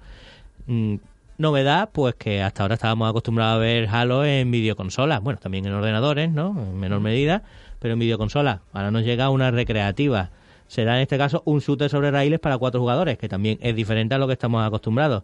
Mm, 0.66 0.96
novedad, 1.38 1.90
pues 1.92 2.16
que 2.16 2.42
hasta 2.42 2.64
ahora 2.64 2.76
estábamos 2.76 3.08
acostumbrados 3.10 3.58
a 3.58 3.60
ver 3.60 3.88
Halo 3.92 4.26
en 4.26 4.50
videoconsolas, 4.50 5.22
bueno, 5.22 5.40
también 5.40 5.68
en 5.68 5.74
ordenadores, 5.74 6.32
¿no? 6.32 6.50
En 6.60 6.80
menor 6.80 7.00
medida, 7.00 7.44
pero 7.78 7.94
en 7.94 8.00
videoconsolas. 8.00 8.62
Ahora 8.72 8.90
nos 8.90 9.04
llega 9.04 9.30
una 9.30 9.52
recreativa 9.52 10.32
será 10.68 10.96
en 10.96 11.02
este 11.04 11.18
caso 11.18 11.44
un 11.46 11.60
shooter 11.60 11.90
sobre 11.90 12.12
raíles 12.12 12.40
para 12.40 12.58
cuatro 12.58 12.80
jugadores, 12.80 13.18
que 13.18 13.30
también 13.30 13.58
es 13.62 13.76
diferente 13.76 14.16
a 14.16 14.18
lo 14.18 14.28
que 14.28 14.34
estamos 14.34 14.66
acostumbrados. 14.66 15.24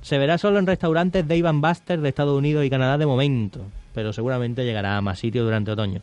Se 0.00 0.18
verá 0.18 0.38
solo 0.38 0.58
en 0.58 0.66
restaurantes 0.66 1.26
de 1.26 1.36
Ivan 1.36 1.60
Buster 1.60 2.00
de 2.00 2.08
Estados 2.08 2.36
Unidos 2.36 2.64
y 2.64 2.70
Canadá 2.70 2.98
de 2.98 3.06
momento, 3.06 3.60
pero 3.94 4.12
seguramente 4.12 4.64
llegará 4.64 4.96
a 4.96 5.00
más 5.00 5.18
sitios 5.20 5.44
durante 5.44 5.70
otoño. 5.70 6.00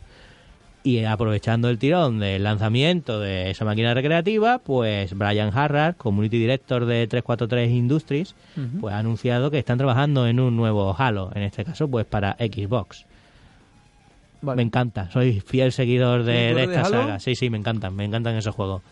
Y 0.82 1.04
aprovechando 1.04 1.68
el 1.68 1.78
tirón 1.78 2.20
del 2.20 2.42
lanzamiento 2.42 3.20
de 3.20 3.50
esa 3.50 3.66
máquina 3.66 3.92
recreativa, 3.92 4.58
pues 4.58 5.12
Brian 5.12 5.50
Harrard, 5.54 5.96
Community 5.96 6.38
Director 6.38 6.86
de 6.86 7.06
343 7.06 7.70
Industries, 7.70 8.34
pues 8.80 8.94
ha 8.94 8.98
anunciado 8.98 9.50
que 9.50 9.58
están 9.58 9.76
trabajando 9.76 10.26
en 10.26 10.40
un 10.40 10.56
nuevo 10.56 10.96
Halo, 10.96 11.32
en 11.34 11.42
este 11.42 11.66
caso 11.66 11.86
pues 11.88 12.06
para 12.06 12.32
Xbox. 12.38 13.04
Vale. 14.42 14.56
Me 14.56 14.62
encanta, 14.62 15.10
soy 15.10 15.40
fiel 15.40 15.72
seguidor 15.72 16.22
de, 16.24 16.32
¿Tú 16.32 16.38
de 16.38 16.50
eres 16.50 16.68
de 16.68 16.74
esta 16.76 16.88
saga. 16.88 17.20
Sí, 17.20 17.34
sí, 17.34 17.50
me 17.50 17.58
encantan, 17.58 17.94
me 17.94 18.04
encantan 18.04 18.36
esos 18.36 18.54
juegos. 18.54 18.82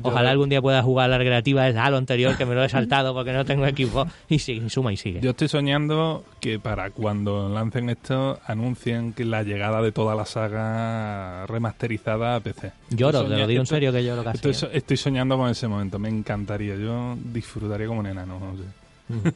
Ojalá 0.00 0.30
algún 0.30 0.48
día 0.48 0.62
pueda 0.62 0.82
jugar 0.82 1.10
la 1.10 1.18
recreativa 1.18 1.64
del 1.64 1.76
Halo 1.76 1.98
anterior, 1.98 2.34
que 2.38 2.46
me 2.46 2.54
lo 2.54 2.64
he 2.64 2.68
saltado 2.70 3.12
porque 3.12 3.32
no 3.34 3.44
tengo 3.44 3.66
equipo. 3.66 4.06
Y 4.26 4.38
sigue, 4.38 4.64
y 4.66 4.70
suma 4.70 4.90
y 4.90 4.96
sigue. 4.96 5.20
Yo 5.20 5.30
estoy 5.32 5.48
soñando 5.48 6.24
que 6.40 6.58
para 6.58 6.88
cuando 6.90 7.50
lancen 7.50 7.90
esto 7.90 8.38
anuncien 8.46 9.12
que 9.12 9.26
la 9.26 9.42
llegada 9.42 9.82
de 9.82 9.92
toda 9.92 10.14
la 10.14 10.24
saga 10.24 11.46
remasterizada 11.46 12.36
a 12.36 12.40
PC. 12.40 12.72
Lloro, 12.88 13.24
te 13.24 13.36
lo 13.36 13.46
digo 13.46 13.60
en 13.60 13.66
serio 13.66 13.92
que 13.92 14.02
lloro 14.02 14.24
casi. 14.24 14.36
Estoy, 14.36 14.54
so- 14.54 14.70
estoy 14.72 14.96
soñando 14.96 15.36
con 15.36 15.50
ese 15.50 15.68
momento, 15.68 15.98
me 15.98 16.08
encantaría. 16.08 16.74
Yo 16.76 17.14
disfrutaría 17.32 17.86
como 17.86 18.00
un 18.00 18.06
enano. 18.06 18.38
no 18.40 18.56
sé. 18.56 19.34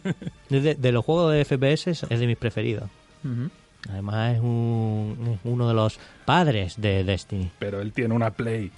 Es 0.57 0.63
de, 0.65 0.75
de 0.75 0.93
los 0.93 1.05
juegos 1.05 1.35
de 1.35 1.45
FPS 1.45 1.89
es 2.09 2.19
de 2.19 2.27
mis 2.27 2.39
preferidos. 2.39 2.85
Ujú. 3.25 3.51
Además 3.91 4.37
es, 4.37 4.41
un, 4.41 5.33
es 5.35 5.41
uno 5.45 5.69
de 5.69 5.75
los 5.75 5.99
padres 6.25 6.81
de 6.81 7.05
Destiny. 7.05 7.51
Pero 7.59 7.81
él 7.81 7.93
tiene 7.93 8.15
una 8.15 8.31
Play. 8.31 8.71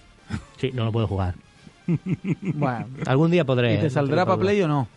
Sí, 0.58 0.70
no 0.72 0.84
lo 0.84 0.92
puedo 0.92 1.06
jugar. 1.06 1.34
Bueno. 2.42 2.86
Algún 3.06 3.30
día 3.30 3.44
podré. 3.44 3.74
¿Y 3.74 3.78
te 3.78 3.88
saldrá 3.90 4.26
para 4.26 4.38
Play 4.38 4.60
o 4.62 4.68
no? 4.68 4.88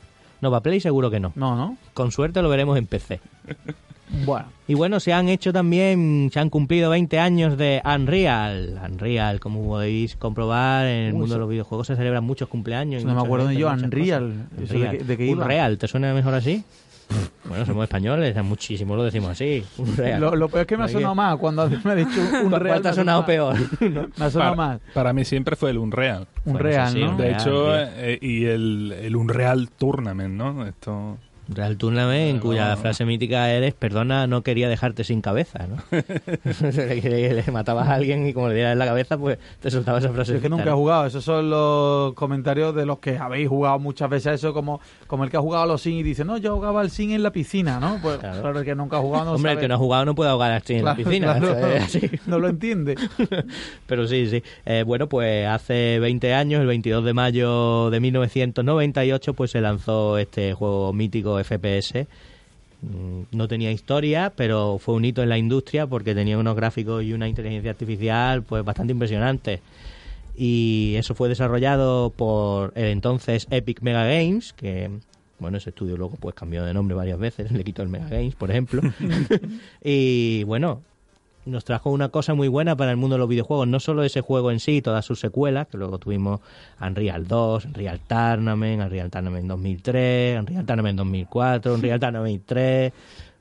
No, 0.41 0.49
para 0.49 0.61
Play 0.61 0.81
seguro 0.81 1.09
que 1.09 1.19
no. 1.19 1.31
No, 1.35 1.55
¿no? 1.55 1.77
Con 1.93 2.11
suerte 2.11 2.41
lo 2.41 2.49
veremos 2.49 2.77
en 2.77 2.87
PC. 2.87 3.21
Bueno. 4.25 4.45
Y 4.67 4.73
bueno, 4.73 4.99
se 4.99 5.13
han 5.13 5.27
hecho 5.29 5.51
también, 5.53 6.29
se 6.33 6.39
han 6.39 6.49
cumplido 6.49 6.89
20 6.89 7.19
años 7.19 7.57
de 7.57 7.81
Unreal. 7.83 8.79
Unreal, 8.89 9.39
como 9.39 9.65
podéis 9.65 10.15
comprobar, 10.15 10.85
en 10.85 11.05
el 11.07 11.13
Uy, 11.13 11.19
mundo 11.19 11.35
de 11.35 11.39
los 11.39 11.49
videojuegos 11.49 11.87
se 11.87 11.95
celebran 11.95 12.23
muchos 12.23 12.47
cumpleaños. 12.49 13.01
y 13.03 13.05
No 13.05 13.15
me 13.15 13.21
acuerdo 13.21 13.49
ni 13.49 13.57
yo, 13.57 13.69
Unreal. 13.69 14.47
¿Eso 14.61 14.73
de 14.79 14.89
qué- 14.97 15.03
de 15.03 15.17
qué 15.17 15.25
iba? 15.27 15.41
Unreal, 15.43 15.77
¿te 15.77 15.87
suena 15.87 16.13
mejor 16.13 16.33
así? 16.33 16.63
Bueno, 17.43 17.65
somos 17.65 17.83
españoles, 17.83 18.33
muchísimo 18.43 18.95
lo 18.95 19.03
decimos 19.03 19.31
así. 19.31 19.61
Unreal. 19.77 20.21
Lo, 20.21 20.35
lo 20.37 20.47
peor 20.47 20.61
es 20.61 20.67
que 20.67 20.77
me 20.77 20.85
ha 20.85 20.87
sonado 20.87 21.13
más 21.15 21.35
cuando 21.37 21.69
me 21.83 21.91
ha 21.91 21.95
dicho 21.95 22.21
un 22.43 22.49
¿Cuál 22.49 22.61
real. 22.61 22.81
te 22.81 22.87
ha 22.87 22.93
sonado 22.93 23.25
peor? 23.25 23.55
Me 23.81 24.25
ha 24.25 24.29
sonado 24.29 24.55
Para, 24.55 24.55
más. 24.55 24.79
para 24.93 25.11
mí 25.11 25.25
siempre 25.25 25.57
fue 25.57 25.71
el 25.71 25.77
Unreal. 25.77 26.27
Un 26.45 26.53
Bueno, 26.53 26.59
real, 26.59 26.87
eso 26.87 26.93
sí, 26.97 27.03
¿no? 27.03 27.11
un 27.11 27.17
De 27.17 27.23
Unreal, 27.23 27.41
hecho, 27.41 27.75
eh, 27.97 28.19
y 28.21 28.45
el, 28.45 28.93
el 29.01 29.15
Unreal 29.17 29.69
Tournament, 29.77 30.33
¿no? 30.35 30.65
Esto... 30.65 31.17
Real 31.55 31.77
Tournament, 31.77 32.29
en 32.29 32.39
cuya 32.39 32.75
frase 32.77 33.05
mítica 33.05 33.49
eres, 33.51 33.73
perdona, 33.73 34.27
no 34.27 34.41
quería 34.41 34.69
dejarte 34.69 35.03
sin 35.03 35.21
cabeza, 35.21 35.67
¿no? 35.67 35.77
le, 36.71 37.33
le 37.33 37.51
matabas 37.51 37.87
a 37.87 37.93
alguien 37.95 38.27
y 38.27 38.33
como 38.33 38.47
le 38.49 38.55
dieras 38.55 38.73
en 38.73 38.79
la 38.79 38.85
cabeza, 38.85 39.17
pues 39.17 39.37
te 39.59 39.69
soltaba 39.71 39.99
esa 39.99 40.09
frase. 40.11 40.35
Es 40.35 40.41
que 40.41 40.49
nunca 40.49 40.69
he 40.69 40.73
jugado. 40.73 41.05
Esos 41.05 41.23
son 41.23 41.49
los 41.49 42.13
comentarios 42.13 42.75
de 42.75 42.85
los 42.85 42.99
que 42.99 43.17
habéis 43.17 43.49
jugado 43.49 43.79
muchas 43.79 44.09
veces 44.09 44.27
a 44.27 44.33
eso, 44.33 44.53
como, 44.53 44.79
como 45.07 45.23
el 45.23 45.29
que 45.29 45.37
ha 45.37 45.41
jugado 45.41 45.63
a 45.63 45.67
los 45.67 45.81
Sims 45.81 45.99
y 45.99 46.03
dice, 46.03 46.25
no, 46.25 46.37
yo 46.37 46.55
jugaba 46.55 46.81
al 46.81 46.89
Sim 46.91 47.11
en 47.11 47.23
la 47.23 47.31
piscina, 47.31 47.79
¿no? 47.79 47.99
Pues 48.01 48.17
Claro. 48.19 48.41
claro, 48.41 48.59
el 48.59 48.65
que 48.65 48.75
nunca 48.75 48.97
ha 48.97 49.01
jugado 49.01 49.25
no 49.25 49.31
Hombre, 49.33 49.51
el 49.51 49.55
sabe. 49.57 49.63
que 49.65 49.67
no 49.67 49.75
ha 49.75 49.77
jugado 49.77 50.05
no 50.05 50.15
puede 50.15 50.29
ahogar 50.29 50.51
así 50.51 50.75
en 50.75 50.85
la 50.85 50.95
Claro, 50.95 51.09
piscina. 51.09 51.39
claro. 51.39 51.75
así. 51.83 52.09
no 52.27 52.39
lo 52.39 52.47
entiende. 52.49 52.95
Pero 53.87 54.07
sí, 54.07 54.27
sí. 54.27 54.43
Eh, 54.65 54.83
bueno, 54.85 55.07
pues 55.07 55.47
hace 55.47 55.99
20 55.99 56.33
años, 56.33 56.61
el 56.61 56.67
22 56.67 57.03
de 57.03 57.13
mayo 57.13 57.89
de 57.89 57.99
1998, 57.99 59.33
pues 59.33 59.51
se 59.51 59.61
lanzó 59.61 60.17
este 60.17 60.53
juego 60.53 60.93
mítico 60.93 61.39
FPS. 61.43 62.07
Mm, 62.81 63.23
No 63.31 63.47
tenía 63.47 63.71
historia, 63.71 64.33
pero 64.35 64.77
fue 64.79 64.95
un 64.95 65.05
hito 65.05 65.21
en 65.21 65.29
la 65.29 65.37
industria 65.37 65.87
porque 65.87 66.15
tenía 66.15 66.37
unos 66.37 66.55
gráficos 66.55 67.03
y 67.03 67.13
una 67.13 67.27
inteligencia 67.27 67.71
artificial 67.71 68.43
pues 68.43 68.63
bastante 68.63 68.93
impresionantes. 68.93 69.59
Y 70.35 70.95
eso 70.95 71.13
fue 71.13 71.29
desarrollado 71.29 72.09
por 72.09 72.71
el 72.75 72.85
entonces 72.85 73.47
Epic 73.51 73.81
Mega 73.81 74.05
Games, 74.05 74.53
que 74.53 74.89
bueno, 75.39 75.57
ese 75.57 75.71
estudio 75.71 75.97
luego 75.97 76.15
pues 76.19 76.35
cambió 76.35 76.63
de 76.63 76.73
nombre 76.73 76.95
varias 76.95 77.19
veces, 77.19 77.51
le 77.51 77.63
quitó 77.63 77.81
el 77.83 77.89
Mega 77.89 78.07
Games, 78.07 78.35
por 78.35 78.49
ejemplo. 78.49 78.81
y 79.83 80.43
bueno, 80.45 80.81
nos 81.45 81.65
trajo 81.65 81.89
una 81.89 82.09
cosa 82.09 82.33
muy 82.33 82.47
buena 82.47 82.75
para 82.75 82.91
el 82.91 82.97
mundo 82.97 83.15
de 83.15 83.19
los 83.19 83.29
videojuegos, 83.29 83.67
no 83.67 83.79
solo 83.79 84.03
ese 84.03 84.21
juego 84.21 84.51
en 84.51 84.59
sí, 84.59 84.81
todas 84.81 85.05
sus 85.05 85.19
secuelas, 85.19 85.67
que 85.67 85.77
luego 85.77 85.97
tuvimos 85.97 86.39
Unreal 86.79 87.27
2, 87.27 87.65
Unreal 87.65 87.99
Tournament, 88.07 88.81
Unreal 88.83 89.09
Tournament 89.09 89.47
2003, 89.47 90.39
Unreal 90.39 90.65
Tournament 90.65 90.97
2004, 90.97 91.73
Unreal 91.73 91.99
Tournament 91.99 92.43
3... 92.45 92.93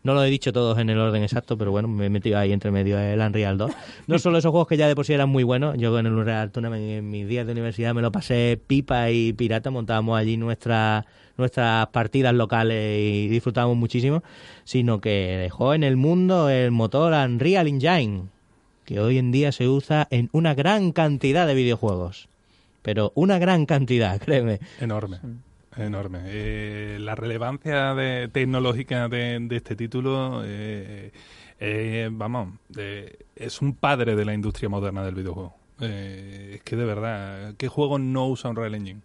No 0.02 0.14
lo 0.14 0.24
he 0.24 0.30
dicho 0.30 0.52
todos 0.52 0.78
en 0.78 0.88
el 0.88 0.98
orden 0.98 1.22
exacto, 1.22 1.58
pero 1.58 1.70
bueno, 1.70 1.86
me 1.86 2.06
he 2.06 2.10
metido 2.10 2.38
ahí 2.38 2.52
entre 2.52 2.70
medio 2.70 2.98
el 2.98 3.20
Unreal 3.20 3.58
2. 3.58 3.70
No 4.06 4.18
solo 4.18 4.38
esos 4.38 4.50
juegos 4.50 4.66
que 4.66 4.78
ya 4.78 4.88
de 4.88 4.94
por 4.94 5.04
sí 5.04 5.12
eran 5.12 5.28
muy 5.28 5.44
buenos, 5.44 5.76
yo 5.76 5.98
en 5.98 6.06
el 6.06 6.14
Unreal 6.14 6.50
Tournament 6.50 6.82
en 6.82 7.10
mis 7.10 7.28
días 7.28 7.44
de 7.44 7.52
universidad 7.52 7.94
me 7.94 8.00
lo 8.00 8.10
pasé 8.10 8.58
pipa 8.66 9.10
y 9.10 9.34
pirata, 9.34 9.70
montábamos 9.70 10.18
allí 10.18 10.38
nuestra, 10.38 11.04
nuestras 11.36 11.88
partidas 11.88 12.32
locales 12.32 12.98
y 12.98 13.28
disfrutábamos 13.28 13.76
muchísimo, 13.76 14.22
sino 14.64 15.02
que 15.02 15.36
dejó 15.38 15.74
en 15.74 15.84
el 15.84 15.98
mundo 15.98 16.48
el 16.48 16.70
motor 16.70 17.12
Unreal 17.12 17.68
Engine, 17.68 18.22
que 18.86 19.00
hoy 19.00 19.18
en 19.18 19.32
día 19.32 19.52
se 19.52 19.68
usa 19.68 20.08
en 20.10 20.30
una 20.32 20.54
gran 20.54 20.92
cantidad 20.92 21.46
de 21.46 21.54
videojuegos. 21.54 22.28
Pero 22.80 23.12
una 23.14 23.38
gran 23.38 23.66
cantidad, 23.66 24.18
créeme. 24.24 24.60
Enorme, 24.80 25.18
enorme. 25.76 26.20
Eh, 26.26 26.98
la 27.00 27.14
relevancia 27.14 27.94
de- 27.94 28.28
tecnológica 28.28 29.08
de, 29.08 29.38
de 29.40 29.56
este 29.56 29.76
título, 29.76 30.42
eh, 30.44 31.12
eh, 31.60 32.08
vamos, 32.10 32.54
es 33.36 33.60
un 33.62 33.74
padre 33.74 34.16
de 34.16 34.24
la 34.24 34.34
industria 34.34 34.68
moderna 34.68 35.04
del 35.04 35.14
videojuego. 35.14 35.54
Es 35.80 36.60
que 36.62 36.76
de 36.76 36.84
verdad, 36.84 37.54
¿qué 37.56 37.68
juego 37.68 37.98
no 37.98 38.26
usa 38.28 38.50
Unreal 38.50 38.74
Engine? 38.74 39.00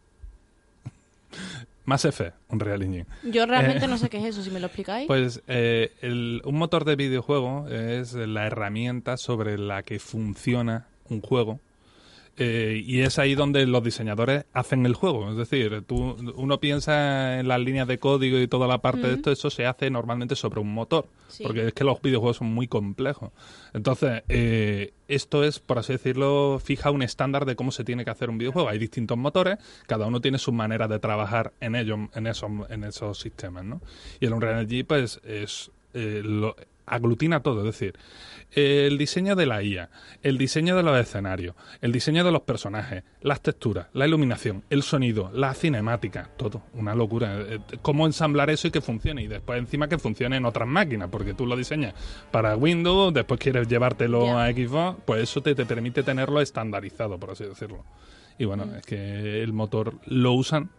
Más 1.85 2.03
F, 2.05 2.31
Unreal 2.49 2.81
Engine. 2.81 3.05
Yo 3.23 3.45
realmente 3.45 3.87
no 3.87 3.97
sé 3.97 4.09
qué 4.09 4.17
es 4.17 4.25
eso, 4.25 4.41
si 4.41 4.49
me 4.49 4.59
lo 4.59 4.65
explicáis. 4.67 5.07
Pues 5.07 5.43
el- 5.47 6.41
un 6.43 6.55
motor 6.57 6.83
de 6.83 6.95
videojuego 6.95 7.67
es 7.69 8.13
la 8.13 8.47
herramienta 8.47 9.17
sobre 9.17 9.57
la 9.57 9.83
que 9.83 9.99
funciona 9.99 10.87
un 11.09 11.21
juego. 11.21 11.59
Eh, 12.37 12.83
y 12.85 13.01
es 13.01 13.17
ahí 13.17 13.33
donde 13.33 13.65
los 13.65 13.83
diseñadores 13.83 14.45
hacen 14.51 14.85
el 14.85 14.93
juego. 14.93 15.31
Es 15.31 15.37
decir, 15.37 15.83
tú, 15.87 16.15
uno 16.35 16.59
piensa 16.59 17.39
en 17.39 17.47
las 17.47 17.59
líneas 17.61 17.87
de 17.87 17.97
código 17.97 18.39
y 18.39 18.47
toda 18.47 18.67
la 18.67 18.79
parte 18.79 19.07
de 19.07 19.13
esto, 19.13 19.31
eso 19.31 19.49
se 19.49 19.65
hace 19.65 19.89
normalmente 19.89 20.35
sobre 20.35 20.59
un 20.59 20.73
motor. 20.73 21.07
Sí. 21.29 21.43
Porque 21.43 21.67
es 21.67 21.73
que 21.73 21.83
los 21.83 22.01
videojuegos 22.01 22.37
son 22.37 22.53
muy 22.53 22.67
complejos. 22.67 23.31
Entonces, 23.73 24.23
eh, 24.27 24.93
esto 25.07 25.43
es, 25.43 25.59
por 25.59 25.79
así 25.79 25.93
decirlo, 25.93 26.59
fija 26.63 26.91
un 26.91 27.03
estándar 27.03 27.45
de 27.45 27.55
cómo 27.55 27.71
se 27.71 27.83
tiene 27.83 28.03
que 28.03 28.11
hacer 28.11 28.29
un 28.29 28.37
videojuego. 28.37 28.67
Hay 28.67 28.79
distintos 28.79 29.17
motores, 29.17 29.57
cada 29.87 30.05
uno 30.05 30.19
tiene 30.19 30.37
su 30.37 30.51
manera 30.51 30.87
de 30.87 30.99
trabajar 30.99 31.53
en 31.61 31.75
ellos, 31.75 31.99
en 32.13 32.27
esos, 32.27 32.51
en 32.69 32.83
esos 32.83 33.19
sistemas, 33.19 33.63
¿no? 33.63 33.81
Y 34.19 34.25
el 34.25 34.33
Unreal 34.33 34.59
Engine, 34.59 34.83
pues, 34.83 35.21
es, 35.23 35.71
eh, 35.93 36.21
lo, 36.23 36.55
aglutina 36.85 37.41
todo, 37.41 37.59
es 37.59 37.65
decir, 37.65 37.95
eh, 38.51 38.87
el 38.87 38.97
diseño 38.97 39.35
de 39.35 39.45
la 39.45 39.61
IA, 39.63 39.89
el 40.21 40.37
diseño 40.37 40.75
de 40.75 40.83
los 40.83 40.97
escenarios, 40.97 41.55
el 41.81 41.91
diseño 41.91 42.23
de 42.23 42.31
los 42.31 42.41
personajes, 42.43 43.03
las 43.21 43.41
texturas, 43.41 43.87
la 43.93 44.07
iluminación, 44.07 44.63
el 44.69 44.83
sonido, 44.83 45.29
la 45.33 45.53
cinemática, 45.53 46.29
todo, 46.37 46.63
una 46.73 46.95
locura. 46.95 47.41
Eh, 47.41 47.59
Cómo 47.81 48.05
ensamblar 48.05 48.49
eso 48.49 48.67
y 48.67 48.71
que 48.71 48.81
funcione 48.81 49.23
y 49.23 49.27
después 49.27 49.59
encima 49.59 49.87
que 49.87 49.97
funcione 49.97 50.37
en 50.37 50.45
otras 50.45 50.67
máquinas, 50.67 51.09
porque 51.09 51.33
tú 51.33 51.45
lo 51.45 51.55
diseñas 51.55 51.93
para 52.31 52.55
Windows, 52.55 53.13
después 53.13 53.39
quieres 53.39 53.67
llevártelo 53.67 54.37
a 54.37 54.47
Xbox, 54.51 54.99
pues 55.05 55.23
eso 55.23 55.41
te, 55.41 55.55
te 55.55 55.65
permite 55.65 56.03
tenerlo 56.03 56.39
estandarizado, 56.41 57.19
por 57.19 57.31
así 57.31 57.43
decirlo. 57.43 57.83
Y 58.37 58.45
bueno, 58.45 58.65
es 58.75 58.85
que 58.85 59.41
el 59.41 59.53
motor 59.53 59.95
lo 60.05 60.33
usan, 60.33 60.69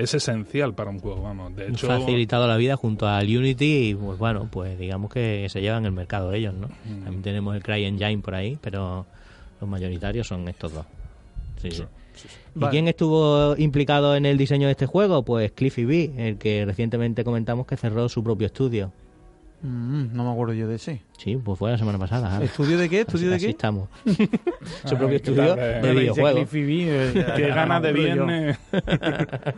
es 0.00 0.14
esencial 0.14 0.74
para 0.74 0.90
un 0.90 0.98
juego, 0.98 1.22
vamos. 1.22 1.54
De 1.54 1.68
hecho, 1.68 1.86
facilitado 1.86 2.46
la 2.46 2.56
vida 2.56 2.76
junto 2.76 3.06
al 3.06 3.26
Unity 3.26 3.90
y 3.90 3.94
pues 3.94 4.18
bueno, 4.18 4.48
pues 4.50 4.78
digamos 4.78 5.12
que 5.12 5.46
se 5.48 5.60
llevan 5.60 5.84
el 5.84 5.92
mercado 5.92 6.32
ellos, 6.32 6.54
¿no? 6.54 6.68
Mm. 6.68 7.04
También 7.04 7.22
tenemos 7.22 7.54
el 7.54 7.62
CryEngine 7.62 8.18
por 8.18 8.34
ahí, 8.34 8.58
pero 8.60 9.04
los 9.60 9.68
mayoritarios 9.68 10.26
son 10.26 10.48
estos 10.48 10.72
dos. 10.72 10.86
Sí, 11.60 11.70
sí. 11.70 11.84
¿Y 12.54 12.58
Vale. 12.58 12.70
quién 12.70 12.88
estuvo 12.88 13.56
implicado 13.56 14.16
en 14.16 14.26
el 14.26 14.36
diseño 14.36 14.66
de 14.66 14.72
este 14.72 14.86
juego? 14.86 15.22
Pues 15.22 15.52
Cliffy 15.52 15.84
B, 15.84 16.12
el 16.16 16.38
que 16.38 16.64
recientemente 16.64 17.22
comentamos 17.22 17.66
que 17.66 17.76
cerró 17.76 18.08
su 18.08 18.24
propio 18.24 18.46
estudio. 18.46 18.92
Mm, 19.62 20.14
no 20.14 20.24
me 20.24 20.32
acuerdo 20.32 20.54
yo 20.54 20.66
de 20.66 20.76
ese. 20.76 21.02
Sí, 21.22 21.36
pues 21.36 21.58
fue 21.58 21.70
la 21.70 21.76
semana 21.76 21.98
pasada. 21.98 22.30
Javi. 22.30 22.46
¿Estudio 22.46 22.78
de 22.78 22.88
qué? 22.88 23.00
¿Estudio 23.00 23.26
Así- 23.26 23.28
de 23.28 23.34
así 23.36 23.44
qué? 23.44 23.50
estamos. 23.50 23.88
Su 24.86 24.96
propio 24.96 25.16
estudio 25.16 25.54
tarde. 25.54 25.82
de 25.82 25.94
videojuegos. 25.94 26.48
Eh, 26.54 27.24
Qué 27.36 27.46
ganas 27.48 27.82
de 27.82 27.92
viernes. 27.92 28.58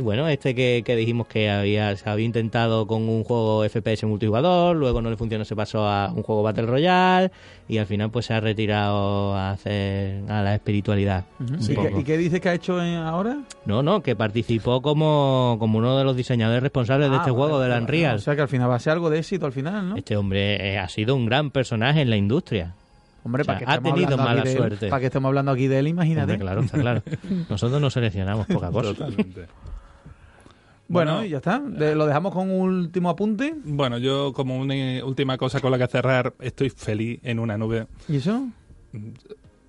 Bueno, 0.00 0.28
este 0.28 0.54
que, 0.54 0.84
que 0.86 0.94
dijimos 0.94 1.26
que 1.26 1.50
había, 1.50 1.96
se 1.96 2.08
había 2.08 2.24
intentado 2.24 2.86
con 2.86 3.08
un 3.08 3.24
juego 3.24 3.68
FPS 3.68 4.04
multijugador, 4.06 4.76
luego 4.76 5.02
no 5.02 5.10
le 5.10 5.16
funcionó, 5.16 5.44
se 5.44 5.56
pasó 5.56 5.88
a 5.88 6.12
un 6.14 6.22
juego 6.22 6.44
Battle 6.44 6.66
Royale 6.66 7.32
y 7.68 7.78
al 7.78 7.86
final 7.86 8.08
pues 8.08 8.26
se 8.26 8.34
ha 8.34 8.38
retirado 8.38 9.34
a 9.34 9.50
hacer 9.50 10.22
a 10.30 10.40
la 10.42 10.54
espiritualidad. 10.54 11.24
¿Y, 11.68 11.74
qué, 11.74 11.92
y 11.98 12.04
qué 12.04 12.16
dices 12.16 12.40
que 12.40 12.48
ha 12.48 12.54
hecho 12.54 12.80
eh, 12.80 12.94
ahora? 12.96 13.38
No, 13.66 13.82
no, 13.82 14.00
que 14.00 14.14
participó 14.14 14.80
como, 14.82 15.56
como 15.58 15.78
uno 15.78 15.98
de 15.98 16.04
los 16.04 16.16
diseñadores 16.16 16.62
responsables 16.62 17.10
de 17.10 17.16
Ah, 17.16 17.18
este 17.18 17.32
vale, 17.32 17.42
juego, 17.42 17.60
del 17.60 17.82
Unreal. 17.82 18.16
O 18.16 18.20
sea 18.20 18.36
que 18.36 18.42
al 18.42 18.48
final 18.48 18.70
va 18.70 18.76
a 18.76 18.80
ser 18.80 18.92
algo 18.92 19.10
de 19.10 19.18
éxito 19.18 19.46
al 19.46 19.52
final, 19.52 19.88
¿no? 19.88 19.96
Este 19.96 20.16
hombre 20.16 20.47
eh, 20.56 20.78
ha 20.78 20.88
sido 20.88 21.14
un 21.16 21.26
gran 21.26 21.50
personaje 21.50 22.00
en 22.02 22.10
la 22.10 22.16
industria. 22.16 22.74
Hombre, 23.24 23.42
o 23.42 23.44
sea, 23.44 23.54
para 23.58 23.66
que 23.66 23.72
ha 23.72 23.80
tenido 23.80 24.16
mala 24.16 24.42
de 24.42 24.56
suerte. 24.56 24.88
Para 24.88 25.00
que 25.00 25.06
estemos 25.06 25.28
hablando 25.28 25.52
aquí 25.52 25.66
de 25.66 25.78
él, 25.80 25.88
imagínate. 25.88 26.32
Hombre, 26.32 26.38
claro, 26.38 26.60
está 26.62 26.78
claro. 26.80 27.02
Nosotros 27.50 27.80
no 27.80 27.90
seleccionamos 27.90 28.46
poca 28.46 28.70
cosa. 28.70 28.94
Totalmente. 28.94 29.46
Bueno, 30.90 31.12
Bueno. 31.12 31.24
y 31.26 31.30
ya 31.30 31.36
está. 31.38 31.58
De- 31.60 31.94
lo 31.94 32.06
dejamos 32.06 32.32
con 32.32 32.50
un 32.50 32.60
último 32.60 33.10
apunte. 33.10 33.54
Bueno, 33.64 33.98
yo 33.98 34.32
como 34.32 34.56
una 34.58 34.74
última 35.04 35.36
cosa 35.36 35.60
con 35.60 35.70
la 35.70 35.78
que 35.78 35.86
cerrar, 35.88 36.32
estoy 36.40 36.70
feliz 36.70 37.20
en 37.22 37.38
una 37.38 37.58
nube. 37.58 37.86
¿Y 38.08 38.16
eso? 38.16 38.46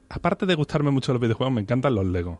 Aparte 0.07 0.45
de 0.45 0.55
gustarme 0.55 0.91
mucho 0.91 1.11
los 1.11 1.21
videojuegos, 1.21 1.53
me 1.53 1.61
encantan 1.61 1.93
los 1.95 2.05
Lego. 2.05 2.39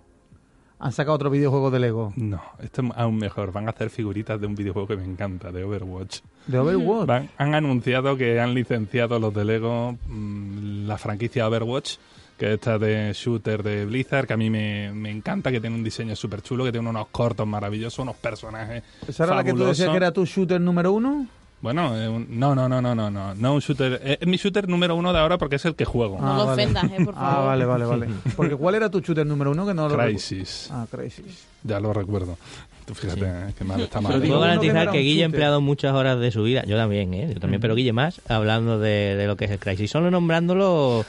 Han 0.82 0.91
sacado 0.93 1.15
otro 1.15 1.30
videojuego 1.30 1.71
de 1.71 1.80
Lego. 1.80 2.13
No, 2.15 2.41
esto 2.61 2.82
es 2.82 2.89
aún 2.95 3.17
mejor. 3.17 3.51
Van 3.51 3.67
a 3.67 3.71
hacer 3.71 3.89
figuritas 3.89 4.39
de 4.39 4.47
un 4.47 4.55
videojuego 4.55 4.88
que 4.88 4.95
me 4.95 5.03
encanta, 5.05 5.51
de 5.51 5.63
Overwatch. 5.65 6.19
De 6.47 6.57
Overwatch. 6.57 7.05
Van- 7.07 7.30
han 7.38 7.53
anunciado 7.53 8.15
que 8.15 8.39
han 8.39 8.53
licenciado 8.53 9.19
los 9.19 9.34
de 9.34 9.43
Lego 9.45 9.97
mm, 10.07 10.88
la 10.88 10.97
franquicia 10.97 11.47
Overwatch, 11.47 11.95
que 12.38 12.45
es 12.47 12.51
esta 12.53 12.80
de 12.80 13.11
shooter 13.13 13.61
de 13.61 13.84
Blizzard, 13.86 14.25
que 14.25 14.34
a 14.34 14.38
mí 14.38 14.49
me, 14.49 14.93
me 14.93 15.11
encanta, 15.11 15.51
que 15.51 15.59
tiene 15.59 15.75
un 15.75 15.84
diseño 15.84 16.15
súper 16.15 16.41
chulo, 16.41 16.63
que 16.63 16.71
tiene 16.71 16.89
unos 16.89 17.07
cortos 17.07 17.45
maravillosos, 17.45 17.99
unos 17.99 18.15
personajes 18.15 18.82
¿Esa 19.05 19.25
era 19.25 19.36
la 19.36 19.43
que 19.43 19.51
tú 19.51 19.65
decías 19.65 19.89
que 19.89 19.97
era 19.97 20.13
tu 20.13 20.23
shooter 20.25 20.61
número 20.61 20.93
uno? 20.93 21.27
Bueno, 21.62 21.97
eh, 21.97 22.07
un- 22.07 22.28
no, 22.39 22.55
no, 22.55 22.70
no, 22.70 22.82
no, 22.82 22.95
no, 22.95 23.10
no, 23.12 23.36
no 23.36 23.53
un 23.53 23.60
shooter. 23.60 23.99
eh, 24.03 24.18
Es 24.22 24.28
mi 24.28 24.38
shooter 24.38 24.70
número 24.70 24.95
uno 24.95 25.12
de 25.12 25.20
ahora 25.20 25.38
porque 25.38 25.57
es 25.57 25.66
el 25.66 25.76
que 25.76 25.84
juego. 25.86 26.18
Ah, 26.22 26.26
No 26.26 26.38
lo 26.38 26.45
vale. 26.47 26.64
ofendas, 26.64 26.84
eh, 26.86 27.03
por 27.03 27.14
favor. 27.16 27.18
Ah, 27.18 27.39
vale, 27.45 27.66
vale, 27.66 27.86
vale. 27.86 28.07
Porque 28.38 28.55
¿cuál 28.55 28.76
era 28.76 28.89
tu 28.89 29.01
shooter 29.01 29.26
número 29.26 29.51
uno 29.51 29.66
que 29.68 29.74
no 29.74 29.89
lo 29.89 29.97
Crisis. 29.97 30.70
Ah, 30.72 30.86
Crisis. 30.89 31.45
Ya 31.64 31.80
lo 31.82 31.91
recuerdo. 31.91 32.38
Tú 32.86 32.95
fíjate, 32.95 33.20
Sí. 33.20 33.26
eh, 33.28 33.53
qué 33.57 33.64
mal 33.66 33.82
está 33.82 33.99
mal. 34.01 34.14
Puedo 34.20 34.24
que 34.24 34.39
garantizar 34.39 34.91
que, 34.91 34.97
un 34.99 35.03
Guille 35.03 35.24
ha 35.24 35.26
empleado 35.26 35.60
muchas 35.62 35.93
horas 35.93 36.18
de 36.20 36.32
su 36.32 36.43
vida. 36.43 36.64
Yo 36.66 36.78
también, 36.78 37.14
¿eh? 37.14 37.32
Yo 37.34 37.39
también, 37.41 37.62
pero 37.62 37.76
Guille 37.76 37.93
más, 37.93 38.22
hablando 38.30 38.80
de, 38.80 39.16
de 39.18 39.28
lo 39.28 39.36
que 39.36 39.45
es 39.45 39.51
el 39.51 39.60
Crisis. 39.60 39.91
Solo 39.91 40.10
nombrándolo... 40.10 41.05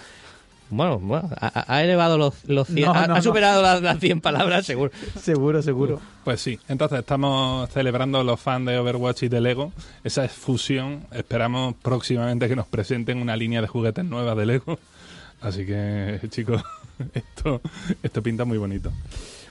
Bueno, 0.70 0.98
bueno 0.98 1.28
ha, 1.40 1.64
ha 1.74 1.82
elevado 1.82 2.16
los, 2.16 2.44
los 2.46 2.68
100... 2.68 2.86
No, 2.86 2.92
ha, 2.92 3.06
no, 3.06 3.14
ha 3.14 3.16
no. 3.16 3.22
superado 3.22 3.62
las, 3.62 3.82
las 3.82 3.98
100 3.98 4.20
palabras, 4.20 4.64
seguro. 4.66 4.90
Seguro, 5.20 5.62
seguro. 5.62 6.00
Pues 6.24 6.40
sí, 6.40 6.58
entonces 6.68 7.00
estamos 7.00 7.68
celebrando 7.70 8.22
los 8.24 8.40
fans 8.40 8.66
de 8.66 8.78
Overwatch 8.78 9.24
y 9.24 9.28
de 9.28 9.40
Lego, 9.40 9.72
esa 10.04 10.28
fusión. 10.28 11.06
Esperamos 11.12 11.74
próximamente 11.82 12.48
que 12.48 12.56
nos 12.56 12.66
presenten 12.66 13.18
una 13.18 13.36
línea 13.36 13.60
de 13.60 13.66
juguetes 13.66 14.04
nueva 14.04 14.34
de 14.34 14.46
Lego. 14.46 14.78
Así 15.40 15.64
que, 15.66 16.20
chicos, 16.28 16.62
esto, 17.14 17.60
esto 18.02 18.22
pinta 18.22 18.44
muy 18.44 18.58
bonito. 18.58 18.92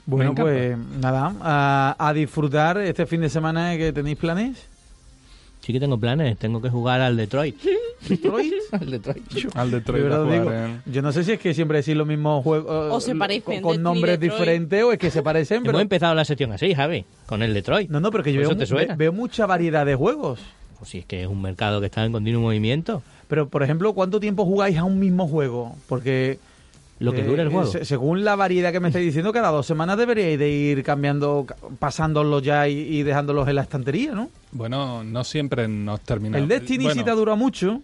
Bueno, 0.06 0.34
pues 0.34 0.76
nada, 0.78 1.34
a, 1.40 1.96
a 1.98 2.12
disfrutar 2.12 2.78
este 2.78 3.06
fin 3.06 3.20
de 3.20 3.28
semana 3.28 3.76
que 3.76 3.92
tenéis 3.92 4.16
planes. 4.16 4.66
Sí 5.60 5.72
que 5.72 5.80
tengo 5.80 5.98
planes. 5.98 6.38
Tengo 6.38 6.60
que 6.62 6.70
jugar 6.70 7.00
al 7.00 7.16
Detroit. 7.16 7.56
Detroit. 8.08 8.52
al 8.72 8.90
Detroit. 8.90 9.22
Al 9.54 9.70
De 9.70 9.76
Detroit 9.78 10.04
jugar 10.04 10.30
digo, 10.30 10.52
en- 10.52 10.82
yo 10.86 11.02
no 11.02 11.12
sé 11.12 11.24
si 11.24 11.32
es 11.32 11.38
que 11.40 11.52
siempre 11.54 11.78
decís 11.78 11.94
los 11.96 12.06
mismos 12.06 12.42
juegos 12.42 12.92
O 12.92 13.00
se 13.00 13.14
parecen, 13.14 13.62
con, 13.62 13.82
nombres 13.82 14.18
diferentes 14.18 14.82
o 14.82 14.92
es 14.92 14.98
que 14.98 15.10
se 15.10 15.22
parecen, 15.22 15.60
pero 15.62 15.70
Hemos 15.72 15.82
empezado 15.82 16.14
la 16.14 16.24
sección 16.24 16.52
así, 16.52 16.74
Javi, 16.74 17.04
con 17.26 17.42
el 17.42 17.52
Detroit. 17.54 17.90
no, 17.90 18.00
no, 18.00 18.10
pero 18.10 18.24
que 18.24 18.32
yo 18.32 18.40
¿Eso 18.40 18.50
veo, 18.50 18.58
te 18.58 18.64
mu- 18.64 18.68
suena? 18.68 18.94
ve- 18.94 18.98
veo 19.04 19.12
mucha 19.12 19.46
variedad 19.46 19.84
de 19.86 19.94
juegos. 19.94 20.40
Pues 20.78 20.90
sí, 20.90 20.98
es 20.98 21.04
que 21.06 21.20
es 21.22 21.26
un 21.28 21.42
mercado 21.42 21.80
que 21.80 21.86
está 21.86 22.04
en 22.04 22.12
continuo 22.12 22.40
movimiento. 22.40 23.02
Pero 23.28 23.48
por 23.48 23.62
ejemplo, 23.62 23.92
¿cuánto 23.92 24.18
tiempo 24.18 24.44
jugáis 24.46 24.78
a 24.78 24.84
un 24.84 24.98
mismo 24.98 25.28
juego? 25.28 25.76
Porque 25.88 26.38
Lo 26.98 27.12
que 27.12 27.20
eh, 27.20 27.24
dura 27.24 27.42
el 27.42 27.48
juego. 27.50 27.66
se- 27.70 27.84
según 27.84 28.24
la 28.24 28.34
variedad 28.34 28.72
que 28.72 28.80
me 28.80 28.88
estáis 28.88 29.04
diciendo, 29.06 29.30
cada 29.32 29.50
dos 29.50 29.66
semanas 29.66 29.98
deberíais 29.98 30.38
de 30.38 30.48
ir 30.50 30.82
cambiando, 30.82 31.44
ca- 31.46 31.56
pasándolos 31.78 32.42
ya 32.42 32.66
y, 32.66 32.78
y 32.78 33.02
dejándolos 33.02 33.46
en 33.48 33.56
la 33.56 33.62
estantería, 33.62 34.12
¿no? 34.12 34.30
Bueno, 34.52 35.04
no 35.04 35.22
siempre 35.22 35.68
nos 35.68 36.00
terminamos. 36.00 36.42
El 36.42 36.48
Destiny 36.48 36.84
Bueno, 36.84 36.98
sí 37.00 37.04
te 37.04 37.10
dura 37.12 37.34
mucho. 37.36 37.82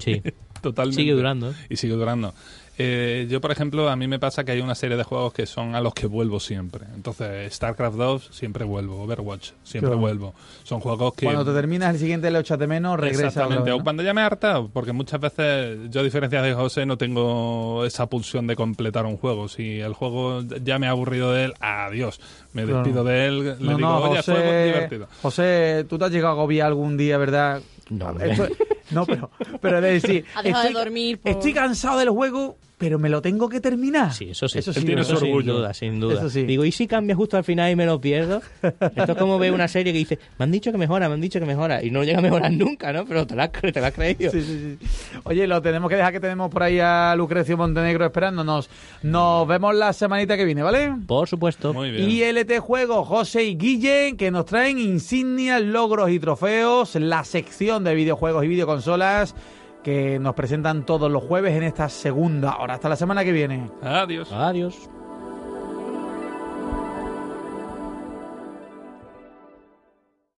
Sí, 0.00 0.22
Totalmente. 0.62 1.00
sigue 1.02 1.12
durando. 1.12 1.50
¿eh? 1.50 1.54
Y 1.70 1.76
sigue 1.76 1.94
durando. 1.94 2.32
Eh, 2.78 3.26
yo, 3.28 3.40
por 3.42 3.50
ejemplo, 3.52 3.90
a 3.90 3.96
mí 3.96 4.08
me 4.08 4.18
pasa 4.18 4.44
que 4.44 4.52
hay 4.52 4.60
una 4.62 4.74
serie 4.74 4.96
de 4.96 5.02
juegos 5.04 5.34
que 5.34 5.44
son 5.44 5.74
a 5.74 5.80
los 5.82 5.92
que 5.92 6.06
vuelvo 6.06 6.40
siempre. 6.40 6.86
Entonces, 6.94 7.52
StarCraft 7.52 7.96
2 7.98 8.28
siempre 8.32 8.64
vuelvo, 8.64 9.02
Overwatch 9.02 9.50
siempre 9.62 9.88
Claro. 9.90 9.98
vuelvo. 10.00 10.34
Son 10.64 10.80
juegos 10.80 11.12
que... 11.14 11.26
Cuando 11.26 11.44
te 11.44 11.52
terminas 11.52 11.92
el 11.94 12.00
siguiente 12.00 12.30
le 12.30 12.38
echas 12.38 12.58
de 12.58 12.66
menos, 12.66 12.98
regresa 12.98 13.26
Exactamente, 13.26 13.64
vez, 13.64 13.74
o 13.74 13.78
¿no? 13.78 13.84
cuando 13.84 14.02
ya 14.02 14.14
me 14.14 14.22
he 14.22 14.24
hartado, 14.24 14.70
porque 14.72 14.92
muchas 14.92 15.20
veces 15.20 15.78
yo 15.90 16.00
a 16.00 16.04
diferencia 16.04 16.40
de 16.40 16.54
José 16.54 16.86
no 16.86 16.96
tengo 16.96 17.84
esa 17.84 18.06
pulsión 18.06 18.46
de 18.46 18.56
completar 18.56 19.04
un 19.04 19.18
juego. 19.18 19.48
Si 19.48 19.78
el 19.80 19.92
juego 19.92 20.40
ya 20.64 20.78
me 20.78 20.86
ha 20.86 20.90
aburrido 20.90 21.30
de 21.32 21.44
él, 21.44 21.54
adiós. 21.60 22.20
Me 22.54 22.62
Claro. 22.64 22.78
despido 22.78 23.04
de 23.04 23.26
él, 23.26 23.38
le 23.44 23.54
No, 23.58 23.76
digo, 23.76 23.78
no, 23.80 23.98
oye, 23.98 24.16
José, 24.16 24.32
juego 24.32 24.64
divertido. 24.64 25.08
José, 25.20 25.84
tú 25.88 25.98
te 25.98 26.06
has 26.06 26.10
llegado 26.10 26.30
a 26.30 26.36
agobiar 26.36 26.68
algún 26.68 26.96
día, 26.96 27.18
¿verdad? 27.18 27.60
No. 27.90 28.18
Esto- 28.18 28.48
no, 28.92 29.06
pero, 29.06 29.30
pero 29.60 29.80
de 29.80 29.92
decir, 29.92 30.24
Ha 30.34 30.42
dejado 30.42 30.68
de 30.68 30.72
dormir 30.74 31.18
por- 31.20 31.32
estoy 31.32 31.52
cansado 31.54 31.98
del 31.98 32.10
juego, 32.10 32.56
pero 32.82 32.98
me 32.98 33.08
lo 33.08 33.22
tengo 33.22 33.48
que 33.48 33.60
terminar. 33.60 34.12
Sí, 34.12 34.30
eso 34.30 34.48
sí. 34.48 34.58
Eso 34.58 34.72
sí, 34.72 34.80
su 34.80 34.86
sin 34.86 35.28
orgullo. 35.28 35.58
duda, 35.58 35.72
sin 35.72 36.00
duda. 36.00 36.14
Eso 36.14 36.28
sí. 36.28 36.42
Digo, 36.42 36.64
¿y 36.64 36.72
si 36.72 36.88
cambia 36.88 37.14
justo 37.14 37.36
al 37.36 37.44
final 37.44 37.70
y 37.70 37.76
me 37.76 37.86
lo 37.86 38.00
pierdo? 38.00 38.42
Esto 38.60 39.12
es 39.12 39.16
como 39.16 39.38
ver 39.38 39.52
una 39.52 39.68
serie 39.68 39.92
que 39.92 40.00
dice, 40.00 40.18
me 40.36 40.42
han 40.42 40.50
dicho 40.50 40.72
que 40.72 40.78
mejora, 40.78 41.06
me 41.08 41.14
han 41.14 41.20
dicho 41.20 41.38
que 41.38 41.46
mejora, 41.46 41.80
y 41.80 41.92
no 41.92 42.02
llega 42.02 42.18
a 42.18 42.22
mejorar 42.22 42.50
nunca, 42.50 42.92
¿no? 42.92 43.04
Pero 43.04 43.24
te 43.24 43.36
la, 43.36 43.52
te 43.52 43.80
la 43.80 43.86
has 43.86 43.94
creído. 43.94 44.32
Sí, 44.32 44.42
sí, 44.42 44.78
sí. 44.80 44.88
Oye, 45.22 45.46
lo 45.46 45.62
tenemos 45.62 45.88
que 45.88 45.94
dejar 45.94 46.12
que 46.12 46.18
tenemos 46.18 46.50
por 46.50 46.64
ahí 46.64 46.80
a 46.80 47.14
Lucrecio 47.16 47.56
Montenegro 47.56 48.04
esperándonos. 48.04 48.68
Nos 49.04 49.46
vemos 49.46 49.76
la 49.76 49.92
semanita 49.92 50.36
que 50.36 50.44
viene, 50.44 50.64
¿vale? 50.64 50.92
Por 51.06 51.28
supuesto. 51.28 51.72
Muy 51.72 51.92
bien. 51.92 52.10
ILT 52.10 52.58
Juegos, 52.58 53.06
José 53.06 53.44
y 53.44 53.54
Guille, 53.54 54.16
que 54.18 54.32
nos 54.32 54.46
traen 54.46 54.80
insignias, 54.80 55.62
logros 55.62 56.10
y 56.10 56.18
trofeos, 56.18 56.96
la 56.96 57.22
sección 57.22 57.84
de 57.84 57.94
videojuegos 57.94 58.44
y 58.44 58.48
videoconsolas 58.48 59.36
que 59.82 60.18
nos 60.18 60.34
presentan 60.34 60.84
todos 60.84 61.10
los 61.10 61.22
jueves 61.22 61.56
en 61.56 61.62
esta 61.62 61.88
segunda 61.88 62.56
hora. 62.58 62.74
Hasta 62.74 62.88
la 62.88 62.96
semana 62.96 63.24
que 63.24 63.32
viene. 63.32 63.70
Adiós. 63.82 64.32
Adiós. 64.32 64.88